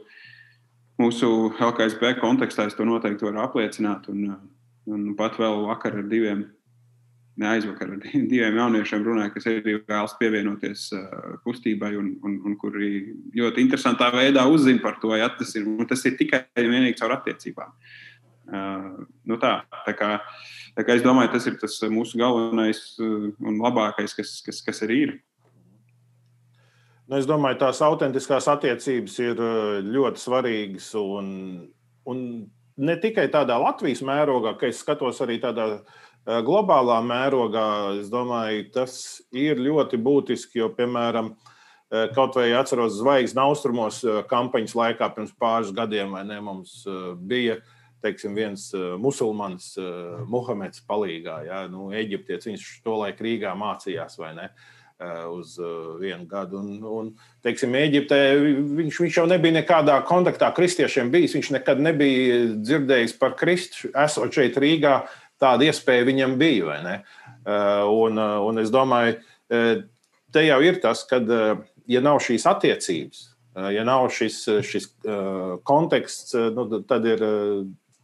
mūsu 1.00 1.30
LKSB 1.58 2.14
kontekstā 2.20 2.68
es 2.68 2.76
to 2.78 2.86
noteikti 2.86 3.26
varu 3.26 3.42
apliecināt. 3.42 4.06
Un, 4.12 4.36
un 4.86 5.08
pat 5.18 5.38
vēl 5.40 5.64
vakar 5.66 5.98
ar 5.98 6.06
diviem 6.10 6.46
aizvakar 7.42 7.90
ar 7.90 8.00
diviem 8.30 8.56
jauniešiem 8.58 9.04
runāju, 9.04 9.34
kas 9.34 9.48
arī 9.50 9.76
vēlas 9.82 10.14
pievienoties 10.20 10.86
uh, 10.94 11.34
kustībai 11.46 11.94
un, 11.98 12.14
un, 12.22 12.38
un 12.46 12.56
kuri 12.60 12.90
ļoti 13.34 13.64
interesantā 13.64 14.10
veidā 14.14 14.46
uzzina 14.50 14.82
par 14.82 15.00
to, 15.02 15.14
ja 15.18 15.28
tas 15.34 15.54
ir, 15.58 15.66
tas 15.90 16.04
ir 16.06 16.18
tikai 16.20 16.44
un 16.62 16.70
vienīgi 16.70 16.98
caur 17.00 17.16
attiecībām. 17.18 17.74
Uh, 18.44 19.04
nu 19.26 19.38
tā, 19.40 19.56
tā 19.86 19.94
kā, 19.98 20.10
tā 20.76 20.86
kā 20.86 20.98
es 20.98 21.04
domāju, 21.04 21.32
tas 21.34 21.46
ir 21.50 21.58
tas 21.58 21.78
mūsu 21.90 22.20
galvenais 22.20 22.82
uh, 23.02 23.30
un 23.42 23.62
labākais, 23.64 24.14
kas, 24.14 24.36
kas, 24.44 24.62
kas 24.62 24.84
arī 24.86 25.00
ir. 25.08 25.14
Nu, 27.08 27.18
es 27.18 27.26
domāju, 27.28 27.58
tās 27.60 27.82
autentiskās 27.84 28.46
attiecības 28.48 29.18
ir 29.20 29.40
ļoti 29.84 30.22
svarīgas. 30.22 30.86
Un, 30.96 31.26
un 32.08 32.22
ne 32.80 32.94
tikai 33.02 33.26
tādā 33.32 33.58
Latvijas 33.60 34.00
mērogā, 34.06 34.54
ka 34.56 34.70
es 34.70 34.80
skatos 34.80 35.20
arī 35.20 35.36
tādā 35.42 35.66
uh, 35.74 36.00
globālā 36.24 37.00
mērogā, 37.04 38.00
es 38.00 38.08
domāju, 38.12 38.68
tas 38.72 39.22
ir 39.32 39.60
ļoti 39.60 40.00
būtiski, 40.00 40.62
jo, 40.62 40.70
piemēram, 40.72 41.34
eh, 41.92 42.08
kaut 42.14 42.36
vai 42.36 42.50
atceros 42.52 42.96
zvaigznes 42.96 43.44
austrumos 43.44 44.02
eh, 44.04 44.22
kampaņas 44.28 44.74
laikā 44.74 45.10
pirms 45.14 45.34
pāris 45.36 45.72
gadiem, 45.72 46.12
vai 46.16 46.24
ne, 46.24 46.40
mums 46.40 46.84
bija 47.20 47.60
teiksim, 48.04 48.34
viens 48.36 48.68
musulmanis, 49.00 49.78
Muhameds, 50.28 50.82
palīgā. 50.84 51.38
Ja, 51.46 51.62
nu, 51.72 51.88
Eģiptietis, 51.96 52.50
viņš 52.50 52.64
to 52.84 52.98
laiku 53.00 53.24
Rīgā 53.24 53.54
mācījās, 53.56 54.18
vai 54.20 54.34
ne? 54.36 54.48
Uz 55.32 55.56
vienu 56.02 56.26
gadu. 56.28 56.60
Un, 56.60 56.84
un 56.84 57.08
teiksim, 57.44 57.72
Eģiptē 57.80 58.18
viņš, 58.76 59.00
viņš 59.06 59.16
jau 59.18 59.24
nebija 59.28 59.56
nekādā 59.56 59.96
kontaktā 60.04 60.50
ar 60.50 60.56
kristiešiem 60.56 61.08
bijis. 61.16 61.32
Viņš 61.38 61.50
nekad 61.56 61.80
nebija 61.80 62.42
dzirdējis 62.60 63.16
par 63.20 63.32
Kristu. 63.40 63.88
Esot 64.04 64.36
šeit 64.36 64.60
Rīgā, 64.60 64.98
tāda 65.42 65.68
iespēja 65.68 66.06
viņam 66.08 66.38
bija. 66.40 66.78
Uh, 67.44 67.84
un, 67.92 68.18
uh, 68.18 68.40
un 68.46 68.62
es 68.62 68.72
domāju, 68.72 69.18
uh, 69.52 69.84
te 70.32 70.44
jau 70.46 70.58
ir 70.64 70.80
tas, 70.82 71.04
ka, 71.08 71.20
ja 71.90 72.00
nav 72.04 72.20
šīs 72.24 72.46
attiecības, 72.50 73.30
ja 73.70 73.84
nav 73.86 74.08
šis, 74.10 74.40
šis 74.66 74.88
konteksts, 75.62 76.32
nu, 76.56 76.64
tad 76.88 77.04
ir 77.06 77.20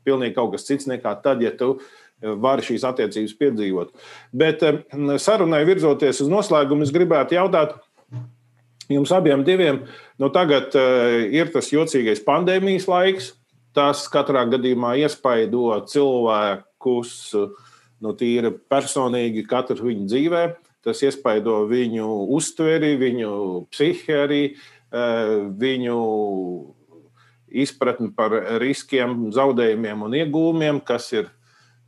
pilnīgi 0.07 0.37
kaut 0.37 0.53
kas 0.53 0.69
cits 0.69 0.87
nekā 0.87 1.17
tad, 1.25 1.43
ja 1.43 1.51
tu 1.51 1.73
vari 2.21 2.63
šīs 2.63 2.85
attiecības 2.87 3.35
piedzīvot. 3.41 3.91
Bet 4.31 4.63
sarunai 5.19 5.65
virzoties 5.67 6.23
uz 6.23 6.31
noslēgumu, 6.31 6.87
es 6.87 6.95
gribētu 6.95 7.35
jautāt. 7.35 7.75
Jums 8.91 9.11
abiem 9.17 9.43
diviem, 9.47 9.81
nu 10.23 10.31
tagad 10.35 10.77
ir 11.35 11.51
tas 11.51 11.73
jocīgais 11.75 12.23
pandēmijas 12.23 12.87
laiks. 12.91 13.33
Tas 13.75 14.07
katrā 14.11 14.45
gadījumā 14.51 14.97
iespaido 15.03 15.81
cilvēkukus 16.81 17.35
nu, 18.01 18.15
tīri 18.15 18.51
personīgi 18.69 19.47
katru 19.47 19.91
viņu 19.91 20.07
dzīvē. 20.09 20.57
Tas 20.83 21.03
iespaido 21.03 21.67
viņu 21.69 22.29
uztveri, 22.33 22.97
viņu 22.97 23.67
psihi 23.71 24.13
arī, 24.13 24.57
eh, 24.93 25.51
viņu 25.53 26.75
izpratni 27.51 28.15
par 28.15 28.31
riskiem, 28.59 29.31
zaudējumiem 29.33 30.03
un 30.03 30.13
iegūmiem, 30.13 30.85
kas 30.85 31.13
ir, 31.13 31.29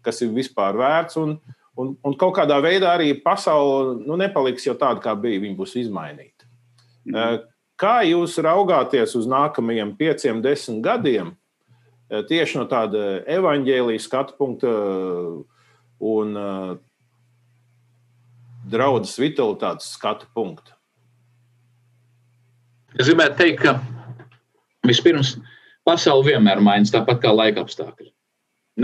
kas 0.02 0.20
ir 0.20 0.28
vispār 0.28 0.74
vērts. 0.74 1.16
Un, 1.16 1.40
un, 1.76 1.96
un 2.04 2.14
kaut 2.14 2.36
kādā 2.36 2.60
veidā 2.60 2.98
arī 2.98 3.14
pasaule 3.22 4.04
nu, 4.04 4.16
nepaliks 4.16 4.66
jau 4.66 4.74
tāda, 4.74 5.00
kā 5.00 5.14
bija. 5.14 5.40
Viņa 5.40 5.56
būs 5.56 5.76
izmainīta. 5.76 6.44
Mhm. 7.06 7.48
Kā 7.78 8.04
jūs 8.04 8.36
raugāties 8.38 9.16
uz 9.16 9.26
nākamajiem 9.26 9.96
pieciem, 9.96 10.42
desmit 10.42 10.84
gadiem? 10.84 11.32
Eh, 12.12 12.20
tieši 12.28 12.60
no 12.60 12.66
tāda 12.68 13.22
evaņģēlijas 13.30 14.04
skatu 14.04 14.36
punkta 14.36 14.68
eh, 14.68 15.36
un 16.12 16.34
eh, 16.36 16.74
draudzes 18.74 19.16
vitalitātes 19.20 19.94
skatu 19.96 20.28
punkta. 20.36 20.76
Es 23.00 23.08
gribētu 23.08 23.38
teikt, 23.38 23.64
ka 23.64 23.78
vispirms 24.84 25.38
pasaule 25.88 26.34
vienmēr 26.34 26.60
mainās 26.60 26.92
tāpat 26.92 27.22
kā 27.22 27.32
laika 27.32 27.64
apstākļi. 27.64 28.10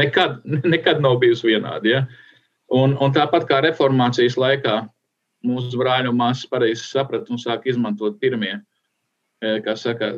Nekad, 0.00 0.40
nekad 0.72 1.04
nav 1.04 1.20
bijusi 1.20 1.50
vienāda. 1.52 1.84
Ja? 1.84 2.04
Un, 2.72 2.96
un 2.96 3.12
tāpat 3.12 3.44
kā 3.50 3.60
reformācijas 3.66 4.40
laikā 4.40 4.80
mūsu 5.44 5.76
brāļu 5.76 6.16
māsas 6.16 6.48
pareizi 6.48 6.88
saprata 6.88 7.28
un 7.32 7.40
sāka 7.40 7.68
izmantot 7.70 8.16
pirmie, 8.20 8.56
kā 9.38 9.74
saka, 9.78 10.08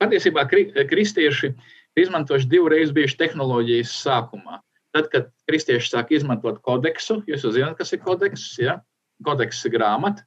patiesībā 0.00 0.46
kristieši 0.48 1.50
izmantojuši 1.98 2.50
divreiz 2.50 2.92
bijuši 2.94 3.18
tehnoloģijas 3.20 3.92
sākumā. 4.04 4.60
Tad, 4.94 5.08
kad 5.10 5.30
kristieši 5.50 5.90
sāk 5.90 6.12
izmantot 6.14 6.60
kodeksu, 6.62 7.20
jūs 7.26 7.42
jau 7.46 7.52
zināt, 7.54 7.76
kas 7.80 7.92
ir 7.94 8.02
kodeks, 8.04 8.46
ja? 8.62 8.78
kodeks 9.26 9.64
ir 9.66 9.74
grāmata. 9.74 10.22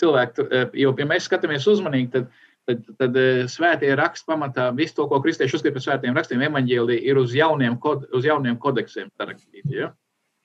Cilvēki, 0.00 0.46
eh, 0.52 0.66
jo, 0.82 0.92
ja 0.98 1.06
mēs 1.08 1.26
skatāmies 1.26 1.66
uzmanīgi, 1.70 2.10
tad, 2.12 2.26
tad, 2.68 2.82
tad 3.00 3.18
eh, 3.18 3.44
svētie 3.50 3.94
raksti 3.98 4.28
pamatā 4.28 4.68
visu 4.76 4.98
to, 4.98 5.06
ko 5.10 5.18
kristieši 5.24 5.58
uzskata 5.58 5.74
par 5.78 5.84
svētiem 5.86 6.18
rakstiem, 6.18 6.44
evaņģēlī 6.46 7.00
ir 7.08 7.18
uz 7.18 7.34
jauniem, 7.34 7.78
kod, 7.82 8.04
uz 8.14 8.28
jauniem 8.28 8.58
kodeksiem 8.62 9.10
rakstīti. 9.18 9.80
Ja? 9.80 9.90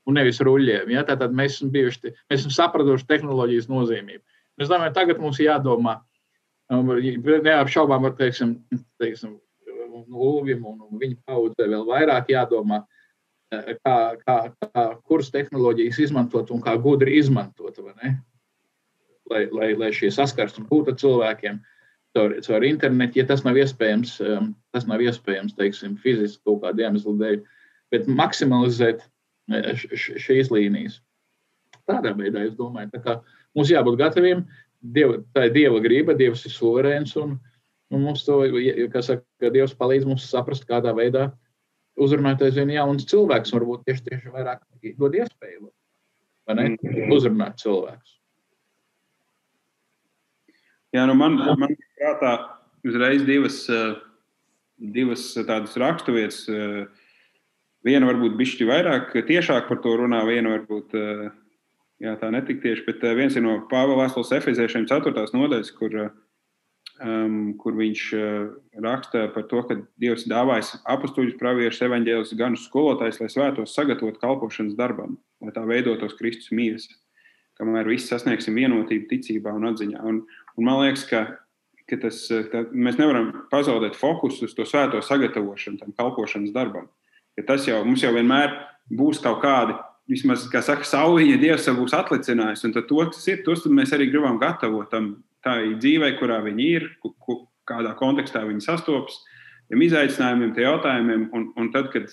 Un 0.10 0.18
nevis 0.18 0.42
ruļļiem. 0.42 0.94
Ja? 0.96 1.06
Tātad 1.06 1.36
mēs 1.38 1.60
esam, 1.60 1.74
bijuši, 1.74 2.16
mēs 2.32 2.42
esam 2.42 2.56
sapratuši 2.56 3.10
tehnoloģijas 3.12 3.70
nozīmību. 3.70 4.24
Es 4.62 4.72
domāju, 4.72 4.96
tagad 4.96 5.22
mums 5.22 5.40
jādomā, 5.42 6.00
um, 6.74 6.96
neapšaubām, 7.46 8.10
teiksim, 8.18 8.58
teiksim, 9.02 9.38
un 10.02 10.18
Ulvim 10.28 10.66
un, 10.68 10.82
viņa 11.02 11.20
paudzē 11.28 11.68
vēl 11.70 11.86
vairāk 11.88 12.32
jādomā, 12.34 12.82
eh, 13.54 13.74
kā, 13.80 13.98
kā, 14.22 14.38
kā, 14.62 14.86
kuras 15.08 15.32
tehnoloģijas 15.34 16.00
izmantot 16.08 16.52
un 16.52 16.62
kā 16.64 16.76
gudri 16.82 17.18
izmantot. 17.20 17.78
Lai, 19.32 19.46
lai, 19.48 19.74
lai 19.80 19.92
šī 19.96 20.12
saskarsme 20.12 20.66
būtu 20.68 20.98
cilvēkiem 21.00 21.62
caur, 22.18 22.36
caur 22.44 22.66
internetu, 22.68 23.22
ja 23.22 23.28
tas 23.30 23.46
nav 23.48 23.60
iespējams, 23.60 24.18
um, 24.26 24.52
tas 24.76 24.88
nav 24.90 25.04
iespējams, 25.04 25.56
teiksim, 25.56 25.96
fiziski 26.02 26.44
kaut 26.48 26.64
kāda 26.66 26.88
iemesla 26.88 27.14
dēļ, 27.22 27.38
bet 27.94 28.10
maksimalizēt 28.12 29.06
eh, 29.54 29.86
šīs 29.96 30.52
līnijas. 30.52 31.00
Tādā 31.90 32.14
veidā 32.18 32.44
es 32.48 32.58
domāju, 32.58 33.02
ka 33.04 33.22
mums 33.56 33.72
jābūt 33.72 34.00
gataviem. 34.00 34.44
Dieva, 34.82 35.20
tā 35.36 35.48
ir 35.48 35.56
Dieva 35.56 35.80
grība, 35.84 36.16
Dievs 36.18 36.46
ir 36.48 36.54
suverēns 36.56 37.14
un, 37.22 37.36
Un 37.92 38.00
nu, 38.00 38.08
mums 38.08 38.24
to, 38.24 38.40
kas 38.94 39.10
saka, 39.10 39.52
Dievs 39.52 39.74
palīdz 39.76 40.06
mums 40.08 40.30
saprast, 40.32 40.64
kādā 40.70 40.94
veidā 40.96 41.28
uzrunāt 42.00 42.40
aizvien 42.46 42.72
jaunus 42.72 43.08
cilvēkus. 43.12 43.52
Varbūt 43.52 43.84
tieši, 43.90 44.06
tieši 44.08 44.32
vairāk 44.32 44.64
dod 45.00 45.18
iespēju 45.20 45.68
ne, 46.56 46.70
mm. 46.78 47.12
uzrunāt 47.12 47.60
cilvēkus. 47.60 48.16
Jā, 50.96 51.04
nu 51.08 51.16
man, 51.20 51.36
man 51.60 51.76
prātā 52.00 52.32
uzreiz 52.88 53.24
divas, 53.28 53.62
divas 54.96 55.28
tādas 55.36 55.78
raksturvietas 55.80 56.42
viena 57.88 58.08
varbūt 58.10 58.36
bišķi 58.40 58.68
vairāk, 58.68 59.14
tiešāk 59.28 59.68
par 59.70 59.80
to 59.84 60.00
runā, 60.00 60.24
viena 60.28 60.56
varbūt 60.58 60.96
jā, 60.96 62.16
tā 62.24 62.32
netik 62.34 62.60
tieši, 62.64 62.88
bet 62.88 63.08
viens 63.20 63.36
ir 63.36 63.46
no 63.46 63.62
Pāvila 63.72 64.06
vēstules 64.06 64.36
efeziešiem 64.40 64.88
4. 64.90 65.28
nodaļas, 65.36 65.72
kur, 65.76 66.12
um, 67.04 67.52
kur 67.60 67.76
viņš 67.78 68.06
raksta 68.84 69.28
par 69.36 69.46
to, 69.52 69.62
ka 69.68 69.78
Dievs 70.02 70.28
dāvājas 70.30 70.76
apstuļus, 70.90 71.38
praviešus, 71.42 71.84
evaņģēlus, 71.90 72.34
gan 72.40 72.58
skolotājs, 72.60 73.22
lai 73.22 73.30
svētos 73.34 73.76
sagatavot 73.78 74.20
kalpošanas 74.22 74.78
darbam, 74.80 75.18
lai 75.44 75.54
tā 75.56 75.66
veidotos 75.68 76.16
Kristus 76.20 76.54
miesa, 76.56 76.94
kamēr 77.60 77.90
visi 77.92 78.10
sasniegsim 78.10 78.58
vienotību 78.58 79.10
ticībā 79.12 79.54
un 79.58 79.70
atziņā. 79.72 80.02
Un, 80.08 80.24
un 80.58 80.68
man 80.68 80.84
liekas, 80.86 81.06
ka 81.10 81.26
ka 81.92 82.00
tas, 82.06 82.24
ka 82.52 82.66
mēs 82.72 82.98
nevaram 83.00 83.32
pazaudēt 83.52 83.98
fokusu 84.00 84.48
uz 84.48 84.56
to 84.56 84.66
svēto 84.68 85.02
sagatavošanu, 85.04 85.82
tam 85.82 85.96
kalpošanas 85.98 86.54
darbam. 86.56 86.88
Ja 87.36 87.44
tas 87.48 87.68
jau 87.68 87.82
mums 87.84 88.04
jau 88.04 88.14
vienmēr 88.16 88.54
būs 88.92 89.20
kaut 89.24 89.42
kādi, 89.44 89.76
vismaz, 90.12 90.46
kā 90.52 90.62
saka, 90.66 90.88
sauliņa 90.88 91.40
Dievs 91.42 91.68
būs 91.78 91.96
atlicinājis, 91.96 92.64
un 92.68 92.76
to, 92.76 93.04
kas 93.12 93.28
ir, 93.32 93.44
tos 93.46 93.66
mēs 93.68 93.94
arī 93.96 94.10
gribam 94.12 94.40
gatavot 94.42 94.90
tam 94.92 95.14
tā 95.46 95.58
dzīvē, 95.78 96.16
kurā 96.20 96.42
viņi 96.46 96.68
ir, 96.78 96.90
kādā 97.70 97.94
kontekstā 98.00 98.44
viņi 98.48 98.66
sastopas, 98.66 99.22
tiem 99.70 99.86
izaicinājumiem, 99.88 100.54
tiem 100.56 100.68
jautājumiem, 100.68 101.30
un, 101.38 101.48
un 101.60 101.72
tad, 101.74 101.92
kad 101.94 102.12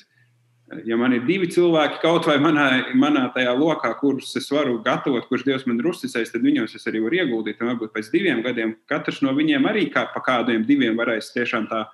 ja 0.84 0.96
man 1.00 1.14
ir 1.16 1.24
divi 1.26 1.48
cilvēki 1.50 2.00
kaut 2.02 2.28
vai 2.28 2.36
manā, 2.42 2.66
manā 2.98 3.26
tajā 3.34 3.54
lokā, 3.56 3.90
kurus 4.00 4.34
es 4.38 4.48
varu 4.52 4.78
gatavot, 4.84 5.26
kurš 5.30 5.46
Dievs 5.46 5.66
man 5.68 5.80
ir 5.80 5.88
uzticējis, 5.90 6.32
tad 6.34 6.44
viņos 6.44 6.76
es 6.76 6.88
arī 6.90 7.00
varu 7.04 7.20
ieguldīt. 7.22 7.60
Un 7.62 7.72
varbūt 7.72 7.94
pēc 7.94 8.10
diviem 8.12 8.42
gadiem 8.44 8.76
katrs 8.90 9.22
no 9.24 9.32
viņiem 9.36 9.68
arī 9.70 9.86
kā 9.94 10.06
pa 10.12 10.22
kādiem 10.24 10.66
diviem 10.68 10.98
varēs 10.98 11.32
tiešām 11.36 11.70
tā 11.72 11.86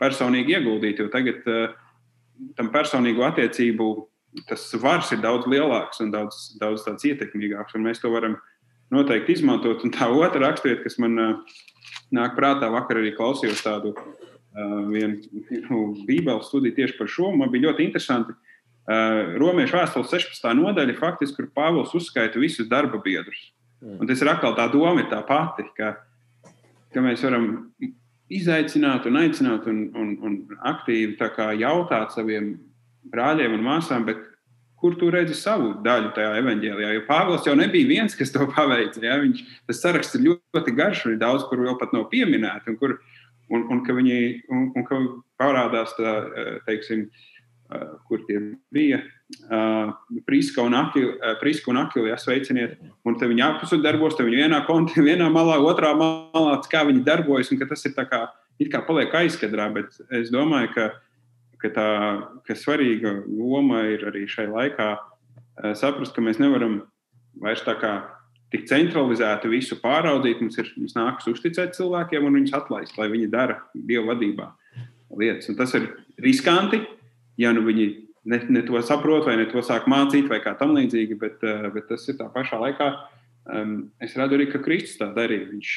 personīgi 0.00 0.54
ieguldīt. 0.56 1.02
Jo 1.02 1.10
tagad 1.12 1.48
uh, 1.50 1.74
tam 2.58 2.70
personīgo 2.72 3.26
attiecību 3.26 3.90
tas 4.46 4.68
svars 4.70 5.10
ir 5.10 5.22
daudz 5.24 5.48
lielāks 5.50 5.98
un 6.04 6.12
daudz, 6.14 6.52
daudz 6.60 6.86
ietekmīgāks. 6.86 7.74
Un 7.74 7.88
mēs 7.88 8.02
to 8.02 8.12
varam 8.14 8.38
noteikti 8.94 9.36
izmantot. 9.38 9.84
Un 9.86 9.94
tā 9.94 10.08
otra 10.10 10.48
raksturība, 10.48 10.84
kas 10.86 10.98
man 11.02 11.18
uh, 11.20 11.58
nāk 12.14 12.36
prātā, 12.38 12.70
vakar 12.72 13.00
arī 13.00 13.14
klausījos 13.16 13.62
tādu 13.64 13.94
vienu 14.90 15.20
nu, 15.70 15.80
bībeles 16.06 16.48
studiju 16.50 16.74
tieši 16.74 16.96
par 16.98 17.10
šo. 17.10 17.30
Man 17.36 17.52
bija 17.52 17.68
ļoti 17.68 17.86
interesanti. 17.86 18.34
Romiešu 19.38 19.76
vēstules 19.78 20.10
16. 20.10 20.48
nodaļa, 20.58 20.96
faktiski, 20.98 21.36
kur 21.36 21.50
Pāvils 21.54 21.94
uzskaita 21.94 22.40
visus 22.42 22.68
darba 22.68 22.98
biedrus. 23.04 23.50
Un 23.80 24.08
tas 24.08 24.20
ir 24.20 24.28
atkal 24.28 24.56
tā 24.58 24.66
doma, 24.72 25.04
tā 25.08 25.20
pati, 25.26 25.64
ka, 25.76 25.92
ka 26.92 27.04
mēs 27.04 27.22
varam 27.24 27.46
izaicināt 28.30 29.06
un 29.06 29.20
aicināt 29.20 29.68
un, 29.70 29.84
un, 29.96 30.10
un 30.26 30.58
aktīvi 30.72 31.16
jautāt 31.60 32.16
saviem 32.16 32.56
brāļiem 33.10 33.54
un 33.56 33.64
māsām, 33.64 34.04
bet 34.08 34.26
kur 34.80 34.96
tu 35.00 35.10
redzi 35.12 35.36
savu 35.36 35.74
daļu 35.84 36.12
tajā 36.16 36.34
evanģēlijā? 36.40 36.92
Jo 36.96 37.06
Pāvils 37.08 37.46
jau 37.48 37.56
nebija 37.58 37.88
viens, 37.88 38.16
kas 38.16 38.32
to 38.34 38.46
paveica. 38.50 39.02
Ja? 39.04 39.18
Viņš, 39.22 39.42
tas 39.68 39.82
saraksts 39.84 40.16
ir 40.18 40.26
ļoti 40.30 40.76
garš 40.76 41.06
un 41.06 41.16
ir 41.16 41.20
daudz, 41.22 41.44
kur 41.48 41.62
vēl 41.66 41.76
pat 41.80 41.92
nav 41.96 42.08
pieminēti. 42.12 42.72
Un 42.72 42.78
kur, 42.80 42.96
un, 43.52 43.66
un 43.72 43.82
ka 43.86 43.96
viņi 43.96 44.20
un, 44.52 44.70
un 44.76 44.86
ka 44.88 45.00
parādās 45.40 45.92
tā, 45.98 46.14
teiksim, 46.68 47.08
kur 48.08 48.24
tie 48.26 48.40
bija. 48.74 49.02
Priska 50.26 50.62
un 50.64 50.74
Akila, 50.80 52.16
sveiciniet. 52.18 52.78
Un 53.06 53.18
te 53.18 53.28
viņi 53.30 53.44
apakšā 53.46 53.78
darbos, 53.84 54.16
te 54.18 54.26
viņi 54.26 54.42
vienā 54.44 54.64
kontā, 54.66 55.04
vienā 55.10 55.28
malā, 55.32 55.60
otrā 55.62 55.92
malā, 55.98 56.56
kā 56.70 56.82
viņi 56.88 57.04
darbojas. 57.06 57.52
Un 57.52 57.62
tas 57.62 57.86
ir 57.86 57.94
tā 57.96 58.06
kā, 58.10 58.24
kā 58.72 58.82
paliek 58.88 59.14
aizkadrā, 59.22 59.70
bet 59.76 60.00
es 60.18 60.32
domāju, 60.34 60.72
ka, 60.74 60.90
ka 61.60 61.70
tā 61.74 61.88
ka 62.46 62.56
svarīga 62.56 63.20
loma 63.26 63.84
ir 63.92 64.06
arī 64.08 64.26
šai 64.28 64.48
laikā 64.50 64.88
saprast, 65.76 66.14
ka 66.16 66.24
mēs 66.24 66.40
nevaram 66.40 66.80
vairs 67.40 67.62
tā 67.66 67.76
kā 67.80 67.92
tik 68.50 68.66
centralizēti 68.70 69.50
visu 69.50 69.78
pāraudzīt. 69.82 70.40
Mums 70.42 70.58
ir 70.58 70.70
mums 70.76 70.96
nākas 70.96 71.28
uzticēt 71.30 71.76
cilvēkiem 71.76 72.26
un 72.26 72.38
viņus 72.40 72.56
atlaist, 72.58 72.96
lai 72.98 73.10
viņi 73.12 73.30
dara 73.32 73.60
Dieva 73.74 74.14
vadībā 74.14 74.50
lietas. 75.20 75.50
Un 75.50 75.58
tas 75.58 75.74
ir 75.78 75.88
riskanti, 76.22 76.82
ja 77.40 77.52
nu 77.54 77.64
viņi 77.66 77.86
ne, 78.30 78.40
ne 78.48 78.64
to 78.66 78.80
saprot, 78.84 79.26
vai 79.28 79.36
ne 79.40 79.46
to 79.50 79.62
sāk 79.64 79.88
mācīt, 79.90 80.28
vai 80.30 80.40
kā 80.44 80.56
tam 80.58 80.74
līdzīgi, 80.76 81.18
bet, 81.20 81.42
eh, 81.46 81.68
bet 81.74 81.88
tas 81.90 82.08
ir 82.08 82.18
tā 82.20 82.30
pašā 82.32 82.60
laikā. 82.60 82.90
Um, 83.50 83.90
es 84.02 84.14
redzu 84.18 84.36
arī, 84.36 84.50
ka 84.52 84.60
Kristus 84.62 84.98
tā 85.00 85.08
darīja. 85.16 85.48
Viņš 85.50 85.70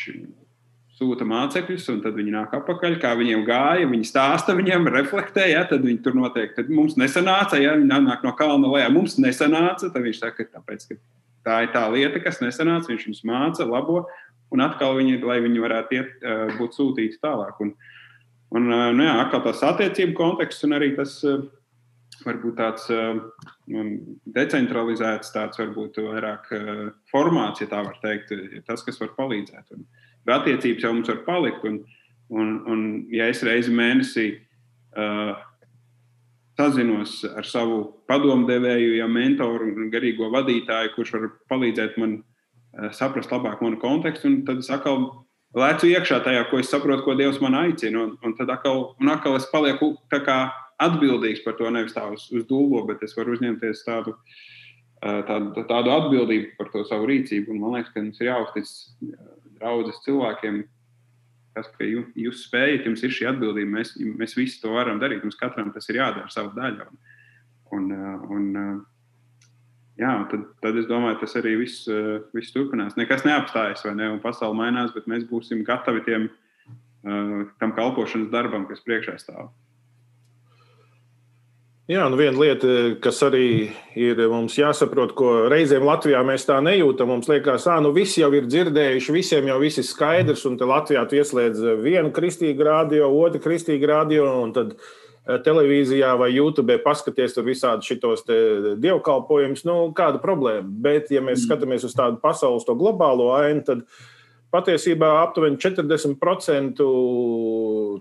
sūta 0.97 1.25
mācekļus, 1.27 1.87
un 1.93 2.01
tad 2.03 2.17
viņi 2.17 2.33
nāk 2.35 2.53
atpakaļ, 2.53 2.97
kā 3.01 3.13
viņiem 3.17 3.45
gāja. 3.47 3.89
Viņi 3.89 4.09
stāsta 4.09 4.55
viņiem, 4.57 4.89
reflektē, 4.93 5.47
ja, 5.49 5.63
tad 5.69 5.85
viņi 5.85 6.03
tur 6.05 6.17
notiek. 6.17 6.53
Tad 6.57 6.69
mums 6.73 6.97
nesanāca, 7.01 7.57
ja 7.61 7.73
viņi 7.79 7.89
nāk 8.05 8.25
no 8.25 8.33
kalna 8.37 8.69
lejā. 8.75 8.91
Mums 8.93 9.17
nesanāca, 9.21 9.89
tad 9.89 10.05
viņš 10.05 10.21
saka, 10.21 10.45
tāpēc, 10.53 10.85
ka 10.91 10.99
tā 11.47 11.57
ir 11.65 11.73
tā 11.73 11.87
lieta, 11.93 12.21
kas 12.23 12.43
nesanāca. 12.43 12.91
Viņš 12.91 13.07
viņus 13.09 13.25
māca, 13.29 13.67
labo, 13.69 14.03
un 14.53 14.63
atkal 14.65 14.99
viņi, 14.99 15.17
lai 15.25 15.39
viņi 15.43 15.65
varētu 15.65 15.97
iet, 15.97 16.13
būt 16.59 16.77
sūtīti 16.77 17.19
tālāk. 17.23 17.57
Un, 17.65 17.73
un 18.53 18.69
nu 18.69 19.07
jā, 19.07 19.17
atkal 19.25 19.43
tas 19.47 19.65
attiecību 19.73 20.17
konteksts 20.19 20.67
un 20.67 20.77
arī 20.77 20.93
tas 20.99 21.17
varbūt 22.23 22.55
tāds 22.59 22.85
decentralizēts, 24.37 25.33
tāds 25.33 25.59
varbūt 25.59 25.97
vairāk 26.05 26.53
formāts, 27.09 27.63
ja 27.63 27.67
tā 27.71 27.81
var 27.83 27.97
teikt, 28.03 28.31
tas, 28.67 28.85
kas 28.85 29.01
var 29.01 29.15
palīdzēt. 29.17 29.73
Un, 29.73 29.87
bet 30.25 30.39
attiecības 30.39 30.85
jau 30.85 30.93
mums 30.95 31.11
var 31.11 31.23
palikt. 31.27 31.65
Un, 31.67 31.81
un, 32.33 32.53
un 32.69 32.85
ja 33.13 33.27
es 33.31 33.43
reizi 33.45 33.73
mēnesī 33.75 34.27
uh, 34.97 35.35
sazinos 36.57 37.21
ar 37.33 37.47
savu 37.47 37.79
padomdevēju, 38.09 38.97
ja 38.99 39.07
mentoru 39.09 39.71
un 39.71 39.89
garīgo 39.93 40.29
vadītāju, 40.33 40.93
kurš 40.95 41.13
var 41.15 41.27
palīdzēt 41.51 41.97
man 42.01 42.19
eh, 42.19 42.89
saprast 42.93 43.33
labāk 43.33 43.63
manu 43.65 43.79
kontekstu. 43.81 44.31
Tad 44.47 44.61
es 44.61 44.69
atkal 44.73 45.07
lēcu 45.57 45.89
iekšā 45.89 46.21
tajā, 46.25 46.45
ko 46.49 46.61
es 46.61 46.69
saprotu, 46.71 47.05
ko 47.07 47.17
Dievs 47.17 47.41
man 47.43 47.57
aicina. 47.57 48.05
Un, 48.05 48.15
un 48.21 48.37
tad 48.37 48.53
atkal, 48.53 48.91
un 49.01 49.13
atkal 49.13 49.37
es 49.39 49.49
palieku 49.51 49.95
atbildīgs 50.83 51.43
par 51.45 51.57
to 51.57 51.69
nevis 51.71 51.93
tā 51.95 52.05
uz, 52.11 52.27
uz 52.33 52.45
dūlo, 52.49 52.81
bet 52.89 53.03
es 53.05 53.13
varu 53.17 53.37
uzņemties 53.37 53.85
tādu, 53.87 54.15
eh, 55.01 55.21
tādu, 55.29 55.65
tādu 55.69 55.93
atbildību 55.97 56.57
par 56.59 56.69
to 56.73 56.85
savu 56.89 57.09
rīcību. 57.09 57.53
Un 57.53 57.63
man 57.63 57.77
liekas, 57.79 57.93
ka 57.93 58.03
mums 58.03 58.21
ir 58.21 58.29
jāuztic 58.29 58.69
draudzes 59.63 60.03
cilvēkiem 60.03 60.63
tas, 61.53 61.69
ka 61.77 61.85
jūs, 61.85 62.45
spējat, 62.47 62.87
jums 62.87 63.03
ir 63.05 63.13
šī 63.13 63.27
atbildība, 63.29 63.77
mēs, 63.79 63.93
mēs 64.19 64.35
visi 64.37 64.59
to 64.61 64.73
varam 64.73 64.99
darīt. 65.01 65.21
Mums 65.23 65.37
katram 65.39 65.69
tas 65.73 65.85
ir 65.89 66.01
jādara 66.01 66.31
savu 66.33 66.49
daļu. 66.57 66.87
Un, 67.73 67.89
un, 68.33 68.47
jā, 70.01 70.13
tad, 70.31 70.47
tad 70.65 70.79
es 70.81 70.89
domāju, 70.89 71.19
tas 71.21 71.37
arī 71.39 71.55
viss, 71.61 71.85
viss 72.33 72.53
turpinās. 72.55 72.97
Nekas 72.97 73.25
neapstājas, 73.27 73.85
vai 73.85 73.93
ne? 73.99 74.09
Un 74.15 74.21
pasaule 74.23 74.57
mainās, 74.57 74.93
bet 74.97 75.09
mēs 75.09 75.27
būsim 75.29 75.61
gatavi 75.67 76.01
tiem, 76.07 76.27
tam 77.61 77.75
kalpošanas 77.77 78.33
darbam, 78.33 78.65
kas 78.69 78.81
priekšā 78.85 79.19
stāv. 79.21 79.51
Jā, 81.83 82.05
nu 82.07 82.15
viena 82.15 82.39
lieta, 82.39 82.67
kas 83.03 83.17
arī 83.27 83.73
ir 83.99 84.19
mums 84.31 84.53
jāsaprot, 84.55 85.11
ko 85.19 85.49
reizēm 85.51 85.83
Latvijā 85.83 86.21
mēs 86.23 86.45
tā 86.47 86.61
nejūtam. 86.63 87.09
Mums 87.11 87.27
liekas, 87.27 87.65
ka 87.67 87.75
nu, 87.83 87.89
visi 87.91 88.21
jau 88.21 88.29
ir 88.31 88.47
dzirdējuši, 88.47 89.11
visiem 89.11 89.49
jau 89.51 89.57
viss 89.59 89.81
ir 89.81 89.87
skaidrs, 89.89 90.45
un 90.47 90.55
te 90.55 90.69
Latvijā 90.69 91.01
tu 91.11 91.19
ieslēdz 91.19 91.65
vienu 91.83 92.13
kristīgu 92.15 92.63
radio, 92.63 93.09
otru 93.11 93.43
kristīgu 93.43 93.89
radio, 93.91 94.29
un 94.45 94.55
tad 94.55 94.71
eh, 94.77 95.41
televīzijā 95.43 96.13
vai 96.21 96.31
YouTube 96.31 96.79
paskaties 96.85 97.35
tur 97.35 97.49
visādi 97.49 97.89
šitos 97.91 98.23
dievkalpojumus. 98.79 99.65
Nu, 99.67 99.77
kāda 99.91 100.23
problēma? 100.23 100.63
Bet, 100.87 101.11
ja 101.11 101.19
mēs 101.19 101.41
mm. 101.41 101.49
skatāmies 101.49 101.83
uz 101.83 101.99
tādu 101.99 102.15
pasaules 102.23 102.63
to 102.63 102.79
globālo 102.79 103.33
ainu, 103.41 103.59
tad 103.67 103.83
patiesībā 104.55 105.17
aptuveni 105.25 105.59
40% 105.59 106.79
Nu, 106.79 107.99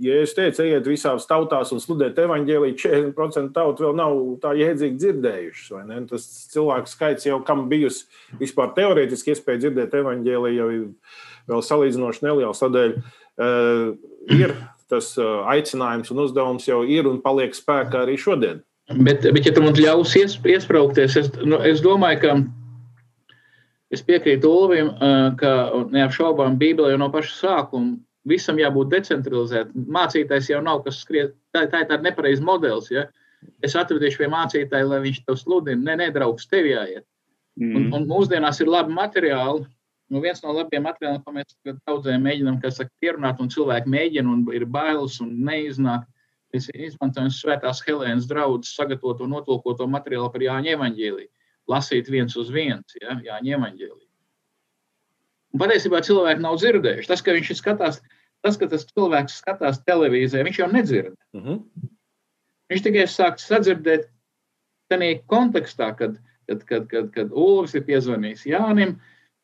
ja 0.00 0.16
es 0.22 0.34
teicu, 0.36 0.62
ejiet 0.64 0.86
visās 0.88 1.26
tautās 1.28 1.72
un 1.74 1.80
sludēt 1.82 2.18
evaņģēlīju, 2.24 2.76
40% 2.80 3.54
tautu 3.54 3.86
vēl 3.86 3.96
nav 3.98 4.18
tā 4.42 4.54
jēdzīgi 4.58 5.00
dzirdējušas. 5.02 5.88
Tas 6.10 6.26
cilvēku 6.54 6.90
skaits 6.90 7.28
jau, 7.28 7.40
kam 7.46 7.66
bijusi 7.70 8.06
vispār 8.40 8.72
teorētiski 8.76 9.34
iespēja 9.34 9.64
dzirdēt 9.64 9.96
evaņģēlīju, 10.00 10.58
jau 10.60 10.68
ir 10.74 10.86
vēl 11.50 11.64
salīdzinoši 11.68 12.26
neliels. 12.26 12.62
Tādēļ 12.64 12.94
uh, 12.96 13.92
ir 14.34 14.56
tas 14.92 15.12
uh, 15.20 15.44
aicinājums 15.52 16.12
un 16.14 16.24
uzdevums 16.26 16.68
jau 16.68 16.82
ir 16.86 17.08
un 17.10 17.20
paliek 17.24 17.56
spēkā 17.56 18.04
arī 18.04 18.16
šodien. 18.20 18.62
Bet, 18.92 19.24
bet 19.32 19.46
ja 19.48 19.54
tu 19.56 19.62
man 19.64 19.76
ļaus 19.78 20.12
ies, 20.20 20.36
iesprāgties, 20.44 21.16
es, 21.16 21.30
nu, 21.40 21.56
es 21.64 21.80
domāju, 21.84 22.20
ka 22.20 22.34
es 23.94 24.02
piekrītu 24.04 24.50
Ulvim, 24.50 24.90
uh, 24.92 25.30
ka 25.40 25.54
neapšaubām 25.94 26.58
Bībelē 26.60 26.92
jau 26.92 27.00
no 27.00 27.08
paša 27.14 27.38
sākuma 27.38 27.96
visam 28.28 28.58
jābūt 28.60 28.92
decentralizētam. 28.92 29.86
Mācītājs 29.96 30.50
jau 30.52 30.62
nav 30.64 30.82
kas 30.86 31.02
skriet, 31.04 31.34
tā, 31.54 31.66
tā 31.70 31.84
ir 31.84 31.90
tāda 31.90 32.02
nepareiza 32.04 32.44
modelis. 32.44 32.90
Ja? 32.92 33.06
Es 33.64 33.76
atradīšu 33.76 34.22
pie 34.22 34.30
mācītāja, 34.32 34.88
lai 34.88 35.02
viņš 35.04 35.24
to 35.26 35.36
sludina. 35.38 35.80
Nē, 35.80 35.98
ne, 35.98 36.08
nedraugs, 36.08 36.48
tev 36.48 36.68
jāiet. 36.68 37.04
Mm. 37.60 37.76
Un, 37.76 37.86
un 37.98 38.06
mūsdienās 38.10 38.60
ir 38.64 38.70
labi 38.72 38.94
materiāli. 38.96 39.66
Nu, 40.12 40.20
viens 40.20 40.42
no 40.44 40.52
labiem 40.52 40.84
materiāliem, 40.84 41.22
ko 41.24 41.32
mēs 41.34 41.54
daudziem 41.88 42.24
mēģinām 42.26 42.58
saka, 42.68 42.92
pierunāt, 43.00 43.40
un 43.40 43.48
cilvēki 43.52 43.90
mēģina, 43.90 44.30
un 44.30 44.42
ir 44.54 44.66
bailes 44.68 45.16
un 45.24 45.32
neiznāk. 45.46 46.04
Mēs 46.54 46.68
izmantojam 46.70 47.32
Svētās 47.34 47.80
Helēnas 47.82 48.28
draudzes 48.30 48.76
sagatavoto 48.76 49.26
notulkoto 49.26 49.88
materiālu 49.90 50.30
par 50.30 50.44
Jāņa 50.44 50.76
evaņģēliju. 50.76 51.30
Lasīt 51.72 52.10
viens 52.12 52.36
uz 52.38 52.52
viens, 52.54 52.94
ja, 53.00 53.16
Jāņa 53.24 53.56
evaņģēliju. 53.58 54.04
Un 55.54 55.62
patiesībā 55.62 56.02
cilvēki 56.02 56.42
nav 56.42 56.60
dzirdējuši. 56.60 57.10
Tas, 57.10 57.22
ka 57.22 57.34
viņš 57.34 57.50
skatās, 57.58 58.00
tas, 58.44 58.58
ka 58.60 58.68
tas 58.70 58.84
cilvēks 58.90 59.40
skatās 59.40 59.80
televīzijā, 59.88 60.44
viņš 60.46 60.60
jau 60.60 60.70
nedzird. 60.72 61.16
Mhm. 61.36 61.56
-huh. 61.56 61.90
Viņš 62.72 62.84
tikai 62.84 63.08
sāk 63.10 63.40
sadzirdēt 63.42 64.06
tādā 64.92 65.10
kontekstā, 65.30 65.90
kad, 65.96 66.16
kad, 66.48 66.62
kad, 66.68 66.86
kad, 66.88 67.10
kad 67.12 67.32
Ulris 67.32 67.74
ir 67.74 67.84
piezvanījis 67.88 68.46
Jānim. 68.48 68.96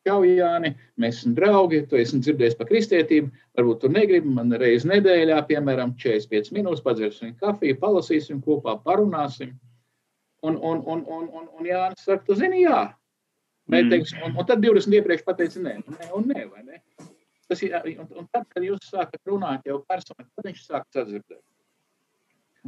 Čau, 0.07 0.23
Jāni, 0.25 0.71
mēs 0.97 1.19
esam 1.19 1.35
draugi. 1.37 1.83
Tu 1.89 1.99
esi 2.01 2.17
dzirdējis 2.17 2.57
par 2.57 2.67
kristietību. 2.71 3.29
Varbūt 3.57 3.83
tu 3.83 3.89
negribi 3.93 4.31
man 4.33 4.49
reizi 4.57 4.89
nedēļā, 4.89 5.37
piemēram, 5.45 5.93
45 6.01 6.49
minūtes 6.57 6.81
padzersim 6.81 7.35
kafiju, 7.37 7.77
palasīsim 7.83 8.41
kopā, 8.41 8.79
parunāsim. 8.81 9.53
Un, 10.41 10.57
un, 10.57 10.81
un, 10.89 11.05
un, 11.05 11.29
un, 11.29 11.45
un 11.59 11.69
Jānis 11.69 12.01
saka, 12.01 12.25
tu 12.25 12.35
zini, 12.35 12.63
jā. 12.65 12.87
Vai, 13.69 13.83
Mm. 13.83 13.89
teiksim, 13.93 14.23
un, 14.25 14.33
un 14.37 14.45
tad 14.45 14.59
20 14.59 14.93
iepriekš 14.97 15.23
pateica, 15.23 15.59
nē, 15.61 15.75
nē, 15.85 16.07
un 16.17 16.25
nē, 16.27 16.47
vai 16.49 16.63
ne? 16.65 16.81
Tas 17.51 17.61
ir, 17.65 17.73
un, 17.99 18.07
un 18.15 18.27
tad, 18.31 18.45
kad 18.47 18.63
jūs 18.63 18.85
sākat 18.87 19.19
runāt 19.27 19.65
jau 19.67 19.81
personiski, 19.83 20.31
tad 20.37 20.45
viņš 20.47 20.61
sāk 20.63 20.85
sadzirdēt. 20.95 21.41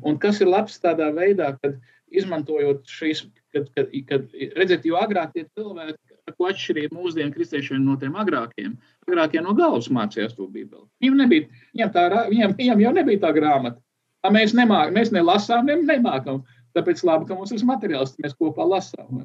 Un 0.04 0.18
kas 0.20 0.42
ir 0.42 0.50
labs 0.50 0.76
tādā 0.82 1.08
veidā, 1.16 1.54
kad 1.62 1.78
izmantojot 2.14 2.90
šīs, 2.90 3.24
kad, 3.54 3.70
kad, 3.78 3.94
kad 4.10 4.34
redziet, 4.58 4.84
jo 4.90 4.98
agrāk 5.00 5.32
tie 5.36 5.46
cilvēki, 5.56 5.96
ko 6.34 6.50
atšķirība 6.50 6.98
mūsdienu 6.98 7.34
kristiešiem 7.36 7.84
no 7.86 7.96
tiem 8.02 8.18
agrākiem, 8.20 8.76
agrākie 9.08 9.42
no 9.46 9.54
galvas 9.58 9.90
mācījās 9.94 10.36
to 10.38 10.50
bībeli. 10.50 10.86
Viņam, 11.04 11.20
nebija, 11.24 11.64
viņam, 11.78 11.94
tā, 11.96 12.06
viņam, 12.34 12.58
viņam 12.60 12.84
jau 12.84 12.94
nebija 13.00 13.24
tā 13.24 13.32
grāmata. 13.38 13.80
Tā 14.24 14.32
mēs, 14.34 14.56
nemāk, 14.56 14.94
mēs 14.96 15.12
nelasām, 15.16 15.68
ne, 15.68 15.80
nemākam. 15.84 16.44
Tāpēc 16.74 17.04
labi, 17.06 17.30
ka 17.30 17.38
mums 17.38 17.52
ir 17.54 17.66
materiāls, 17.70 18.16
mēs 18.24 18.36
kopā 18.40 18.66
lasām. 18.66 19.24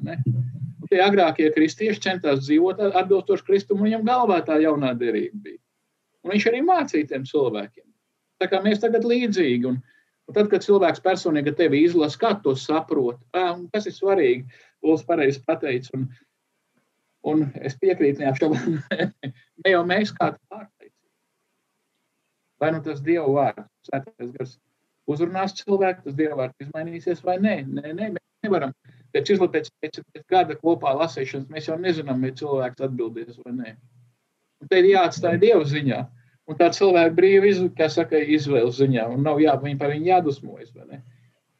Tie 0.89 1.01
agrākie 1.05 1.51
kristieši 1.53 2.01
centās 2.01 2.41
dzīvot 2.47 2.81
atbilstoši 2.89 3.45
Kristum, 3.45 3.79
un 3.79 3.89
viņam 3.89 4.07
galvā 4.07 4.39
tā 4.45 4.57
jaunā 4.63 4.95
derība 4.97 5.43
bija. 5.45 5.61
Un 6.25 6.33
viņš 6.33 6.47
arī 6.49 6.63
mācīja 6.65 7.11
tiem 7.11 7.27
cilvēkiem. 7.29 7.85
Tā 8.41 8.47
kā 8.49 8.61
mēs 8.63 8.81
tagad 8.81 9.05
līdzīgi. 9.07 9.69
Un, 9.69 9.77
un 10.29 10.37
tad, 10.37 10.49
kad 10.51 10.65
cilvēks 10.65 11.03
personīgi 11.05 11.53
tevi 11.59 11.83
izlasa, 11.85 12.19
kā 12.21 12.33
to 12.43 12.55
saprot, 12.57 13.21
kas 13.73 13.87
ir 13.89 13.95
svarīgi, 13.95 14.59
Lūdzu, 14.85 15.05
pareizi 15.07 15.41
pateicis. 15.43 15.91
Un, 15.95 16.05
un 17.27 17.45
es 17.67 17.75
piekrītu, 17.79 18.23
neapšaubām, 18.23 18.79
ne 19.65 19.73
jau 19.73 19.81
mēs 19.87 20.13
kā 20.15 20.31
pārteicis. 20.51 20.95
Vai 22.59 22.71
nu 22.75 22.81
tas 22.83 23.03
Dieva 23.03 23.27
vārds, 23.31 23.67
svētais 23.87 24.31
gars, 24.35 24.55
uzrunās 25.11 25.55
cilvēku, 25.59 26.05
tas 26.05 26.15
Dieva 26.15 26.39
vārds 26.43 26.65
izmainīsies 26.65 27.23
vai 27.27 27.37
nē. 27.43 27.55
Nē, 27.67 27.93
nē 27.95 28.09
mēs 28.15 28.47
nevaram. 28.47 28.75
Pēc, 29.15 29.31
izla- 29.33 29.49
pēc, 29.51 29.69
pēc, 29.81 30.01
gada 30.29 30.55
kopā 30.59 30.93
lasīšanas 30.99 31.49
mēs 31.49 31.69
jau 31.69 31.77
nezinām, 31.81 32.21
vai 32.21 32.31
cilvēks 32.37 32.85
atbildēs 32.87 33.39
vai 33.45 33.53
nē. 33.57 33.75
Un 34.61 34.69
te 34.69 34.81
ir 34.81 34.89
jāatstāj 34.91 35.39
Dieva 35.41 35.63
ziņā. 35.65 35.99
Un 36.49 36.57
tā 36.57 36.69
cilvēka 36.73 37.13
brīva 37.17 37.49
izvēles 37.49 38.79
ziņā. 38.79 39.05
Un 39.13 39.23
nav 39.23 39.41
jā, 39.41 39.53
viņi 39.61 39.79
par 39.79 39.93
viņu 39.93 40.09
jādusmojas. 40.09 40.73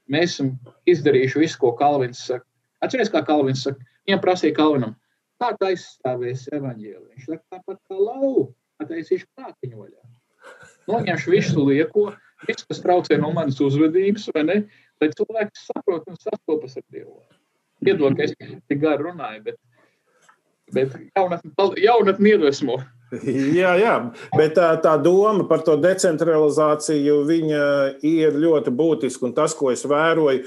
Mēs 0.09 0.33
esam 0.33 0.55
izdarījuši 0.89 1.43
visu, 1.43 1.59
ko 1.61 1.75
Kalvins 1.77 2.23
saka. 2.25 2.45
Atcerieties, 2.81 3.11
kā 3.13 3.21
Kalvins 3.25 3.61
saka. 3.67 3.85
Viņam 4.07 4.23
prasīja 4.23 4.55
Kalvinam, 4.57 4.95
kā 5.41 5.51
tā 5.59 5.69
aizstāvēs 5.73 6.47
evaņģēliju. 6.57 7.11
Viņš 7.13 7.27
saka, 7.29 7.43
tāpat 7.53 7.77
kā 7.85 7.99
lauva, 7.99 8.47
attaisīšu 8.81 9.29
prātiņu 9.37 9.83
vaļā. 9.83 10.09
Noņemšu 10.89 11.35
visu 11.35 11.65
lieko, 11.67 12.07
visu, 12.47 12.65
kas 12.71 12.81
traucē 12.81 13.19
no 13.21 13.29
manas 13.35 13.59
uzvedības, 13.61 14.25
vai 14.33 14.45
ne? 14.47 14.57
Lai 14.99 15.11
cilvēks 15.13 15.69
saprot 15.69 16.09
un 16.09 16.17
sastopas 16.17 16.79
ar 16.81 16.85
Dievu. 16.89 17.21
Piedod, 17.83 18.15
ka 18.17 18.27
es 18.27 18.35
tik 18.37 18.79
gari 18.81 19.05
runāju, 19.07 19.43
bet, 19.49 19.59
bet 20.75 20.95
jaunatni, 21.15 21.51
jaunatni 21.85 22.33
iedvesmo. 22.35 22.79
Jā, 23.57 23.73
jā, 23.79 23.93
bet 24.37 24.53
tā, 24.57 24.69
tā 24.83 24.93
doma 25.01 25.47
par 25.49 25.63
to 25.65 25.73
decentralizāciju 25.81 27.23
ir 28.05 28.35
ļoti 28.37 28.73
būtiska. 28.75 29.31
Tas, 29.33 29.55
ko 29.57 29.71
es 29.73 29.81
vēroju, 29.89 30.43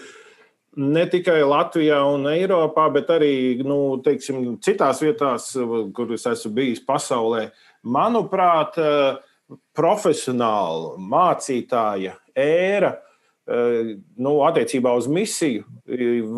ne 0.79 1.07
tikai 1.11 1.41
Latvijā 1.43 1.99
un 2.07 2.29
Eiropā, 2.31 2.87
bet 2.95 3.11
arī 3.13 3.35
nu, 3.67 3.99
teiksim, 4.05 4.45
citās 4.63 5.03
vietās, 5.03 5.51
kur 5.97 6.15
es 6.15 6.29
esmu 6.31 6.53
bijis 6.61 6.85
pasaulē, 6.87 7.49
manuprāt, 7.83 8.79
profesionāla 9.77 10.95
mācītāja 11.01 12.15
ēra. 12.39 12.95
Nu, 13.47 14.37
attiecībā 14.47 14.93
uz 14.95 15.09
misiju, 15.11 15.65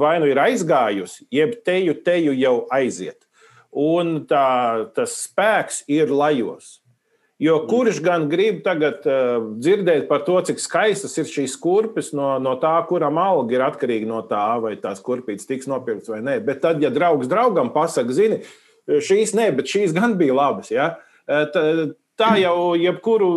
vai 0.01 0.17
nu 0.23 0.31
ir 0.31 0.41
aizgājusi, 0.41 1.27
jeb 1.33 1.59
teju, 1.67 1.99
teju 2.01 2.33
jau 2.33 2.55
aiziet 2.73 3.25
un 3.75 4.23
tā, 4.31 4.87
tas 4.95 5.19
spēks 5.27 5.83
ir 5.91 6.13
lajos. 6.15 6.79
Jo 7.43 7.59
kurš 7.67 7.99
gan 8.01 8.29
grib 8.31 8.61
tagad 8.65 9.03
uh, 9.11 9.43
dzirdēt 9.59 10.07
par 10.09 10.23
to, 10.25 10.37
cik 10.47 10.63
skaistas 10.63 11.19
ir 11.19 11.27
šīs 11.29 11.57
kurpes, 11.61 12.13
no, 12.15 12.37
no 12.41 12.55
tā, 12.63 12.77
kuram 12.87 13.19
alga 13.19 13.57
ir 13.57 13.65
atkarīga 13.67 14.07
no 14.09 14.21
tā, 14.29 14.45
vai 14.63 14.77
tās 14.81 15.03
kurpītes 15.05 15.49
tiks 15.51 15.69
nopirktas 15.69 16.13
vai 16.15 16.23
nē. 16.23 16.39
Bet 16.47 16.63
tad, 16.63 16.79
ja 16.83 16.93
draugs 16.95 17.29
draugam 17.29 17.73
pasakā, 17.75 18.15
zini, 18.15 18.39
šīs 18.87 19.35
nē, 19.35 19.51
bet 19.59 19.69
šīs 19.75 19.97
gan 19.97 20.15
bija 20.21 20.39
labas. 20.39 20.71
Ja? 20.73 20.93
Tā, 21.27 21.65
tā 22.21 22.35
jau 22.41 22.75
jebkuru, 22.79 23.31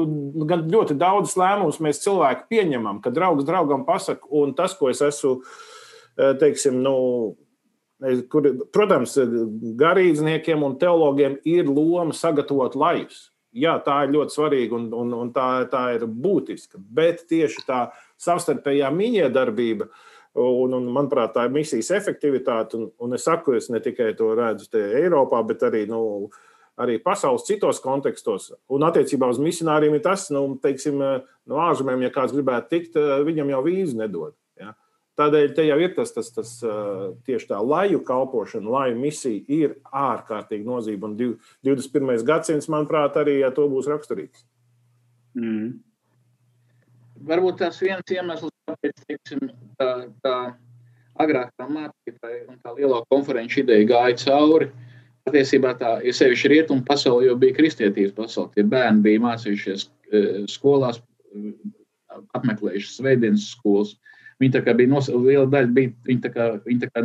gan 0.50 0.68
ļoti 0.72 0.98
daudz 1.00 1.36
lēmumus 1.40 1.82
mēs 1.84 2.04
cilvēki 2.04 2.48
pieņemam, 2.52 3.02
kad 3.04 3.16
draugs 3.16 3.48
draugam 3.48 3.86
pasakā, 3.88 4.30
un 4.40 4.54
tas, 4.58 4.76
ko 4.78 4.92
es 4.94 5.02
esmu, 5.06 5.40
teiksim, 6.42 6.82
nu, 6.86 6.96
Kur, 8.30 8.46
protams, 8.70 9.16
garīdzniekiem 9.80 10.62
un 10.62 10.76
teologiem 10.78 11.40
ir 11.50 11.66
loma 11.66 12.14
sagatavot 12.14 12.76
lajus. 12.78 13.32
Jā, 13.58 13.80
tā 13.82 14.04
ir 14.06 14.12
ļoti 14.14 14.36
svarīga 14.36 14.76
un, 14.78 14.92
un, 14.94 15.16
un 15.18 15.32
tā, 15.34 15.66
tā 15.72 15.82
ir 15.96 16.06
būtiska. 16.06 16.78
Bet 16.78 17.24
tieši 17.32 17.64
tā 17.66 17.80
savstarpējā 18.22 18.92
mīņiedarbība, 18.94 19.88
un, 20.38 20.76
un 20.78 20.92
manuprāt, 20.94 21.34
tā 21.34 21.48
ir 21.48 21.56
misijas 21.56 21.90
efektivitāte. 21.98 22.78
Un, 22.78 22.92
un 23.02 23.18
es 23.18 23.26
saku, 23.26 23.56
es 23.58 23.72
ne 23.74 23.82
tikai 23.82 24.12
to 24.20 24.30
redzu 24.38 24.70
Eiropā, 24.78 25.42
bet 25.50 25.66
arī, 25.66 25.88
nu, 25.90 26.30
arī 26.78 26.98
pasaules 27.02 27.46
citos 27.48 27.80
kontekstos. 27.84 28.52
Un 28.74 28.86
attiecībā 28.88 29.30
uz 29.32 29.40
misionāriem 29.42 29.98
ir 29.98 30.04
tas, 30.06 30.28
nu, 30.34 30.44
teiksim, 30.62 31.00
no 31.02 31.62
ārzemēm, 31.64 32.06
ja 32.06 32.12
kāds 32.14 32.36
gribētu 32.36 32.70
tikt, 32.74 33.00
viņam 33.28 33.56
jau 33.56 33.64
vīzu 33.66 33.98
nedod. 34.02 34.36
Ja? 34.60 34.76
Tādēļ 35.18 35.56
te 35.58 35.66
jau 35.66 35.80
ir 35.82 35.96
tas, 35.98 36.12
tas, 36.14 36.30
tas 36.36 36.52
tieši 37.26 37.50
tā 37.50 37.58
laju 37.64 38.04
kalpošana, 38.06 38.70
laju 38.70 39.00
misija 39.02 39.42
ir 39.50 39.74
ārkārtīgi 39.90 40.68
nozīme. 40.68 41.10
Un 41.10 41.18
21. 41.66 42.22
gadsimts, 42.28 42.70
manuprāt, 42.70 43.18
arī 43.18 43.40
ja 43.42 43.50
to 43.54 43.66
būs 43.72 43.90
raksturīgs. 43.90 44.46
Mm. 45.38 45.80
Varbūt 47.28 47.58
tas 47.64 47.82
viens 47.82 48.14
iemesls, 48.14 48.54
kāpēc 48.70 49.02
teiksim, 49.10 49.50
tā, 49.80 49.90
tā 50.22 50.36
agrāk 51.18 51.50
tā 51.58 51.66
mācītāja 51.66 52.44
un 52.46 52.60
tā 52.62 52.74
lielā 52.78 53.02
konferenču 53.10 53.64
ideja 53.64 53.88
gāja 53.90 54.20
cauri. 54.22 54.70
Patiesībā 55.28 55.74
tā 55.80 55.98
ir 56.08 56.16
sevišķi 56.16 56.52
rietumu 56.54 56.86
pasaule, 56.88 57.26
jo 57.28 57.36
bija 57.40 57.56
kristietības 57.58 58.16
pasaule. 58.16 58.52
Tie 58.56 58.64
bērni 58.64 59.04
bija 59.04 59.24
mācījušies 59.26 59.88
skolās, 60.54 61.02
apmeklējuši 62.38 62.94
svētdienas 62.94 63.50
skolas. 63.52 63.96
Viņi 64.42 64.54
tā 64.54 64.62
kā 64.66 64.76
bija 64.78 64.92
nos, 64.92 65.10
liela 65.10 65.48
daļa, 65.50 65.72
bija, 65.74 65.92
viņi 66.06 66.24
tā 66.24 66.32
kā, 66.34 66.48
viņi 66.66 66.84
tā 66.84 66.90
kā 66.94 67.04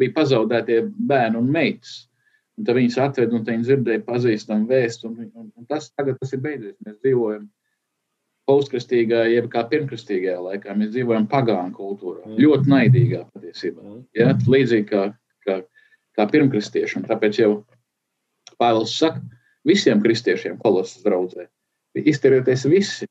bija 0.00 0.14
pazaudētie 0.16 0.80
bērni 1.10 1.38
un 1.38 1.50
meitas. 1.54 2.02
Un 2.58 2.66
tad 2.68 2.76
viņas 2.76 2.98
atveda 3.00 3.38
un 3.38 3.44
viņi 3.46 3.66
dzirdēja 3.68 4.04
pazīstamu 4.06 4.68
vēstu. 4.68 5.08
Un, 5.08 5.30
un, 5.30 5.50
un 5.56 5.68
tas 5.70 5.88
tagad 5.96 6.18
tas 6.20 6.34
ir 6.34 6.42
beidzies. 6.44 6.76
Mēs 6.84 6.98
dzīvojam 7.00 7.46
postkristīgā, 8.50 9.22
jeb 9.30 9.48
kā 9.52 9.62
pirmkristīgajā 9.70 10.40
laikā. 10.42 10.74
Mēs 10.76 10.92
dzīvojam 10.96 11.28
pagānu 11.30 11.72
kultūrā. 11.76 12.26
Mm. 12.26 12.40
Ļoti 12.42 12.72
naidīgā 12.74 13.22
patiesībā. 13.30 13.82
Mm. 13.86 14.02
Ja? 14.18 14.34
Līdzīgi 14.56 14.88
kā, 14.90 15.04
kā, 15.46 15.60
kā 16.16 16.26
pirmkristieši. 16.30 17.04
Tāpēc 17.08 17.40
jau 17.42 17.52
Pāvils 18.60 18.94
saka 18.98 19.22
visiem 19.66 20.02
kristiešiem 20.02 20.58
kolosas 20.62 21.02
draudzē. 21.06 21.48
Izturieties 21.98 22.66
visi. 22.70 23.08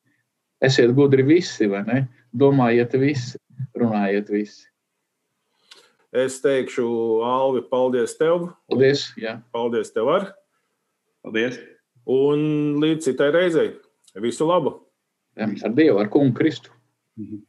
Esiet 0.61 0.93
gudri 0.93 1.25
visi, 1.25 1.65
vai 1.69 1.81
ne? 1.87 2.01
Domājiet 2.37 2.93
visi, 3.01 3.39
runājiet 3.77 4.29
visi. 4.29 4.67
Es 6.11 6.41
teikšu, 6.43 6.85
Alvi, 7.25 7.63
paldies 7.71 8.13
tev. 8.19 8.49
Paldies, 8.69 9.07
jā. 9.17 9.37
Paldies 9.55 9.93
tev 9.95 10.11
ar. 10.11 10.27
Paldies. 11.25 11.57
Un 12.09 12.77
līdz 12.81 13.07
citai 13.07 13.31
reizei. 13.33 13.71
Visu 14.19 14.45
labu! 14.45 14.75
Ar 15.39 15.73
Dievu, 15.73 16.01
ar 16.01 16.09
kungu 16.11 16.35
Kristu. 16.35 16.73
Mhm. 17.17 17.41